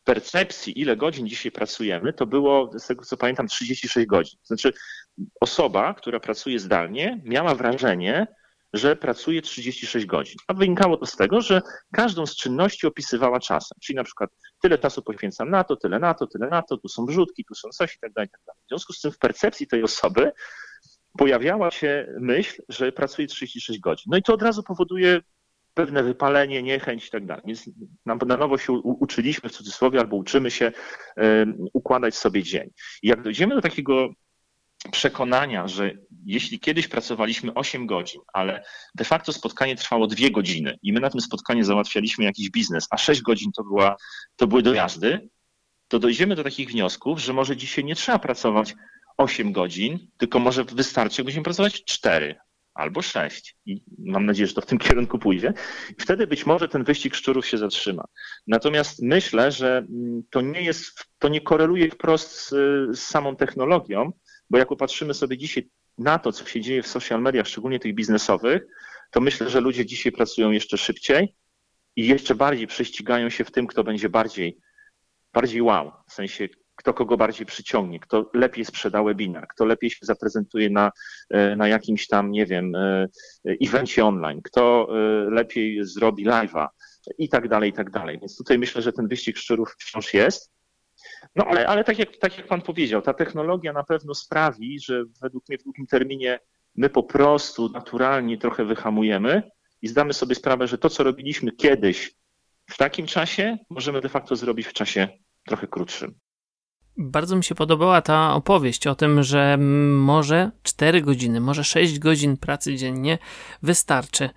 percepcji, 0.04 0.80
ile 0.80 0.96
godzin 0.96 1.28
dzisiaj 1.28 1.52
pracujemy, 1.52 2.12
to 2.12 2.26
było, 2.26 2.70
z 2.78 2.86
tego 2.86 3.04
co 3.04 3.16
pamiętam, 3.16 3.48
36 3.48 4.06
godzin. 4.06 4.40
Znaczy, 4.44 4.72
osoba, 5.40 5.94
która 5.94 6.20
pracuje 6.20 6.58
zdalnie, 6.58 7.20
miała 7.24 7.54
wrażenie, 7.54 8.26
że 8.72 8.96
pracuje 8.96 9.42
36 9.42 10.06
godzin. 10.06 10.36
A 10.48 10.54
wynikało 10.54 10.96
to 10.96 11.06
z 11.06 11.16
tego, 11.16 11.40
że 11.40 11.62
każdą 11.92 12.26
z 12.26 12.36
czynności 12.36 12.86
opisywała 12.86 13.40
czasem. 13.40 13.78
Czyli 13.82 13.96
na 13.96 14.04
przykład 14.04 14.30
tyle 14.62 14.78
czasu 14.78 15.02
poświęcam 15.02 15.50
na 15.50 15.64
to, 15.64 15.76
tyle 15.76 15.98
na 15.98 16.14
to, 16.14 16.26
tyle 16.26 16.48
na 16.48 16.62
to, 16.62 16.76
tu 16.76 16.88
są 16.88 17.06
wrzutki, 17.06 17.44
tu 17.44 17.54
są 17.54 17.68
coś 17.68 17.94
i 17.94 17.98
tak 17.98 18.12
dalej, 18.12 18.28
tak 18.28 18.40
dalej. 18.46 18.60
W 18.66 18.68
związku 18.68 18.92
z 18.92 19.00
tym 19.00 19.12
w 19.12 19.18
percepcji 19.18 19.66
tej 19.66 19.82
osoby 19.82 20.32
pojawiała 21.18 21.70
się 21.70 22.06
myśl, 22.20 22.62
że 22.68 22.92
pracuje 22.92 23.28
36 23.28 23.80
godzin. 23.80 24.04
No 24.10 24.16
i 24.16 24.22
to 24.22 24.34
od 24.34 24.42
razu 24.42 24.62
powoduje 24.62 25.20
pewne 25.74 26.02
wypalenie, 26.02 26.62
niechęć 26.62 27.06
i 27.06 27.10
tak 27.10 27.26
dalej. 27.26 27.42
Więc 27.46 27.70
na, 28.06 28.14
na 28.14 28.36
nowo 28.36 28.58
się 28.58 28.72
uczyliśmy 28.72 29.48
w 29.48 29.52
cudzysłowie 29.52 30.00
albo 30.00 30.16
uczymy 30.16 30.50
się 30.50 30.72
układać 31.72 32.14
sobie 32.14 32.42
dzień. 32.42 32.70
I 33.02 33.08
jak 33.08 33.22
dojdziemy 33.22 33.54
do 33.54 33.60
takiego 33.60 34.08
przekonania, 34.90 35.68
że 35.68 35.92
jeśli 36.26 36.60
kiedyś 36.60 36.88
pracowaliśmy 36.88 37.54
8 37.54 37.86
godzin, 37.86 38.20
ale 38.32 38.64
de 38.94 39.04
facto 39.04 39.32
spotkanie 39.32 39.76
trwało 39.76 40.06
2 40.06 40.30
godziny 40.30 40.78
i 40.82 40.92
my 40.92 41.00
na 41.00 41.10
tym 41.10 41.20
spotkaniu 41.20 41.64
załatwialiśmy 41.64 42.24
jakiś 42.24 42.50
biznes, 42.50 42.86
a 42.90 42.98
6 42.98 43.22
godzin 43.22 43.52
to, 43.52 43.64
była, 43.64 43.96
to 44.36 44.46
były 44.46 44.62
dojazdy, 44.62 45.28
to 45.88 45.98
dojdziemy 45.98 46.36
do 46.36 46.44
takich 46.44 46.70
wniosków, 46.70 47.18
że 47.18 47.32
może 47.32 47.56
dzisiaj 47.56 47.84
nie 47.84 47.94
trzeba 47.94 48.18
pracować 48.18 48.74
8 49.16 49.52
godzin, 49.52 50.10
tylko 50.18 50.38
może 50.38 50.64
wystarczy, 50.64 51.20
jakbyśmy 51.22 51.42
pracować 51.42 51.84
4 51.84 52.36
albo 52.74 53.02
sześć. 53.02 53.56
I 53.66 53.82
mam 53.98 54.26
nadzieję, 54.26 54.46
że 54.46 54.54
to 54.54 54.60
w 54.60 54.66
tym 54.66 54.78
kierunku 54.88 55.18
pójdzie. 55.18 55.52
I 55.98 56.02
wtedy 56.02 56.26
być 56.26 56.46
może 56.46 56.68
ten 56.68 56.84
wyścig 56.84 57.14
szczurów 57.14 57.46
się 57.46 57.58
zatrzyma. 57.58 58.04
Natomiast 58.46 59.02
myślę, 59.02 59.52
że 59.52 59.78
mm, 59.78 60.22
to 60.30 60.40
nie 60.40 60.62
jest, 60.62 61.04
to 61.18 61.28
nie 61.28 61.40
koreluje 61.40 61.90
wprost 61.90 62.48
z, 62.48 62.48
z 62.98 62.98
samą 62.98 63.36
technologią, 63.36 64.12
bo 64.50 64.58
jak 64.58 64.68
popatrzymy 64.68 65.14
sobie 65.14 65.38
dzisiaj, 65.38 65.68
na 65.98 66.18
to, 66.18 66.32
co 66.32 66.46
się 66.46 66.60
dzieje 66.60 66.82
w 66.82 66.86
social 66.86 67.22
mediach, 67.22 67.46
szczególnie 67.46 67.78
tych 67.78 67.94
biznesowych, 67.94 68.62
to 69.10 69.20
myślę, 69.20 69.50
że 69.50 69.60
ludzie 69.60 69.86
dzisiaj 69.86 70.12
pracują 70.12 70.50
jeszcze 70.50 70.78
szybciej 70.78 71.36
i 71.96 72.06
jeszcze 72.06 72.34
bardziej 72.34 72.66
prześcigają 72.66 73.30
się 73.30 73.44
w 73.44 73.50
tym, 73.50 73.66
kto 73.66 73.84
będzie 73.84 74.08
bardziej, 74.08 74.58
bardziej 75.32 75.62
wow, 75.62 75.92
w 76.08 76.12
sensie 76.12 76.48
kto 76.84 76.94
kogo 76.94 77.16
bardziej 77.16 77.46
przyciągnie, 77.46 78.00
kto 78.00 78.30
lepiej 78.34 78.64
sprzeda 78.64 79.02
webinar, 79.02 79.48
kto 79.48 79.64
lepiej 79.64 79.90
się 79.90 80.06
zaprezentuje 80.06 80.70
na, 80.70 80.92
e, 81.30 81.56
na 81.56 81.68
jakimś 81.68 82.06
tam, 82.06 82.30
nie 82.30 82.46
wiem, 82.46 82.74
e, 82.74 83.08
evencie 83.44 84.06
online, 84.06 84.42
kto 84.42 84.88
e, 84.90 85.30
lepiej 85.30 85.84
zrobi 85.84 86.26
live'a 86.26 86.68
i 87.18 87.28
tak 87.28 87.48
dalej, 87.48 87.70
i 87.70 87.72
tak 87.72 87.90
dalej. 87.90 88.18
Więc 88.20 88.36
tutaj 88.36 88.58
myślę, 88.58 88.82
że 88.82 88.92
ten 88.92 89.08
wyścig 89.08 89.36
szczurów 89.36 89.76
wciąż 89.78 90.14
jest. 90.14 90.52
No 91.36 91.44
ale, 91.44 91.66
ale 91.66 91.84
tak, 91.84 91.98
jak, 91.98 92.16
tak 92.16 92.38
jak 92.38 92.46
Pan 92.46 92.62
powiedział, 92.62 93.02
ta 93.02 93.14
technologia 93.14 93.72
na 93.72 93.84
pewno 93.84 94.14
sprawi, 94.14 94.80
że 94.80 95.04
według 95.22 95.48
mnie 95.48 95.58
w 95.58 95.62
długim 95.62 95.86
terminie 95.86 96.38
my 96.74 96.90
po 96.90 97.02
prostu 97.02 97.68
naturalnie 97.68 98.38
trochę 98.38 98.64
wyhamujemy 98.64 99.42
i 99.82 99.88
zdamy 99.88 100.12
sobie 100.12 100.34
sprawę, 100.34 100.66
że 100.66 100.78
to, 100.78 100.90
co 100.90 101.04
robiliśmy 101.04 101.52
kiedyś 101.52 102.14
w 102.70 102.76
takim 102.76 103.06
czasie, 103.06 103.58
możemy 103.70 104.00
de 104.00 104.08
facto 104.08 104.36
zrobić 104.36 104.66
w 104.66 104.72
czasie 104.72 105.08
trochę 105.46 105.66
krótszym. 105.66 106.14
Bardzo 106.96 107.36
mi 107.36 107.44
się 107.44 107.54
podobała 107.54 108.02
ta 108.02 108.34
opowieść 108.34 108.86
o 108.86 108.94
tym, 108.94 109.22
że 109.22 109.56
może 109.96 110.50
4 110.62 111.02
godziny, 111.02 111.40
może 111.40 111.64
6 111.64 111.98
godzin 111.98 112.36
pracy 112.36 112.76
dziennie 112.76 113.18
wystarczy. 113.62 114.30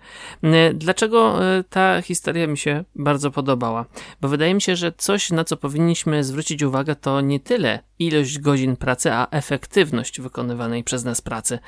Dlaczego 0.74 1.44
e, 1.44 1.64
ta 1.64 2.02
historia 2.02 2.46
mi 2.46 2.58
się 2.58 2.84
bardzo 2.94 3.30
podobała? 3.30 3.84
Bo 4.20 4.28
wydaje 4.28 4.54
mi 4.54 4.62
się, 4.62 4.76
że 4.76 4.92
coś, 4.92 5.30
na 5.30 5.44
co 5.44 5.56
powinniśmy 5.56 6.24
zwrócić 6.24 6.62
uwagę, 6.62 6.96
to 6.96 7.20
nie 7.20 7.40
tyle 7.40 7.87
ilość 7.98 8.38
godzin 8.38 8.76
pracy, 8.76 9.12
a 9.12 9.26
efektywność 9.30 10.20
wykonywanej 10.20 10.84
przez 10.84 11.04
nas 11.04 11.20
pracy. 11.20 11.58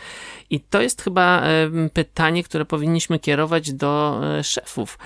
I 0.51 0.61
to 0.61 0.83
jest 0.83 1.03
chyba 1.03 1.43
e, 1.43 1.71
pytanie, 1.93 2.45
które 2.45 2.65
powinniśmy 2.65 3.19
kierować 3.19 3.73
do 3.73 4.21
e, 4.39 4.45
szefów, 4.45 4.99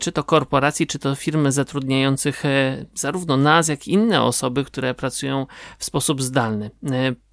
czy 0.00 0.12
to 0.12 0.24
korporacji, 0.24 0.86
czy 0.86 0.98
to 0.98 1.14
firmy 1.14 1.52
zatrudniających 1.52 2.42
zarówno 2.94 3.36
nas, 3.36 3.68
jak 3.68 3.88
i 3.88 3.92
inne 3.92 4.22
osoby, 4.22 4.64
które 4.64 4.94
pracują 4.94 5.16
pracują 5.16 5.46
w 5.78 5.84
sposób 5.84 6.22
zdalny. 6.22 6.70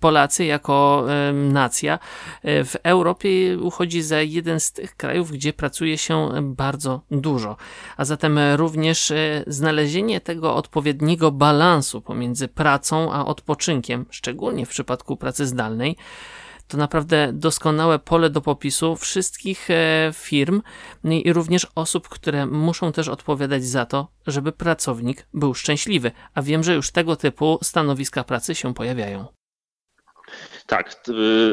E, 0.04 0.14
Polacy 0.14 0.46
jako 0.46 1.06
e, 1.10 1.34
nacja 1.34 2.00
e, 2.42 2.64
w 2.64 2.76
Europie 2.84 3.58
uchodzi 3.60 4.02
za 4.02 4.22
jeden 4.22 4.60
z 4.60 4.72
tych 4.72 4.96
krajów, 4.96 5.32
gdzie 5.32 5.54
pracuje 5.54 5.98
się 5.98 6.30
bardzo 6.42 7.02
dużo. 7.12 7.58
A 7.98 8.06
zatem 8.06 8.40
również 8.56 9.14
znalezienie 9.48 10.22
tego 10.22 10.56
odpowiedniego 10.56 11.32
balansu 11.32 12.02
pomiędzy 12.02 12.48
pracą 12.48 13.14
a 13.14 13.26
odpoczynkiem, 13.26 14.06
szczególnie 14.10 14.66
w 14.66 14.70
przypadku 14.70 15.18
pracy 15.18 15.46
zdalnej, 15.46 15.98
to 16.68 16.78
naprawdę 16.78 17.34
doskonałe 17.34 18.00
pole 18.00 18.30
do 18.30 18.42
popisu 18.42 18.96
wszystkich 18.96 19.70
e, 19.70 20.12
firm 20.14 20.62
i 21.04 21.34
również 21.34 21.68
osób, 21.76 22.10
które 22.10 22.46
muszą 22.46 22.92
też 22.92 23.08
odpowiadać 23.08 23.66
za 23.66 23.86
to, 23.86 24.08
żeby 24.28 24.52
pracownik 24.52 25.28
był 25.34 25.54
szczęśliwy. 25.54 26.12
A 26.34 26.42
wiem, 26.42 26.64
że 26.64 26.74
już 26.74 26.92
tego 26.92 27.16
typu 27.16 27.60
stanowiska 27.62 28.24
pracy 28.24 28.56
się 28.56 28.74
pojawiają. 28.74 29.43
Tak, 30.68 31.04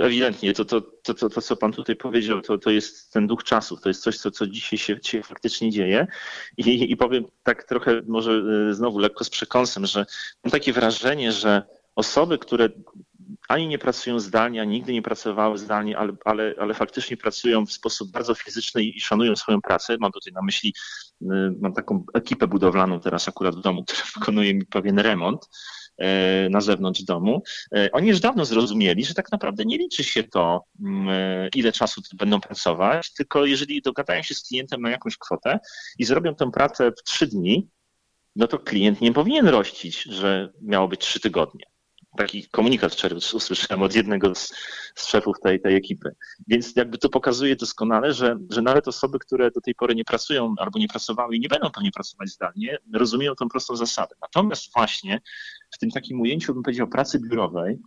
ewidentnie. 0.02 0.54
To, 0.54 0.64
to, 0.64 0.80
to, 0.80 1.14
to, 1.14 1.30
to 1.30 1.42
co 1.42 1.56
Pan 1.56 1.72
tutaj 1.72 1.96
powiedział, 1.96 2.40
to, 2.40 2.58
to 2.58 2.70
jest 2.70 3.12
ten 3.12 3.26
duch 3.26 3.44
czasów. 3.44 3.80
To 3.80 3.88
jest 3.88 4.02
coś, 4.02 4.18
co, 4.18 4.30
co 4.30 4.46
dzisiaj 4.46 4.78
się, 4.78 4.98
się 5.02 5.22
faktycznie 5.22 5.70
dzieje. 5.70 6.06
I, 6.56 6.92
I 6.92 6.96
powiem 6.96 7.24
tak 7.42 7.64
trochę, 7.64 8.02
może 8.06 8.42
e, 8.70 8.74
znowu 8.74 8.98
lekko 8.98 9.24
z 9.24 9.30
przekąsem, 9.30 9.86
że 9.86 10.06
mam 10.44 10.50
takie 10.50 10.72
wrażenie, 10.72 11.32
że 11.32 11.62
osoby, 11.96 12.38
które 12.38 12.68
ani 13.48 13.68
nie 13.68 13.78
pracują 13.78 14.20
zdalnie, 14.20 14.62
ani 14.62 14.72
nigdy 14.72 14.92
nie 14.92 15.02
pracowały 15.02 15.58
zdalnie, 15.58 15.98
ale, 15.98 16.12
ale, 16.24 16.54
ale 16.58 16.74
faktycznie 16.74 17.16
pracują 17.16 17.66
w 17.66 17.72
sposób 17.72 18.10
bardzo 18.10 18.34
fizyczny 18.34 18.82
i 18.82 19.00
szanują 19.00 19.36
swoją 19.36 19.60
pracę. 19.60 19.96
Mam 20.00 20.12
tutaj 20.12 20.32
na 20.32 20.42
myśli, 20.42 20.74
y, 21.22 21.26
mam 21.60 21.72
taką 21.72 22.04
ekipę 22.14 22.46
budowlaną 22.46 23.00
teraz 23.00 23.28
akurat 23.28 23.56
w 23.56 23.60
domu, 23.60 23.84
która 23.84 24.02
wykonuje 24.14 24.54
mi 24.54 24.66
pewien 24.66 24.98
remont 24.98 25.44
y, 25.44 25.48
na 26.50 26.60
zewnątrz 26.60 27.02
domu. 27.02 27.42
Y, 27.76 27.92
oni 27.92 28.08
już 28.08 28.20
dawno 28.20 28.44
zrozumieli, 28.44 29.04
że 29.04 29.14
tak 29.14 29.32
naprawdę 29.32 29.64
nie 29.64 29.78
liczy 29.78 30.04
się 30.04 30.24
to, 30.24 30.64
ile 31.54 31.72
czasu 31.72 32.00
będą 32.14 32.40
pracować, 32.40 33.12
tylko 33.12 33.46
jeżeli 33.46 33.82
dogadają 33.82 34.22
się 34.22 34.34
z 34.34 34.42
klientem 34.42 34.80
na 34.80 34.90
jakąś 34.90 35.16
kwotę 35.16 35.58
i 35.98 36.04
zrobią 36.04 36.34
tę 36.34 36.50
pracę 36.50 36.92
w 36.98 37.02
trzy 37.02 37.26
dni, 37.26 37.68
no 38.36 38.46
to 38.46 38.58
klient 38.58 39.00
nie 39.00 39.12
powinien 39.12 39.48
rościć, 39.48 40.02
że 40.02 40.52
miało 40.62 40.88
być 40.88 41.00
trzy 41.00 41.20
tygodnie 41.20 41.64
taki 42.16 42.48
komunikat 42.48 42.92
wczoraj 42.92 43.18
usłyszałem 43.34 43.82
od 43.82 43.94
jednego 43.94 44.34
z, 44.34 44.52
z 44.94 45.06
szefów 45.06 45.36
tej, 45.42 45.60
tej 45.60 45.76
ekipy. 45.76 46.10
Więc 46.48 46.76
jakby 46.76 46.98
to 46.98 47.08
pokazuje 47.08 47.56
doskonale, 47.56 48.12
że, 48.12 48.36
że 48.50 48.62
nawet 48.62 48.88
osoby, 48.88 49.18
które 49.18 49.50
do 49.50 49.60
tej 49.60 49.74
pory 49.74 49.94
nie 49.94 50.04
pracują 50.04 50.54
albo 50.58 50.78
nie 50.78 50.88
pracowały 50.88 51.36
i 51.36 51.40
nie 51.40 51.48
będą 51.48 51.70
pewnie 51.70 51.90
pracować 51.90 52.28
zdalnie, 52.28 52.78
rozumieją 52.94 53.34
tą 53.34 53.48
prostą 53.48 53.76
zasadę. 53.76 54.14
Natomiast 54.22 54.72
właśnie 54.74 55.20
w 55.70 55.78
tym 55.78 55.90
takim 55.90 56.20
ujęciu, 56.20 56.54
bym 56.54 56.62
powiedział, 56.62 56.88
pracy 56.88 57.20
biurowej, 57.20 57.78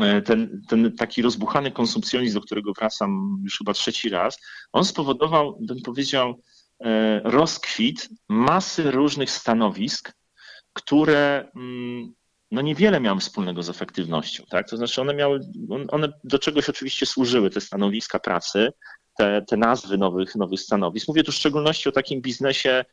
e, 0.00 0.22
ten, 0.22 0.62
ten 0.68 0.96
taki 0.96 1.22
rozbuchany 1.22 1.70
konsumpcjonizm, 1.70 2.34
do 2.34 2.40
którego 2.40 2.72
wracam 2.72 3.40
już 3.44 3.58
chyba 3.58 3.72
trzeci 3.72 4.08
raz, 4.08 4.38
on 4.72 4.84
spowodował, 4.84 5.58
bym 5.60 5.82
powiedział, 5.82 6.42
e, 6.84 7.20
rozkwit 7.24 8.08
masy 8.28 8.90
różnych 8.90 9.30
stanowisk, 9.30 10.12
które 10.72 11.50
mm, 11.56 12.14
no 12.50 12.62
niewiele 12.62 13.00
miały 13.00 13.20
wspólnego 13.20 13.62
z 13.62 13.70
efektywnością. 13.70 14.44
Tak? 14.50 14.68
To 14.70 14.76
znaczy 14.76 15.00
one 15.00 15.14
miały, 15.14 15.40
one 15.88 16.08
do 16.24 16.38
czegoś 16.38 16.68
oczywiście 16.68 17.06
służyły, 17.06 17.50
te 17.50 17.60
stanowiska 17.60 18.18
pracy, 18.18 18.72
te, 19.18 19.42
te 19.48 19.56
nazwy 19.56 19.98
nowych, 19.98 20.34
nowych 20.34 20.60
stanowisk. 20.60 21.08
Mówię 21.08 21.24
tu 21.24 21.32
w 21.32 21.34
szczególności 21.34 21.88
o 21.88 21.92
takim 21.92 22.20
biznesie 22.22 22.84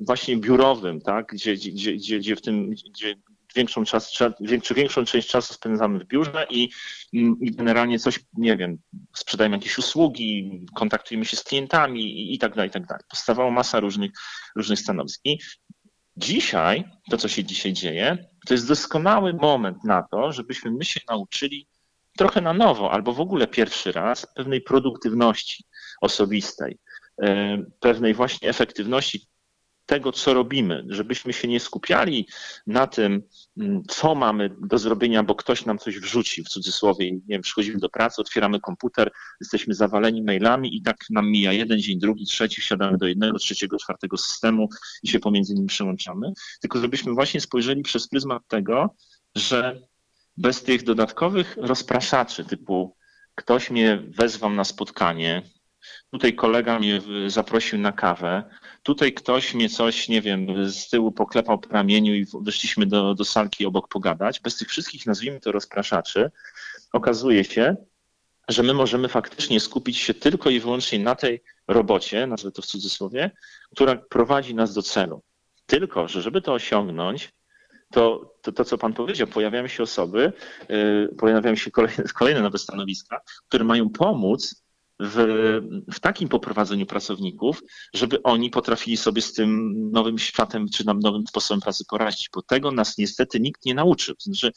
właśnie 0.00 0.36
biurowym, 0.36 1.00
tak? 1.00 1.26
gdzie, 1.26 1.54
gdzie, 1.54 1.92
gdzie, 1.92 2.18
gdzie 2.18 2.36
w 2.36 2.42
tym, 2.42 2.70
gdzie 2.70 3.14
większą, 3.56 3.84
czas, 3.84 4.18
większą, 4.40 4.74
większą 4.74 5.04
część 5.04 5.28
czasu 5.28 5.54
spędzamy 5.54 5.98
w 5.98 6.06
biurze 6.06 6.46
i, 6.50 6.70
i 7.12 7.50
generalnie 7.50 7.98
coś, 7.98 8.20
nie 8.32 8.56
wiem, 8.56 8.78
sprzedajemy 9.16 9.56
jakieś 9.56 9.78
usługi, 9.78 10.60
kontaktujemy 10.74 11.24
się 11.24 11.36
z 11.36 11.44
klientami 11.44 12.02
i, 12.02 12.34
i 12.34 12.38
tak 12.38 12.54
dalej, 12.54 12.68
i 12.68 12.72
tak 12.72 12.86
dalej. 12.86 13.04
Powstawała 13.10 13.50
masa 13.50 13.80
różnych, 13.80 14.10
różnych 14.56 14.78
stanowisk. 14.78 15.20
I 15.24 15.38
Dzisiaj, 16.16 16.84
to 17.10 17.16
co 17.16 17.28
się 17.28 17.44
dzisiaj 17.44 17.72
dzieje, 17.72 18.18
to 18.46 18.54
jest 18.54 18.68
doskonały 18.68 19.32
moment 19.34 19.84
na 19.84 20.02
to, 20.02 20.32
żebyśmy 20.32 20.70
my 20.70 20.84
się 20.84 21.00
nauczyli 21.08 21.68
trochę 22.16 22.40
na 22.40 22.52
nowo, 22.52 22.92
albo 22.92 23.12
w 23.12 23.20
ogóle 23.20 23.46
pierwszy 23.46 23.92
raz 23.92 24.26
pewnej 24.34 24.60
produktywności 24.60 25.64
osobistej, 26.00 26.78
e, 27.22 27.58
pewnej 27.80 28.14
właśnie 28.14 28.48
efektywności 28.48 29.26
tego, 29.92 30.12
co 30.12 30.34
robimy, 30.34 30.84
żebyśmy 30.88 31.32
się 31.32 31.48
nie 31.48 31.60
skupiali 31.60 32.28
na 32.66 32.86
tym, 32.86 33.22
mm, 33.58 33.82
co 33.88 34.14
mamy 34.14 34.50
do 34.60 34.78
zrobienia, 34.78 35.22
bo 35.22 35.34
ktoś 35.34 35.64
nam 35.64 35.78
coś 35.78 35.98
wrzuci, 35.98 36.44
w 36.44 36.48
cudzysłowie, 36.48 37.12
nie 37.12 37.20
wiem, 37.28 37.42
przychodzimy 37.42 37.78
do 37.78 37.88
pracy, 37.88 38.20
otwieramy 38.20 38.60
komputer, 38.60 39.10
jesteśmy 39.40 39.74
zawaleni 39.74 40.22
mailami 40.22 40.76
i 40.76 40.82
tak 40.82 40.96
nam 41.10 41.30
mija 41.30 41.52
jeden 41.52 41.80
dzień, 41.80 41.98
drugi, 41.98 42.26
trzeci, 42.26 42.60
wsiadamy 42.60 42.98
do 42.98 43.06
jednego, 43.06 43.38
trzeciego, 43.38 43.78
czwartego 43.78 44.16
systemu 44.16 44.68
i 45.02 45.08
się 45.08 45.20
pomiędzy 45.20 45.54
nimi 45.54 45.66
przełączamy, 45.66 46.32
tylko 46.60 46.80
żebyśmy 46.80 47.12
właśnie 47.12 47.40
spojrzeli 47.40 47.82
przez 47.82 48.08
pryzmat 48.08 48.42
tego, 48.48 48.94
że 49.34 49.80
bez 50.36 50.62
tych 50.62 50.82
dodatkowych 50.82 51.56
rozpraszaczy 51.56 52.44
typu 52.44 52.96
ktoś 53.34 53.70
mnie 53.70 54.02
wezwał 54.08 54.50
na 54.50 54.64
spotkanie, 54.64 55.42
Tutaj 56.10 56.34
kolega 56.34 56.78
mnie 56.78 57.00
zaprosił 57.26 57.78
na 57.78 57.92
kawę. 57.92 58.42
Tutaj 58.82 59.12
ktoś 59.12 59.54
mnie 59.54 59.68
coś, 59.68 60.08
nie 60.08 60.22
wiem, 60.22 60.70
z 60.70 60.88
tyłu 60.88 61.12
poklepał 61.12 61.58
po 61.58 61.68
ramieniu 61.68 62.14
i 62.14 62.26
wyszliśmy 62.40 62.86
do, 62.86 63.14
do 63.14 63.24
salki 63.24 63.66
obok 63.66 63.88
pogadać. 63.88 64.40
Bez 64.40 64.56
tych 64.56 64.68
wszystkich, 64.68 65.06
nazwijmy 65.06 65.40
to, 65.40 65.52
rozpraszaczy, 65.52 66.30
okazuje 66.92 67.44
się, 67.44 67.76
że 68.48 68.62
my 68.62 68.74
możemy 68.74 69.08
faktycznie 69.08 69.60
skupić 69.60 69.98
się 69.98 70.14
tylko 70.14 70.50
i 70.50 70.60
wyłącznie 70.60 70.98
na 70.98 71.14
tej 71.14 71.42
robocie, 71.68 72.26
nazwę 72.26 72.52
to 72.52 72.62
w 72.62 72.66
cudzysłowie, 72.66 73.30
która 73.70 73.96
prowadzi 73.96 74.54
nas 74.54 74.74
do 74.74 74.82
celu. 74.82 75.22
Tylko, 75.66 76.08
że 76.08 76.22
żeby 76.22 76.42
to 76.42 76.52
osiągnąć, 76.52 77.32
to, 77.92 78.34
to, 78.42 78.52
to 78.52 78.64
co 78.64 78.78
Pan 78.78 78.92
powiedział, 78.92 79.26
pojawiają 79.26 79.66
się 79.66 79.82
osoby, 79.82 80.32
yy, 80.68 81.08
pojawiają 81.18 81.56
się 81.56 81.70
kolejne, 81.70 82.04
kolejne 82.14 82.40
nowe 82.40 82.58
stanowiska, 82.58 83.20
które 83.48 83.64
mają 83.64 83.90
pomóc 83.90 84.61
w, 85.02 85.16
w 85.92 86.00
takim 86.00 86.28
poprowadzeniu 86.28 86.86
pracowników, 86.86 87.62
żeby 87.94 88.22
oni 88.22 88.50
potrafili 88.50 88.96
sobie 88.96 89.22
z 89.22 89.32
tym 89.32 89.72
nowym 89.90 90.18
światem 90.18 90.66
czy 90.68 90.84
nowym 90.86 91.26
sposobem 91.26 91.60
pracy 91.60 91.84
poradzić, 91.90 92.30
bo 92.34 92.42
tego 92.42 92.72
nas 92.72 92.98
niestety 92.98 93.40
nikt 93.40 93.64
nie 93.64 93.74
nauczył. 93.74 94.14
Znaczy, 94.18 94.52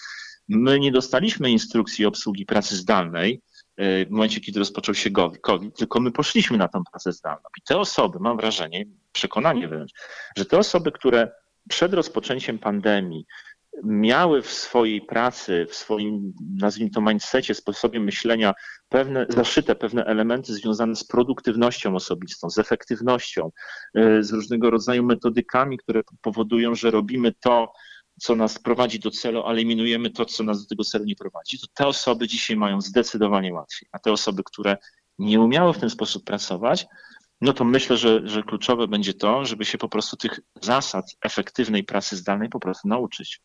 my 0.48 0.80
nie 0.80 0.92
dostaliśmy 0.92 1.52
instrukcji 1.52 2.06
obsługi 2.06 2.46
pracy 2.46 2.76
zdalnej 2.76 3.42
e, 3.78 4.06
w 4.06 4.10
momencie, 4.10 4.42
kiedy 4.42 4.60
rozpoczął 4.60 4.96
się 4.96 5.12
COVID, 5.42 5.78
tylko 5.78 6.00
my 6.00 6.12
poszliśmy 6.12 6.58
na 6.58 6.68
tę 6.68 6.82
pracę 6.92 7.12
zdalną. 7.12 7.50
I 7.58 7.62
te 7.62 7.78
osoby, 7.78 8.20
mam 8.20 8.38
wrażenie, 8.38 8.86
przekonanie 9.12 9.68
wręcz, 9.68 9.92
że 10.38 10.46
te 10.46 10.58
osoby, 10.58 10.92
które 10.92 11.32
przed 11.70 11.94
rozpoczęciem 11.94 12.60
pandemii 12.60 13.26
miały 13.84 14.42
w 14.42 14.52
swojej 14.52 15.02
pracy, 15.02 15.68
w 15.70 15.76
swoim, 15.76 16.34
nazwijmy 16.58 16.92
to, 16.92 17.02
mindsetie, 17.02 17.56
sposobie 17.56 18.00
myślenia 18.00 18.54
pewne, 18.90 19.26
zaszyte 19.30 19.76
pewne 19.76 20.06
elementy 20.06 20.54
związane 20.54 20.96
z 20.96 21.04
produktywnością 21.04 21.96
osobistą, 21.96 22.50
z 22.50 22.60
efektywnością, 22.60 23.52
y, 23.98 24.24
z 24.24 24.32
różnego 24.32 24.70
rodzaju 24.70 25.04
metodykami, 25.04 25.78
które 25.78 26.02
powodują, 26.22 26.76
że 26.76 26.92
robimy 26.92 27.34
to, 27.44 27.74
co 28.20 28.36
nas 28.36 28.60
prowadzi 28.60 29.00
do 29.00 29.12
celu, 29.12 29.44
a 29.46 29.52
eliminujemy 29.52 30.10
to, 30.10 30.26
co 30.26 30.44
nas 30.44 30.62
do 30.62 30.68
tego 30.68 30.84
celu 30.84 31.06
nie 31.06 31.16
prowadzi, 31.16 31.60
to 31.60 31.68
te 31.74 31.88
osoby 31.88 32.28
dzisiaj 32.28 32.58
mają 32.58 32.82
zdecydowanie 32.82 33.54
łatwiej. 33.54 33.90
A 33.92 34.00
te 34.00 34.12
osoby, 34.12 34.44
które 34.46 34.78
nie 35.20 35.40
umiały 35.40 35.74
w 35.74 35.78
ten 35.78 35.90
sposób 35.90 36.24
pracować, 36.24 36.86
no 37.42 37.54
to 37.54 37.64
myślę, 37.66 37.98
że, 37.98 38.28
że 38.28 38.44
kluczowe 38.44 38.88
będzie 38.88 39.14
to, 39.14 39.46
żeby 39.46 39.66
się 39.66 39.78
po 39.78 39.90
prostu 39.90 40.18
tych 40.18 40.40
zasad 40.62 41.06
efektywnej 41.22 41.84
pracy 41.84 42.16
zdalnej 42.16 42.50
po 42.50 42.60
prostu 42.60 42.88
nauczyć. 42.88 43.42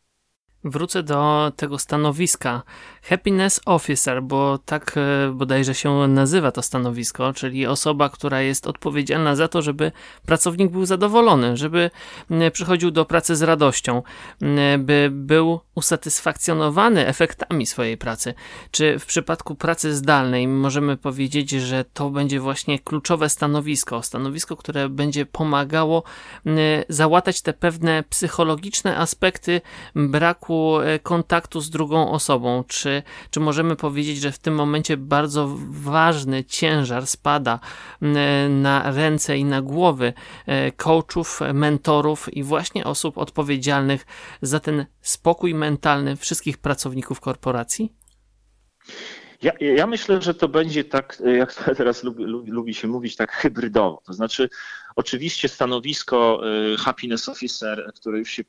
Wrócę 0.63 1.03
do 1.03 1.51
tego 1.55 1.79
stanowiska 1.79 2.63
Happiness 3.03 3.61
Officer, 3.65 4.23
bo 4.23 4.57
tak 4.57 4.95
e, 4.97 5.31
bodajże 5.31 5.75
się 5.75 6.07
nazywa 6.07 6.51
to 6.51 6.61
stanowisko, 6.61 7.33
czyli 7.33 7.67
osoba, 7.67 8.09
która 8.09 8.41
jest 8.41 8.67
odpowiedzialna 8.67 9.35
za 9.35 9.47
to, 9.47 9.61
żeby 9.61 9.91
pracownik 10.25 10.71
był 10.71 10.85
zadowolony, 10.85 11.57
żeby 11.57 11.91
przychodził 12.51 12.91
do 12.91 13.05
pracy 13.05 13.35
z 13.35 13.41
radością, 13.41 14.03
by 14.79 15.09
był 15.11 15.59
usatysfakcjonowany 15.75 17.07
efektami 17.07 17.65
swojej 17.65 17.97
pracy. 17.97 18.33
Czy 18.71 18.99
w 18.99 19.05
przypadku 19.05 19.55
pracy 19.55 19.95
zdalnej 19.95 20.47
możemy 20.47 20.97
powiedzieć, 20.97 21.49
że 21.49 21.85
to 21.93 22.09
będzie 22.09 22.39
właśnie 22.39 22.79
kluczowe 22.79 23.29
stanowisko, 23.29 24.03
stanowisko, 24.03 24.57
które 24.57 24.89
będzie 24.89 25.25
pomagało 25.25 26.03
załatać 26.89 27.41
te 27.41 27.53
pewne 27.53 28.03
psychologiczne 28.09 28.97
aspekty 28.97 29.61
braku 29.95 30.50
e, 30.83 30.99
kontaktu 30.99 31.61
z 31.61 31.69
drugą 31.69 32.11
osobą? 32.11 32.63
Czy, 32.67 33.03
czy 33.29 33.39
możemy 33.39 33.75
powiedzieć, 33.75 34.17
że 34.17 34.31
w 34.31 34.39
tym 34.39 34.55
momencie 34.55 34.97
bardzo 34.97 35.55
ważny 35.69 36.43
ciężar 36.43 37.07
spada 37.07 37.59
na 38.49 38.91
ręce 38.91 39.37
i 39.37 39.45
na 39.45 39.61
głowy 39.61 40.13
e, 40.45 40.71
coachów, 40.71 41.39
mentorów 41.53 42.33
i 42.33 42.43
właśnie 42.43 42.85
osób 42.85 43.17
odpowiedzialnych 43.17 44.05
za 44.41 44.59
ten 44.59 44.85
spokój 45.01 45.53
mentalny 45.53 46.15
wszystkich 46.15 46.57
pracowników 46.57 47.19
korporacji? 47.19 47.93
Ja, 49.41 49.51
ja, 49.59 49.87
myślę, 49.87 50.21
że 50.21 50.33
to 50.33 50.47
będzie 50.47 50.83
tak, 50.83 51.23
jak 51.37 51.53
teraz 51.77 52.03
lubi, 52.03 52.23
lubi, 52.23 52.51
lubi, 52.51 52.73
się 52.73 52.87
mówić, 52.87 53.15
tak 53.15 53.31
hybrydowo. 53.31 54.01
To 54.05 54.13
znaczy, 54.13 54.49
oczywiście 54.95 55.47
stanowisko 55.47 56.41
y, 56.73 56.77
happiness 56.77 57.29
officer, 57.29 57.91
które 57.95 58.19
już 58.19 58.29
się 58.29 58.43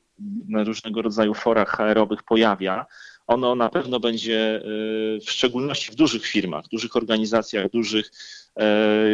na 0.49 0.65
różnego 0.65 1.03
rodzaju 1.03 1.35
forach 1.35 1.77
HR-owych 1.77 2.23
pojawia, 2.23 2.87
ono 3.27 3.55
na 3.55 3.69
pewno 3.69 4.01
będzie 4.01 4.57
y, 4.57 5.21
w 5.27 5.31
szczególności 5.31 5.93
w 5.93 5.95
dużych 5.95 6.27
firmach, 6.27 6.69
dużych 6.69 6.97
organizacjach, 6.97 7.71
dużych 7.71 8.11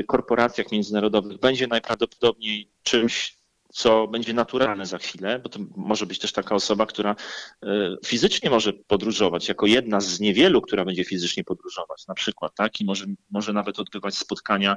korporacjach 0.07 0.73
międzynarodowych, 0.73 1.39
będzie 1.39 1.67
najprawdopodobniej 1.67 2.71
czymś, 2.83 3.38
co 3.73 4.07
będzie 4.07 4.35
naturalne 4.35 4.87
za 4.87 4.99
chwilę, 4.99 5.39
bo 5.39 5.49
to 5.49 5.61
może 5.77 6.07
być 6.07 6.19
też 6.19 6.33
taka 6.33 6.55
osoba, 6.55 6.87
która 6.87 7.17
e, 7.63 7.97
fizycznie 8.07 8.51
może 8.51 8.73
podróżować, 8.73 9.49
jako 9.49 9.67
jedna 9.67 10.01
z 10.01 10.21
niewielu, 10.21 10.61
która 10.63 10.85
będzie 10.85 11.05
fizycznie 11.05 11.45
podróżować, 11.45 12.07
na 12.07 12.15
przykład, 12.15 12.55
tak? 12.55 12.81
I 12.81 12.85
może, 12.85 13.07
może 13.31 13.53
nawet 13.53 13.79
odbywać 13.79 14.19
spotkania 14.19 14.77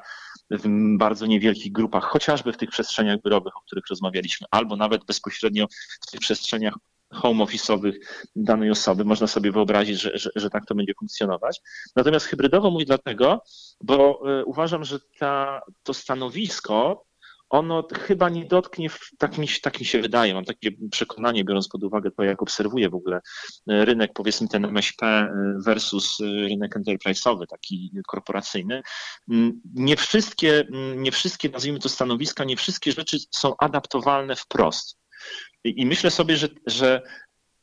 w 0.50 0.64
bardzo 0.98 1.26
niewielkich 1.26 1.72
grupach, 1.72 2.04
chociażby 2.04 2.54
w 2.54 2.58
tych 2.58 2.70
przestrzeniach 2.70 3.22
biurowych, 3.22 3.58
o 3.58 3.62
których 3.62 3.88
rozmawialiśmy, 3.90 4.48
albo 4.52 4.76
nawet 4.76 5.06
bezpośrednio 5.06 5.68
w 6.08 6.12
tych 6.12 6.20
przestrzeniach 6.20 6.74
home 7.12 7.44
office'owych 7.44 7.94
danej 8.36 8.72
osoby. 8.72 9.06
Można 9.06 9.28
sobie 9.28 9.52
wyobrazić, 9.52 10.02
że, 10.02 10.18
że, 10.18 10.30
że, 10.36 10.50
tak 10.50 10.66
to 10.66 10.76
będzie 10.76 10.94
funkcjonować. 11.00 11.62
Natomiast 11.96 12.26
hybrydowo 12.26 12.72
mój 12.72 12.86
dlatego, 12.86 13.44
bo 13.82 14.22
e, 14.40 14.46
uważam, 14.46 14.84
że 14.84 15.00
ta, 15.20 15.62
to 15.84 15.94
stanowisko 15.94 17.06
ono 17.52 17.88
chyba 18.00 18.30
nie 18.30 18.46
dotknie, 18.46 18.90
tak 19.18 19.38
mi, 19.38 19.48
tak 19.62 19.80
mi 19.80 19.86
się 19.86 20.02
wydaje, 20.02 20.34
mam 20.34 20.46
takie 20.46 20.72
przekonanie, 20.92 21.44
biorąc 21.44 21.68
pod 21.68 21.84
uwagę 21.84 22.12
to, 22.12 22.24
jak 22.24 22.42
obserwuję 22.42 22.90
w 22.90 22.96
ogóle 22.96 23.22
e, 23.70 23.86
rynek, 23.86 24.12
powiedzmy 24.14 24.48
ten 24.48 24.66
MŚP 24.66 25.06
e, 25.06 25.30
versus 25.66 26.22
e, 26.22 26.24
rynek 26.24 26.76
enterprise'owy, 26.76 27.46
taki 27.50 27.92
korporacyjny. 28.08 28.82
Mm, 29.30 29.62
nie 29.74 29.96
wszystkie, 29.96 30.60
mm, 30.60 31.04
nie 31.04 31.12
wszystkie, 31.12 31.50
nazwijmy 31.50 31.80
to 31.80 31.90
stanowiska, 31.90 32.44
nie 32.44 32.58
wszystkie 32.58 32.92
rzeczy 32.92 33.18
są 33.32 33.54
adaptowalne 33.58 34.36
wprost. 34.36 34.98
I, 35.64 35.86
myślę 35.86 36.12
sobie, 36.12 36.38
że, 36.38 36.48
że 36.68 37.02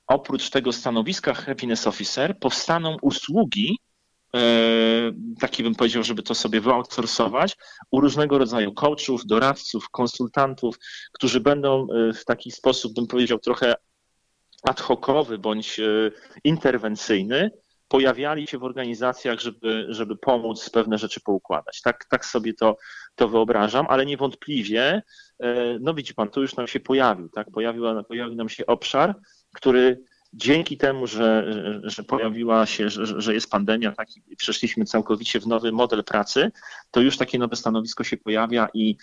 oprócz 0.06 0.50
tego 0.50 0.72
stanowiska 0.72 1.34
happiness 1.34 1.86
officer 1.86 2.38
powstaną 2.38 2.96
usługi, 3.02 3.78
taki 5.40 5.62
bym 5.62 5.74
powiedział, 5.74 6.02
żeby 6.02 6.22
to 6.22 6.34
sobie 6.34 6.60
wyoutsourcować, 6.60 7.56
u 7.90 8.00
różnego 8.00 8.38
rodzaju 8.38 8.72
coachów, 8.72 9.26
doradców, 9.26 9.90
konsultantów, 9.90 10.78
którzy 11.12 11.40
będą 11.40 11.86
e, 11.90 12.12
w 12.12 12.24
taki 12.24 12.50
sposób, 12.50 12.94
bym 12.94 13.06
powiedział, 13.06 13.38
trochę 13.38 13.74
ad 14.62 14.80
hocowy 14.80 15.38
bądź 15.38 15.80
e, 15.80 15.84
interwencyjny, 16.44 17.50
pojawiali 17.88 18.46
się 18.46 18.58
w 18.58 18.64
organizacjach, 18.64 19.40
żeby, 19.40 19.86
żeby 19.88 20.16
pomóc 20.16 20.70
pewne 20.70 20.98
rzeczy 20.98 21.20
poukładać. 21.20 21.82
Tak, 21.82 22.04
tak 22.04 22.24
sobie 22.24 22.54
to, 22.54 22.76
to 23.14 23.28
wyobrażam, 23.28 23.86
ale 23.88 24.06
niewątpliwie, 24.06 25.02
no 25.80 25.94
widzi 25.94 26.14
pan, 26.14 26.30
tu 26.30 26.40
już 26.40 26.56
nam 26.56 26.66
się 26.66 26.80
pojawił, 26.80 27.28
tak? 27.28 27.50
Pojawił, 27.50 27.84
pojawił 28.04 28.34
nam 28.34 28.48
się 28.48 28.66
obszar, 28.66 29.14
który 29.54 30.02
dzięki 30.38 30.76
temu, 30.76 31.06
że, 31.06 31.52
że 31.82 32.04
pojawiła 32.04 32.66
się, 32.66 32.90
że, 32.90 33.20
że 33.20 33.34
jest 33.34 33.50
pandemia, 33.50 33.92
tak, 33.92 34.08
przeszliśmy 34.36 34.84
całkowicie 34.84 35.40
w 35.40 35.46
nowy 35.46 35.72
model 35.72 36.04
pracy, 36.04 36.50
to 36.90 37.00
już 37.00 37.16
takie 37.16 37.38
nowe 37.38 37.56
stanowisko 37.56 38.04
się 38.04 38.16
pojawia 38.16 38.68
i 38.74 38.96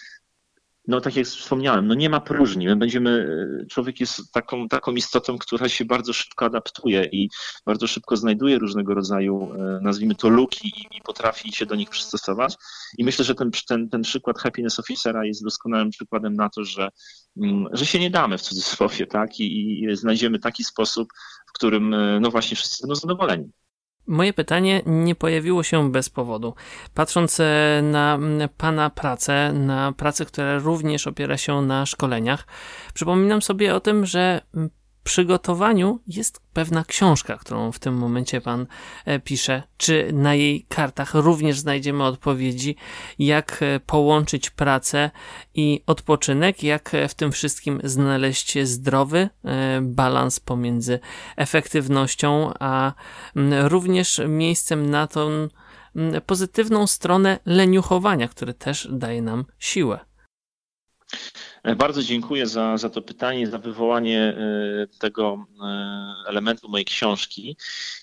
no 0.88 1.01
tak 1.01 1.15
jak 1.15 1.25
wspomniałem, 1.25 1.88
no 1.88 1.93
nie 1.93 2.09
ma 2.09 2.19
próżni. 2.19 2.67
My 2.67 2.75
będziemy, 2.75 3.27
człowiek 3.69 3.99
jest 3.99 4.31
taką, 4.31 4.67
taką 4.67 4.91
istotą, 4.91 5.38
która 5.38 5.69
się 5.69 5.86
bardzo 5.86 6.13
szybko 6.13 6.45
adaptuje 6.45 7.09
i 7.11 7.29
bardzo 7.65 7.88
szybko 7.88 8.17
znajduje 8.17 8.59
różnego 8.59 8.93
rodzaju, 8.93 9.53
e, 9.53 9.79
nazwijmy 9.81 10.15
to, 10.15 10.29
luki 10.29 10.67
i, 10.67 10.97
i 10.97 11.01
potrafi 11.01 11.51
się 11.51 11.65
do 11.65 11.75
nich 11.75 11.89
przystosować. 11.89 12.55
I 12.97 13.03
myślę, 13.03 13.25
że 13.25 13.36
ten, 13.36 13.51
ten, 13.67 13.89
ten 13.89 14.01
przykład 14.01 14.39
happiness 14.39 14.79
officera 14.79 15.25
jest 15.25 15.43
doskonałym 15.43 15.89
przykładem 15.89 16.33
na 16.33 16.49
to, 16.49 16.63
że, 16.63 16.89
mm, 17.38 17.67
że 17.71 17.86
się 17.86 17.99
nie 17.99 18.09
damy 18.09 18.38
w 18.38 18.41
cudzysłowie, 18.41 19.07
tak? 19.07 19.39
I, 19.39 19.79
i 19.83 19.95
znajdziemy 19.95 20.39
taki 20.39 20.63
sposób, 20.63 21.07
w 21.49 21.51
którym, 21.53 21.93
e, 21.93 22.19
no 22.19 22.31
właśnie, 22.31 22.57
wszyscy 22.57 22.83
będą 22.83 22.95
zadowoleni. 22.95 23.51
Moje 24.08 24.34
pytanie 24.34 24.82
nie 24.86 25.16
pojawiło 25.16 25.64
się 25.64 25.91
bez 25.91 26.10
powodu. 26.10 26.53
Patrząc 26.93 27.39
e, 27.39 27.80
na 27.84 28.20
Pana 28.58 28.89
pracę, 28.89 29.53
na 29.53 29.91
pracę, 29.91 30.26
która 30.26 30.58
również 30.58 31.08
opiera 31.08 31.38
się 31.38 31.62
na 31.62 31.86
szkoleniach, 31.86 32.47
przypominam 32.93 33.41
sobie 33.41 33.76
o 33.76 33.80
tym, 33.80 34.06
że 34.06 34.41
przygotowaniu 35.06 35.99
jest 36.08 36.41
pewna 36.53 36.84
książka, 36.84 37.38
którą 37.38 37.72
w 37.72 37.80
tym 37.80 37.97
momencie 37.97 38.41
pan 38.41 38.68
e, 39.06 39.20
pisze. 39.20 39.64
Czy 39.78 40.10
na 40.14 40.36
jej 40.36 40.66
kartach 40.70 41.14
również 41.14 41.60
znajdziemy 41.60 42.03
odpowiedzi, 42.03 42.76
jak 43.20 43.60
e, 43.62 43.80
połączyć 43.80 44.49
pracę 44.49 45.12
i 45.53 45.84
odpoczynek, 45.88 46.64
jak 46.64 46.93
e, 46.93 47.08
w 47.08 47.14
tym 47.14 47.32
wszystkim 47.32 47.80
znaleźć 47.84 48.60
zdrowy 48.64 49.30
balans 49.82 50.39
pomiędzy 50.39 50.99
efektywnością, 51.38 52.53
a 52.60 52.93
również 53.62 54.22
miejscem 54.28 54.89
na 54.89 55.08
tą 55.08 55.47
pozytywną 56.26 56.88
stronę 56.88 57.39
leniuchowania, 57.45 58.28
który 58.28 58.53
też 58.53 58.88
daje 58.91 59.22
nam 59.22 59.45
siłę. 59.60 59.99
Bardzo 61.78 62.03
dziękuję 62.03 62.47
za, 62.47 62.78
za 62.78 62.89
to 62.89 63.01
pytanie, 63.01 63.47
za 63.47 63.57
wywołanie 63.57 64.22
e, 64.22 64.88
tego 64.99 65.45
e, 65.61 66.30
elementu 66.30 66.70
mojej 66.70 66.86
książki. 66.86 67.57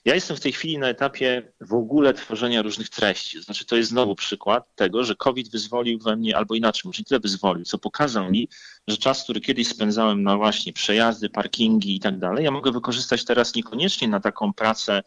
Ja 0.04 0.14
jestem 0.14 0.36
w 0.36 0.40
tej 0.40 0.52
chwili 0.52 0.78
na 0.78 0.88
etapie 0.88 1.52
w 1.60 1.74
ogóle 1.74 2.14
tworzenia 2.14 2.62
różnych 2.62 2.88
treści. 2.88 3.42
Znaczy, 3.42 3.66
to 3.66 3.76
jest 3.76 3.90
znowu 3.90 4.14
przykład 4.14 4.74
tego, 4.74 5.04
że 5.04 5.16
COVID 5.16 5.50
wyzwolił 5.50 5.98
we 5.98 6.16
mnie, 6.16 6.36
albo 6.36 6.54
inaczej, 6.54 6.82
może 6.84 6.98
nie 6.98 7.04
tyle 7.04 7.20
wyzwolił, 7.20 7.64
co 7.64 7.78
pokazał 7.78 8.30
mi, 8.30 8.48
że 8.88 8.96
czas, 8.96 9.24
który 9.24 9.40
kiedyś 9.40 9.68
spędzałem 9.68 10.22
na 10.22 10.36
właśnie 10.36 10.72
przejazdy, 10.72 11.28
parkingi 11.28 11.96
i 11.96 12.00
tak 12.00 12.18
dalej, 12.18 12.44
ja 12.44 12.50
mogę 12.50 12.72
wykorzystać 12.72 13.24
teraz 13.24 13.54
niekoniecznie 13.54 14.08
na 14.08 14.20
taką 14.20 14.52
pracę 14.52 15.02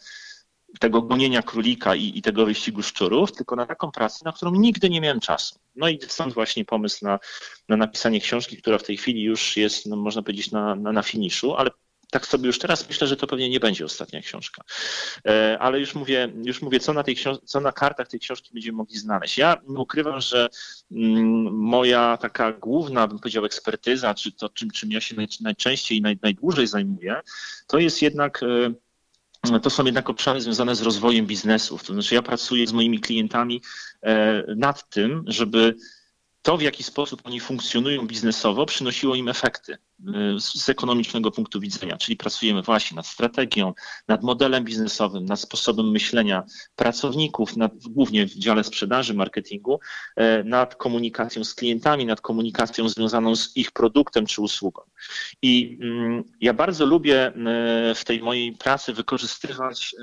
tego 0.80 1.02
gonienia 1.02 1.42
królika 1.42 1.96
i, 1.96 2.18
i, 2.18 2.22
tego 2.22 2.46
wyścigu 2.46 2.84
szczurów, 2.84 3.32
tylko 3.32 3.56
na 3.56 3.66
taką 3.66 3.92
pracę, 3.92 4.20
na 4.26 4.32
którą 4.32 4.52
nigdy 4.52 4.90
nie 4.90 5.02
miałem 5.02 5.20
czasu. 5.20 5.60
No 5.76 5.90
i 5.90 6.00
stąd 6.08 6.34
właśnie 6.34 6.66
pomysł 6.66 7.06
na, 7.06 7.20
na 7.70 7.78
napisanie 7.78 8.22
książki, 8.22 8.58
która 8.58 8.78
w 8.78 8.84
tej 8.84 8.98
chwili 8.98 9.24
już 9.24 9.58
jest, 9.58 9.86
no 9.86 9.96
można 9.96 10.22
powiedzieć, 10.22 10.52
na, 10.52 10.76
na, 10.76 10.92
na 10.92 11.02
finiszu, 11.02 11.56
ale 11.56 11.72
tak 12.12 12.28
sobie 12.28 12.48
już 12.48 12.60
teraz 12.60 12.88
myślę, 12.88 13.08
że 13.08 13.18
to 13.18 13.28
pewnie 13.28 13.50
nie 13.50 13.60
będzie 13.60 13.86
ostatnia 13.86 14.22
książka. 14.22 14.64
E, 15.28 15.58
ale 15.60 15.80
już 15.80 15.96
mówię, 15.96 16.34
już 16.44 16.62
mówię 16.62 16.80
co, 16.80 16.94
na 16.94 17.04
tej 17.04 17.18
co 17.44 17.60
na 17.60 17.72
kartach 17.72 18.08
tej 18.08 18.20
książki 18.20 18.50
będziemy 18.54 18.78
mogli 18.78 18.98
znaleźć. 18.98 19.38
Ja 19.38 19.58
ukrywam, 19.68 20.22
że 20.22 20.50
mm, 20.92 21.54
moja 21.54 22.18
taka 22.22 22.52
główna, 22.52 23.08
bym 23.08 23.20
powiedział, 23.20 23.46
ekspertyza, 23.46 24.14
czy 24.14 24.32
to 24.32 24.50
czym, 24.50 24.72
czym 24.72 24.92
ja 24.92 25.02
się 25.02 25.16
najczęściej 25.42 25.98
i 25.98 26.02
naj, 26.02 26.20
najdłużej 26.22 26.68
zajmuję, 26.68 27.22
to 27.68 27.78
jest 27.78 28.02
jednak 28.02 28.44
e, 28.44 28.74
to 29.62 29.70
są 29.70 29.86
jednak 29.86 30.10
obszary 30.10 30.42
związane 30.42 30.76
z 30.76 30.82
rozwojem 30.82 31.26
biznesów. 31.26 31.84
To 31.84 31.94
znaczy, 31.94 32.16
ja 32.16 32.22
pracuję 32.22 32.68
z 32.68 32.74
moimi 32.74 33.00
klientami 33.00 33.62
e, 34.02 34.44
nad 34.56 34.90
tym, 34.90 35.24
żeby 35.28 35.76
to, 36.46 36.58
w 36.58 36.62
jaki 36.62 36.84
sposób 36.84 37.22
oni 37.24 37.40
funkcjonują 37.40 38.08
biznesowo, 38.08 38.66
przynosiło 38.66 39.16
im 39.16 39.28
efekty 39.28 39.74
y, 39.74 39.78
z 40.40 40.70
ekonomicznego 40.70 41.32
punktu 41.32 41.60
widzenia. 41.60 41.98
Czyli 41.98 42.18
pracujemy 42.18 42.62
właśnie 42.62 42.96
nad 42.96 43.08
strategią, 43.08 43.74
nad 44.08 44.24
modelem 44.24 44.64
biznesowym, 44.64 45.26
nad 45.26 45.40
sposobem 45.40 45.92
myślenia 45.92 46.44
pracowników, 46.76 47.58
nad, 47.58 47.72
głównie 47.90 48.26
w 48.28 48.36
dziale 48.36 48.64
sprzedaży, 48.64 49.14
marketingu, 49.14 49.80
e, 50.16 50.44
nad 50.44 50.76
komunikacją 50.76 51.44
z 51.44 51.54
klientami, 51.54 52.06
nad 52.06 52.22
komunikacją 52.22 52.90
związaną 52.90 53.36
z 53.36 53.58
ich 53.58 53.72
produktem 53.72 54.26
czy 54.26 54.42
usługą. 54.42 54.82
I 55.42 55.78
mm, 55.82 56.24
ja 56.42 56.54
bardzo 56.54 56.86
lubię 56.86 57.26
e, 57.28 57.34
w 57.96 58.06
tej 58.06 58.24
mojej 58.24 58.54
pracy 58.54 58.94
wykorzystywać 58.94 59.96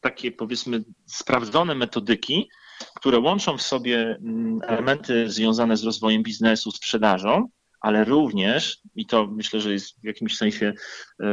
takie 0.00 0.32
powiedzmy 0.32 0.84
sprawdzone 1.06 1.74
metodyki, 1.74 2.48
które 2.96 3.18
łączą 3.18 3.58
w 3.58 3.62
sobie 3.62 4.18
mm, 4.24 4.60
elementy 4.62 5.30
związane 5.30 5.76
z 5.76 5.84
rozwojem 5.84 6.22
biznesu, 6.22 6.70
sprzedażą, 6.70 7.48
ale 7.80 8.04
również, 8.04 8.78
i 8.94 9.06
to 9.06 9.26
myślę, 9.26 9.60
że 9.60 9.72
jest 9.72 10.00
w 10.00 10.04
jakimś 10.04 10.36
sensie, 10.36 10.72
e, 11.20 11.26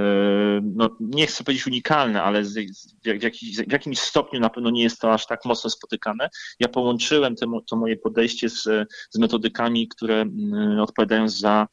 no 0.63 0.89
nie 0.99 1.27
chcę 1.27 1.43
powiedzieć 1.43 1.67
unikalne, 1.67 2.23
ale 2.23 2.43
w, 2.43 3.71
jakimś 3.71 3.99
stopniu 3.99 4.39
na 4.39 4.49
pewno 4.49 4.69
nie 4.69 4.83
jest 4.83 4.99
to 4.99 5.13
aż 5.13 5.25
tak 5.25 5.45
mocno 5.45 5.69
spotykane. 5.69 6.29
Ja 6.59 6.67
połączyłem 6.67 7.35
to 7.69 7.77
moje 7.77 7.97
podejście 7.97 8.49
z, 8.49 8.63
z 9.09 9.17
metodykami, 9.19 9.87
które 9.87 10.21
mm, 10.21 10.79
odpowiadają 10.79 11.29
za 11.29 11.67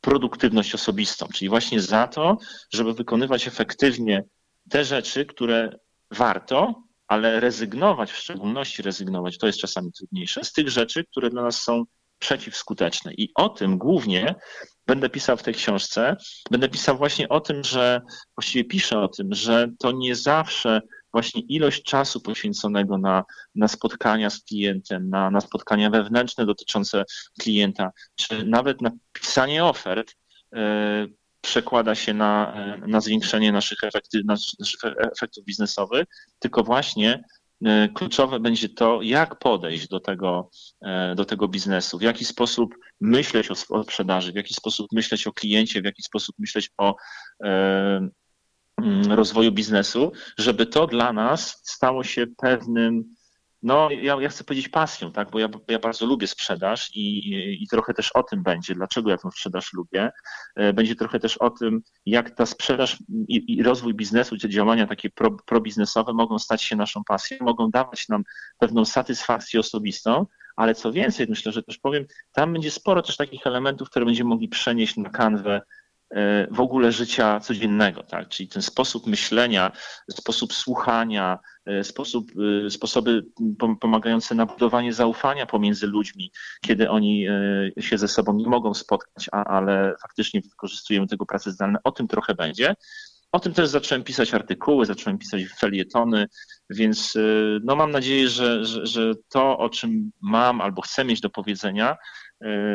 produktywność 0.00 0.74
osobistą, 0.74 1.26
czyli 1.34 1.48
właśnie 1.48 1.80
za 1.80 2.08
to, 2.08 2.38
żeby 2.70 2.94
wykonywać 2.94 3.48
efektywnie 3.48 4.24
te 4.70 4.84
rzeczy, 4.84 5.26
które 5.26 5.78
warto, 6.10 6.85
ale 7.08 7.40
rezygnować, 7.40 8.12
w 8.12 8.16
szczególności 8.16 8.82
rezygnować, 8.82 9.38
to 9.38 9.46
jest 9.46 9.58
czasami 9.58 9.92
trudniejsze, 9.92 10.44
z 10.44 10.52
tych 10.52 10.68
rzeczy, 10.68 11.04
które 11.04 11.30
dla 11.30 11.42
nas 11.42 11.62
są 11.62 11.84
przeciwskuteczne. 12.18 13.14
I 13.14 13.30
o 13.34 13.48
tym 13.48 13.78
głównie 13.78 14.34
będę 14.86 15.10
pisał 15.10 15.36
w 15.36 15.42
tej 15.42 15.54
książce. 15.54 16.16
Będę 16.50 16.68
pisał 16.68 16.96
właśnie 16.96 17.28
o 17.28 17.40
tym, 17.40 17.64
że 17.64 18.00
właściwie 18.36 18.64
piszę 18.64 19.00
o 19.00 19.08
tym, 19.08 19.34
że 19.34 19.68
to 19.78 19.92
nie 19.92 20.16
zawsze 20.16 20.80
właśnie 21.12 21.40
ilość 21.40 21.82
czasu 21.82 22.20
poświęconego 22.20 22.98
na, 22.98 23.24
na 23.54 23.68
spotkania 23.68 24.30
z 24.30 24.42
klientem, 24.42 25.10
na, 25.10 25.30
na 25.30 25.40
spotkania 25.40 25.90
wewnętrzne 25.90 26.46
dotyczące 26.46 27.04
klienta, 27.40 27.90
czy 28.14 28.44
nawet 28.44 28.80
na 28.80 28.90
pisanie 29.12 29.64
ofert, 29.64 30.14
e, 30.54 31.06
przekłada 31.40 31.94
się 31.94 32.14
na, 32.14 32.54
na 32.86 33.00
zwiększenie 33.00 33.52
naszych, 33.52 33.84
efekty, 33.84 34.22
naszych 34.24 34.80
efektów 35.12 35.44
biznesowych, 35.44 36.04
tylko 36.38 36.62
właśnie 36.62 37.24
e, 37.64 37.88
kluczowe 37.88 38.40
będzie 38.40 38.68
to, 38.68 39.02
jak 39.02 39.38
podejść 39.38 39.88
do 39.88 40.00
tego, 40.00 40.50
e, 40.82 41.14
do 41.14 41.24
tego 41.24 41.48
biznesu, 41.48 41.98
w 41.98 42.02
jaki 42.02 42.24
sposób 42.24 42.74
myśleć 43.00 43.50
o, 43.50 43.82
sprzedaży, 43.82 44.32
w 44.32 44.36
jaki 44.36 44.54
sposób 44.54 44.86
myśleć 44.92 45.26
o 45.26 45.32
kliencie, 45.32 45.82
w 45.82 45.84
jaki 45.84 46.02
sposób 46.02 46.36
myśleć 46.38 46.70
o 46.78 46.96
e, 47.44 48.08
mm, 48.82 49.12
rozwoju 49.12 49.52
biznesu, 49.52 50.12
żeby 50.38 50.66
to 50.66 50.86
dla 50.86 51.12
nas 51.12 51.60
stało 51.64 52.04
się 52.04 52.26
pewnym 52.36 53.15
no, 53.66 53.90
ja, 53.90 54.16
ja 54.20 54.28
chcę 54.28 54.44
powiedzieć 54.44 54.68
pasją, 54.68 55.12
tak? 55.12 55.30
bo 55.30 55.38
ja, 55.38 55.48
ja 55.68 55.78
bardzo 55.78 56.06
lubię 56.06 56.26
sprzedaż 56.26 56.90
i, 56.94 57.32
i, 57.62 57.68
trochę 57.68 57.94
też 57.94 58.12
o 58.12 58.22
tym 58.22 58.42
będzie, 58.42 58.74
dlaczego 58.74 59.10
ja 59.10 59.16
tę 59.16 59.30
sprzedaż 59.30 59.72
lubię. 59.72 60.10
E, 60.56 60.72
będzie 60.72 60.94
trochę 60.96 61.20
też 61.20 61.36
o 61.36 61.50
tym, 61.50 61.82
jak 62.06 62.30
ta 62.30 62.46
sprzedaż 62.46 62.98
i, 63.28 63.58
i 63.58 63.62
rozwój 63.62 63.94
biznesu, 63.94 64.38
te 64.38 64.48
działania 64.48 64.86
takie 64.86 65.10
pro, 65.10 65.30
probiznesowe 65.30 66.12
mogą 66.12 66.38
stać 66.38 66.62
się 66.62 66.76
naszą 66.76 67.04
pasją, 67.04 67.38
mogą 67.40 67.70
dawać 67.70 68.08
nam 68.08 68.22
pewną 68.58 68.84
satysfakcję 68.84 69.60
osobistą, 69.60 70.26
ale 70.56 70.74
co 70.74 70.92
więcej, 70.92 71.26
myślę, 71.28 71.52
że 71.52 71.62
też 71.62 71.78
powiem, 71.78 72.04
tam 72.32 72.52
będzie 72.52 72.70
sporo 72.70 73.02
też 73.02 73.16
takich 73.16 73.46
elementów, 73.46 73.90
które 73.90 74.04
będziemy 74.04 74.30
mogli 74.30 74.48
przenieść 74.48 74.96
na 74.96 75.10
kanwę 75.10 75.62
w 76.50 76.60
ogóle 76.60 76.92
życia 76.92 77.40
codziennego, 77.40 78.02
tak? 78.02 78.28
czyli 78.28 78.48
ten 78.48 78.62
sposób 78.62 79.06
myślenia, 79.06 79.72
sposób 80.10 80.52
słuchania, 80.52 81.38
E, 81.66 81.84
sposób, 81.84 82.32
e, 82.66 82.70
sposoby 82.70 83.26
pomagające 83.80 84.34
na 84.34 84.46
budowanie 84.46 84.92
zaufania 84.92 85.46
pomiędzy 85.46 85.86
ludźmi, 85.86 86.32
kiedy 86.60 86.90
oni 86.90 87.26
e, 87.28 87.82
się 87.82 87.98
ze 87.98 88.08
sobą 88.08 88.34
nie 88.34 88.46
mogą 88.46 88.74
spotkać, 88.74 89.28
a, 89.32 89.44
ale 89.44 89.94
faktycznie 90.02 90.40
wykorzystujemy 90.40 91.06
tego 91.06 91.26
pracy 91.26 91.52
zdalne. 91.52 91.78
O 91.84 91.92
tym 91.92 92.08
trochę 92.08 92.34
będzie. 92.34 92.74
O 93.32 93.40
tym 93.40 93.52
też 93.52 93.68
zacząłem 93.68 94.04
pisać 94.04 94.34
artykuły, 94.34 94.86
zacząłem 94.86 95.18
pisać 95.18 95.42
felietony, 95.58 96.26
więc 96.70 97.18
no 97.62 97.76
mam 97.76 97.90
nadzieję, 97.90 98.28
że, 98.28 98.64
że, 98.64 98.86
że 98.86 99.12
to, 99.28 99.58
o 99.58 99.68
czym 99.68 100.10
mam 100.20 100.60
albo 100.60 100.82
chcę 100.82 101.04
mieć 101.04 101.20
do 101.20 101.30
powiedzenia 101.30 101.96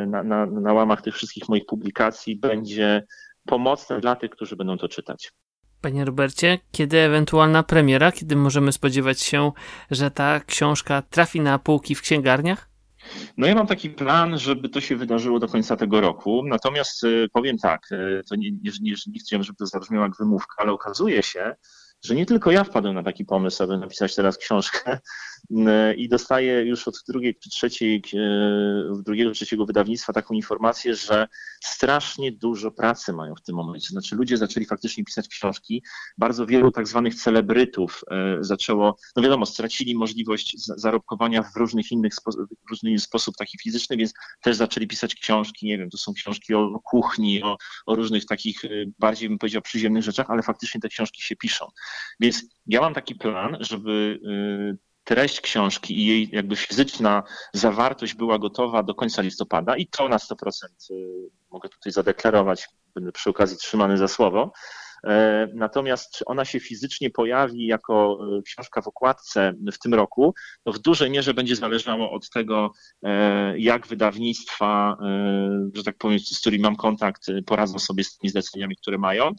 na, 0.07 0.23
na, 0.23 0.45
na 0.45 0.73
łamach 0.73 1.01
tych 1.01 1.15
wszystkich 1.15 1.49
moich 1.49 1.65
publikacji, 1.65 2.35
będzie 2.35 3.03
pomocne 3.45 3.99
dla 3.99 4.15
tych, 4.15 4.31
którzy 4.31 4.55
będą 4.55 4.77
to 4.77 4.87
czytać. 4.87 5.31
Panie 5.81 6.05
Robercie, 6.05 6.59
kiedy 6.71 6.97
ewentualna 6.97 7.63
premiera, 7.63 8.11
kiedy 8.11 8.35
możemy 8.35 8.71
spodziewać 8.71 9.21
się, 9.21 9.51
że 9.91 10.11
ta 10.11 10.39
książka 10.39 11.01
trafi 11.01 11.41
na 11.41 11.59
półki 11.59 11.95
w 11.95 12.01
księgarniach? 12.01 12.69
No 13.37 13.47
ja 13.47 13.55
mam 13.55 13.67
taki 13.67 13.89
plan, 13.89 14.37
żeby 14.37 14.69
to 14.69 14.81
się 14.81 14.95
wydarzyło 14.95 15.39
do 15.39 15.47
końca 15.47 15.75
tego 15.75 16.01
roku. 16.01 16.43
Natomiast 16.47 17.03
y, 17.03 17.27
powiem 17.33 17.57
tak, 17.57 17.91
y, 17.91 18.21
to 18.29 18.35
nie, 18.35 18.51
nie, 18.51 18.71
nie, 18.81 18.93
nie 19.07 19.19
chciałem, 19.19 19.43
żeby 19.43 19.57
to 19.57 19.65
zabrzmiało 19.65 20.05
jak 20.05 20.17
wymówka, 20.19 20.55
ale 20.57 20.71
okazuje 20.71 21.23
się, 21.23 21.55
że 22.03 22.15
nie 22.15 22.25
tylko 22.25 22.51
ja 22.51 22.63
wpadłem 22.63 22.95
na 22.95 23.03
taki 23.03 23.25
pomysł, 23.25 23.63
aby 23.63 23.77
napisać 23.77 24.15
teraz 24.15 24.37
książkę 24.37 24.99
i 25.97 26.09
dostaję 26.09 26.61
już 26.61 26.87
od 26.87 27.03
drugiej 27.07 27.35
czy 27.35 27.49
trzeciej, 27.49 28.03
e, 28.13 29.01
drugiego, 29.03 29.31
trzeciego 29.31 29.65
wydawnictwa 29.65 30.13
taką 30.13 30.33
informację, 30.33 30.95
że 30.95 31.27
strasznie 31.63 32.31
dużo 32.31 32.71
pracy 32.71 33.13
mają 33.13 33.35
w 33.35 33.41
tym 33.41 33.55
momencie. 33.55 33.87
Znaczy 33.87 34.15
ludzie 34.15 34.37
zaczęli 34.37 34.65
faktycznie 34.65 35.03
pisać 35.03 35.27
książki. 35.27 35.83
Bardzo 36.17 36.45
wielu 36.45 36.71
tak 36.71 36.87
zwanych 36.87 37.15
celebrytów 37.15 38.01
e, 38.11 38.37
zaczęło, 38.41 38.97
no 39.15 39.23
wiadomo, 39.23 39.45
stracili 39.45 39.95
możliwość 39.95 40.55
zarobkowania 40.57 41.43
w 41.43 41.55
różnych 41.55 41.91
innych 41.91 42.13
w 42.67 42.69
różny 42.69 42.99
sposób 42.99 43.35
taki 43.37 43.57
fizyczny, 43.57 43.97
więc 43.97 44.13
też 44.41 44.57
zaczęli 44.57 44.87
pisać 44.87 45.15
książki, 45.15 45.65
nie 45.65 45.77
wiem, 45.77 45.89
to 45.89 45.97
są 45.97 46.13
książki 46.13 46.53
o 46.53 46.79
kuchni, 46.83 47.43
o, 47.43 47.57
o 47.85 47.95
różnych 47.95 48.25
takich 48.25 48.61
bardziej 48.99 49.29
bym 49.29 49.37
powiedział 49.37 49.61
przyziemnych 49.61 50.03
rzeczach, 50.03 50.29
ale 50.29 50.43
faktycznie 50.43 50.81
te 50.81 50.89
książki 50.89 51.21
się 51.21 51.35
piszą. 51.35 51.65
Więc 52.19 52.43
ja 52.67 52.81
mam 52.81 52.93
taki 52.93 53.15
plan, 53.15 53.57
żeby 53.59 54.19
treść 55.03 55.41
książki 55.41 55.99
i 55.99 56.05
jej 56.05 56.29
jakby 56.31 56.55
fizyczna 56.55 57.23
zawartość 57.53 58.13
była 58.13 58.39
gotowa 58.39 58.83
do 58.83 58.95
końca 58.95 59.21
listopada 59.21 59.75
i 59.77 59.87
to 59.87 60.09
na 60.09 60.17
100% 60.17 60.35
y, 60.91 61.29
mogę 61.51 61.69
tutaj 61.69 61.93
zadeklarować, 61.93 62.67
będę 62.95 63.11
przy 63.11 63.29
okazji 63.29 63.57
trzymany 63.57 63.97
za 63.97 64.07
słowo. 64.07 64.51
E, 65.07 65.47
natomiast 65.53 66.11
czy 66.11 66.25
ona 66.25 66.45
się 66.45 66.59
fizycznie 66.59 67.09
pojawi 67.09 67.67
jako 67.67 68.19
e, 68.37 68.41
książka 68.41 68.81
w 68.81 68.87
okładce 68.87 69.53
w 69.71 69.79
tym 69.79 69.93
roku, 69.93 70.33
to 70.63 70.71
w 70.71 70.79
dużej 70.79 71.09
mierze 71.09 71.33
będzie 71.33 71.55
zależało 71.55 72.11
od 72.11 72.29
tego, 72.29 72.71
e, 73.03 73.59
jak 73.59 73.87
wydawnictwa, 73.87 74.97
że 75.73 75.83
tak 75.83 75.97
powiem, 75.97 76.19
z 76.19 76.39
którymi 76.39 76.63
mam 76.63 76.75
kontakt, 76.75 77.27
poradzą 77.45 77.79
sobie 77.79 78.03
z 78.03 78.17
tymi 78.17 78.31
zleceniami, 78.31 78.75
które 78.75 78.97
mają. 78.97 79.31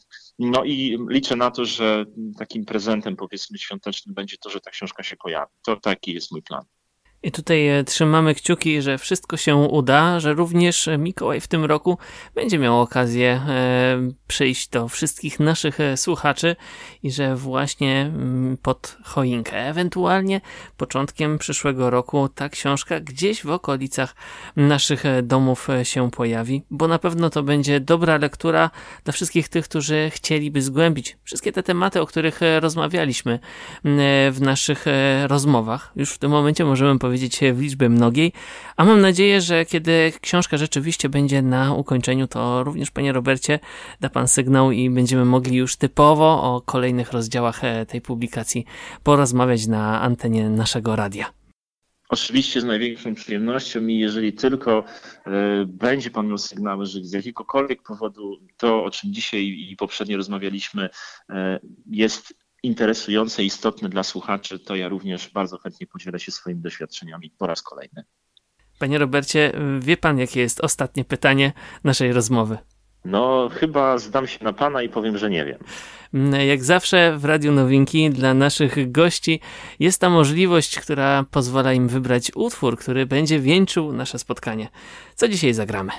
No 0.44 0.64
i 0.64 0.98
liczę 1.08 1.36
na 1.36 1.50
to, 1.50 1.64
że 1.64 2.04
takim 2.38 2.64
prezentem, 2.64 3.16
powiedzmy, 3.16 3.58
świątecznym 3.58 4.14
będzie 4.14 4.36
to, 4.38 4.50
że 4.50 4.60
ta 4.60 4.70
książka 4.70 5.02
się 5.02 5.16
pojawi. 5.16 5.52
To 5.64 5.76
taki 5.76 6.14
jest 6.14 6.32
mój 6.32 6.42
plan. 6.42 6.64
I 7.22 7.32
tutaj 7.32 7.68
e, 7.68 7.84
trzymamy 7.84 8.34
kciuki, 8.34 8.82
że 8.82 8.98
wszystko 8.98 9.36
się 9.36 9.56
uda, 9.56 10.20
że 10.20 10.32
również 10.32 10.88
Mikołaj 10.98 11.40
w 11.40 11.48
tym 11.48 11.64
roku 11.64 11.98
będzie 12.34 12.58
miał 12.58 12.80
okazję 12.80 13.40
e, 13.48 13.98
przyjść 14.26 14.68
do 14.68 14.88
wszystkich 14.88 15.40
naszych 15.40 15.80
e, 15.80 15.96
słuchaczy 15.96 16.56
i 17.02 17.10
że 17.10 17.36
właśnie 17.36 18.00
mm, 18.00 18.56
pod 18.62 18.96
choinkę, 19.04 19.68
ewentualnie 19.68 20.40
początkiem 20.76 21.38
przyszłego 21.38 21.90
roku 21.90 22.28
ta 22.28 22.48
książka 22.48 23.00
gdzieś 23.00 23.44
w 23.44 23.50
okolicach 23.50 24.14
naszych 24.56 25.04
domów 25.22 25.68
się 25.82 26.10
pojawi, 26.10 26.62
bo 26.70 26.88
na 26.88 26.98
pewno 26.98 27.30
to 27.30 27.42
będzie 27.42 27.80
dobra 27.80 28.16
lektura 28.16 28.70
dla 29.04 29.12
wszystkich 29.12 29.48
tych, 29.48 29.64
którzy 29.64 30.10
chcieliby 30.14 30.62
zgłębić 30.62 31.18
wszystkie 31.24 31.52
te 31.52 31.62
tematy, 31.62 32.00
o 32.00 32.06
których 32.06 32.40
rozmawialiśmy 32.60 33.38
w 34.32 34.36
naszych 34.40 34.84
rozmowach. 35.26 35.92
Już 35.96 36.12
w 36.12 36.18
tym 36.18 36.30
momencie 36.30 36.64
możemy 36.64 36.98
powiedzieć, 36.98 37.11
powiedzieć 37.12 37.40
w 37.52 37.60
liczbie 37.60 37.88
mnogiej, 37.88 38.32
a 38.76 38.84
mam 38.84 39.00
nadzieję, 39.00 39.40
że 39.40 39.64
kiedy 39.64 40.12
książka 40.20 40.56
rzeczywiście 40.56 41.08
będzie 41.08 41.42
na 41.42 41.74
ukończeniu, 41.74 42.26
to 42.26 42.64
również 42.64 42.90
panie 42.90 43.12
Robercie 43.12 43.58
da 44.00 44.10
pan 44.10 44.28
sygnał 44.28 44.72
i 44.72 44.90
będziemy 44.90 45.24
mogli 45.24 45.56
już 45.56 45.76
typowo 45.76 46.42
o 46.42 46.60
kolejnych 46.60 47.12
rozdziałach 47.12 47.64
e, 47.64 47.86
tej 47.86 48.00
publikacji 48.00 48.64
porozmawiać 49.02 49.66
na 49.66 50.00
antenie 50.00 50.50
naszego 50.50 50.96
radia. 50.96 51.32
Oczywiście 52.08 52.60
z 52.60 52.64
największą 52.64 53.14
przyjemnością 53.14 53.86
i 53.86 53.98
jeżeli 53.98 54.32
tylko 54.32 54.84
y, 55.26 55.30
będzie 55.66 56.10
Pan 56.10 56.28
miał 56.28 56.38
sygnały, 56.38 56.86
że 56.86 57.04
z 57.04 57.12
jakiegokolwiek 57.12 57.82
powodu 57.82 58.38
to, 58.56 58.84
o 58.84 58.90
czym 58.90 59.12
dzisiaj 59.12 59.40
i 59.42 59.76
poprzednio 59.76 60.16
rozmawialiśmy, 60.16 60.88
jest 61.86 62.34
interesujące, 62.62 63.44
istotne 63.44 63.88
dla 63.88 64.02
słuchaczy, 64.02 64.58
to 64.58 64.76
ja 64.76 64.88
również 64.88 65.28
bardzo 65.28 65.58
chętnie 65.58 65.86
podzielę 65.86 66.20
się 66.20 66.32
swoimi 66.32 66.60
doświadczeniami 66.60 67.30
po 67.38 67.46
raz 67.46 67.62
kolejny. 67.62 68.04
Panie 68.78 68.98
Robercie, 68.98 69.52
wie 69.80 69.96
Pan, 69.96 70.18
jakie 70.18 70.40
jest 70.40 70.60
ostatnie 70.60 71.04
pytanie 71.04 71.52
naszej 71.84 72.12
rozmowy? 72.12 72.58
No, 73.04 73.50
chyba 73.54 73.98
zdam 73.98 74.26
się 74.26 74.44
na 74.44 74.52
pana 74.52 74.82
i 74.82 74.88
powiem, 74.88 75.18
że 75.18 75.30
nie 75.30 75.44
wiem. 75.44 75.58
Mm, 76.14 76.48
jak 76.48 76.64
zawsze 76.64 77.18
w 77.18 77.24
Radiu 77.24 77.52
Nowinki 77.52 78.10
dla 78.10 78.34
naszych 78.34 78.92
gości 78.92 79.40
jest 79.80 80.00
ta 80.00 80.10
możliwość, 80.10 80.80
która 80.80 81.24
pozwala 81.30 81.72
im 81.72 81.88
wybrać 81.88 82.32
utwór, 82.34 82.78
który 82.78 83.06
będzie 83.06 83.38
wieńczył 83.38 83.92
nasze 83.92 84.18
spotkanie. 84.18 84.68
Co 85.14 85.28
dzisiaj 85.28 85.54
zagramy? 85.54 85.92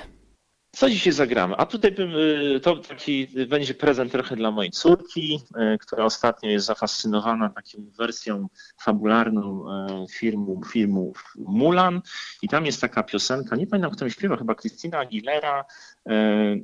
Co 0.75 0.89
dzisiaj 0.89 1.13
zagramy? 1.13 1.55
A 1.57 1.65
tutaj 1.65 1.91
bym, 1.91 2.15
y, 2.15 2.59
to 2.63 2.75
taki 2.75 3.27
będzie 3.47 3.73
prezent 3.73 4.11
trochę 4.11 4.35
dla 4.35 4.51
mojej 4.51 4.71
córki, 4.71 5.39
y, 5.75 5.77
która 5.77 6.05
ostatnio 6.05 6.49
jest 6.49 6.65
zafascynowana 6.65 7.49
taką 7.49 7.91
wersją 7.97 8.47
fabularną 8.81 9.65
y, 10.03 10.07
filmu, 10.11 10.61
filmu 10.71 11.13
Mulan. 11.35 12.01
I 12.41 12.47
tam 12.47 12.65
jest 12.65 12.81
taka 12.81 13.03
piosenka, 13.03 13.55
nie 13.55 13.67
pamiętam 13.67 13.91
kto 13.91 14.05
mi 14.05 14.11
śpiewa, 14.11 14.37
chyba 14.37 14.55
Christina 14.55 14.99
Aguilera. 14.99 15.65
Mm, 16.05 16.61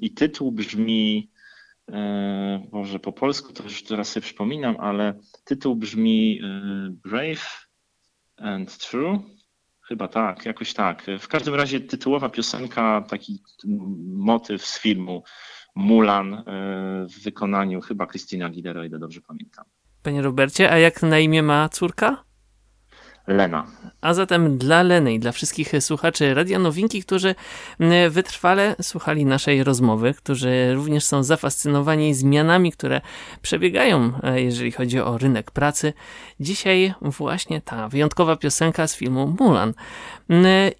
i 0.00 0.10
tytuł 0.10 0.52
brzmi, 0.52 1.30
może 2.72 2.98
po 2.98 3.12
polsku 3.12 3.52
to 3.52 3.62
już 3.62 3.82
teraz 3.82 4.08
sobie 4.08 4.24
przypominam, 4.24 4.76
ale 4.80 5.14
tytuł 5.44 5.76
brzmi 5.76 6.40
Brave 7.04 7.68
and 8.36 8.78
True 8.78 9.37
Chyba 9.88 10.08
tak, 10.08 10.46
jakoś 10.46 10.74
tak. 10.74 11.06
W 11.18 11.28
każdym 11.28 11.54
razie 11.54 11.80
tytułowa 11.80 12.28
piosenka, 12.28 13.04
taki 13.08 13.42
motyw 14.14 14.66
z 14.66 14.78
filmu 14.78 15.22
Mulan 15.74 16.34
e, 16.34 16.42
w 17.06 17.22
wykonaniu 17.22 17.80
chyba 17.80 18.06
Christina 18.06 18.46
Aguilera, 18.46 18.80
o 18.80 18.84
ile 18.84 18.98
dobrze 18.98 19.20
pamiętam. 19.20 19.64
Panie 20.02 20.22
Robercie, 20.22 20.70
a 20.72 20.78
jak 20.78 21.02
na 21.02 21.18
imię 21.18 21.42
ma 21.42 21.68
córka? 21.68 22.24
Lena. 23.28 23.66
A 24.00 24.14
zatem 24.14 24.58
dla 24.58 24.82
Leny 24.82 25.14
i 25.14 25.18
dla 25.18 25.32
wszystkich 25.32 25.72
słuchaczy 25.80 26.34
Radia 26.34 26.58
Nowinki, 26.58 27.02
którzy 27.02 27.34
wytrwale 28.10 28.76
słuchali 28.82 29.24
naszej 29.24 29.64
rozmowy, 29.64 30.14
którzy 30.14 30.74
również 30.74 31.04
są 31.04 31.22
zafascynowani 31.22 32.14
zmianami, 32.14 32.72
które 32.72 33.00
przebiegają, 33.42 34.12
e, 34.22 34.42
jeżeli 34.42 34.72
chodzi 34.72 35.00
o 35.00 35.18
rynek 35.18 35.50
pracy, 35.50 35.92
dzisiaj 36.40 36.94
właśnie 37.00 37.60
ta 37.60 37.88
wyjątkowa 37.88 38.36
piosenka 38.36 38.86
z 38.86 38.96
filmu 38.96 39.36
Mulan. 39.40 39.74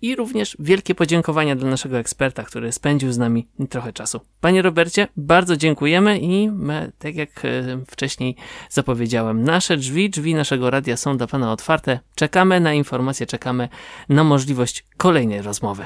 I 0.02 0.16
również 0.16 0.56
wielkie 0.58 0.94
podziękowania 0.94 1.56
dla 1.56 1.70
naszego 1.70 1.98
eksperta, 1.98 2.42
który 2.42 2.72
spędził 2.72 3.12
z 3.12 3.18
nami 3.18 3.46
trochę 3.70 3.92
czasu. 3.92 4.20
Panie 4.40 4.62
Robercie, 4.62 5.08
bardzo 5.16 5.56
dziękujemy 5.56 6.18
i 6.18 6.50
my, 6.50 6.92
tak 6.98 7.14
jak 7.14 7.44
e, 7.44 7.48
wcześniej 7.86 8.36
zapowiedziałem, 8.70 9.44
nasze 9.44 9.76
drzwi, 9.76 10.10
drzwi 10.10 10.34
naszego 10.34 10.70
radia 10.70 10.96
są 10.96 11.16
dla 11.16 11.26
Pana 11.26 11.52
otwarte 11.52 12.00
czekamy 12.38 12.60
na 12.60 12.74
informacje, 12.74 13.26
czekamy 13.26 13.68
na 14.08 14.24
możliwość 14.24 14.84
kolejnej 14.96 15.42
rozmowy. 15.42 15.84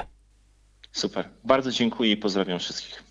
Super. 0.91 1.29
Bardzo 1.43 1.71
dziękuję 1.71 2.11
i 2.11 2.17
pozdrawiam 2.17 2.59
wszystkich. 2.59 3.03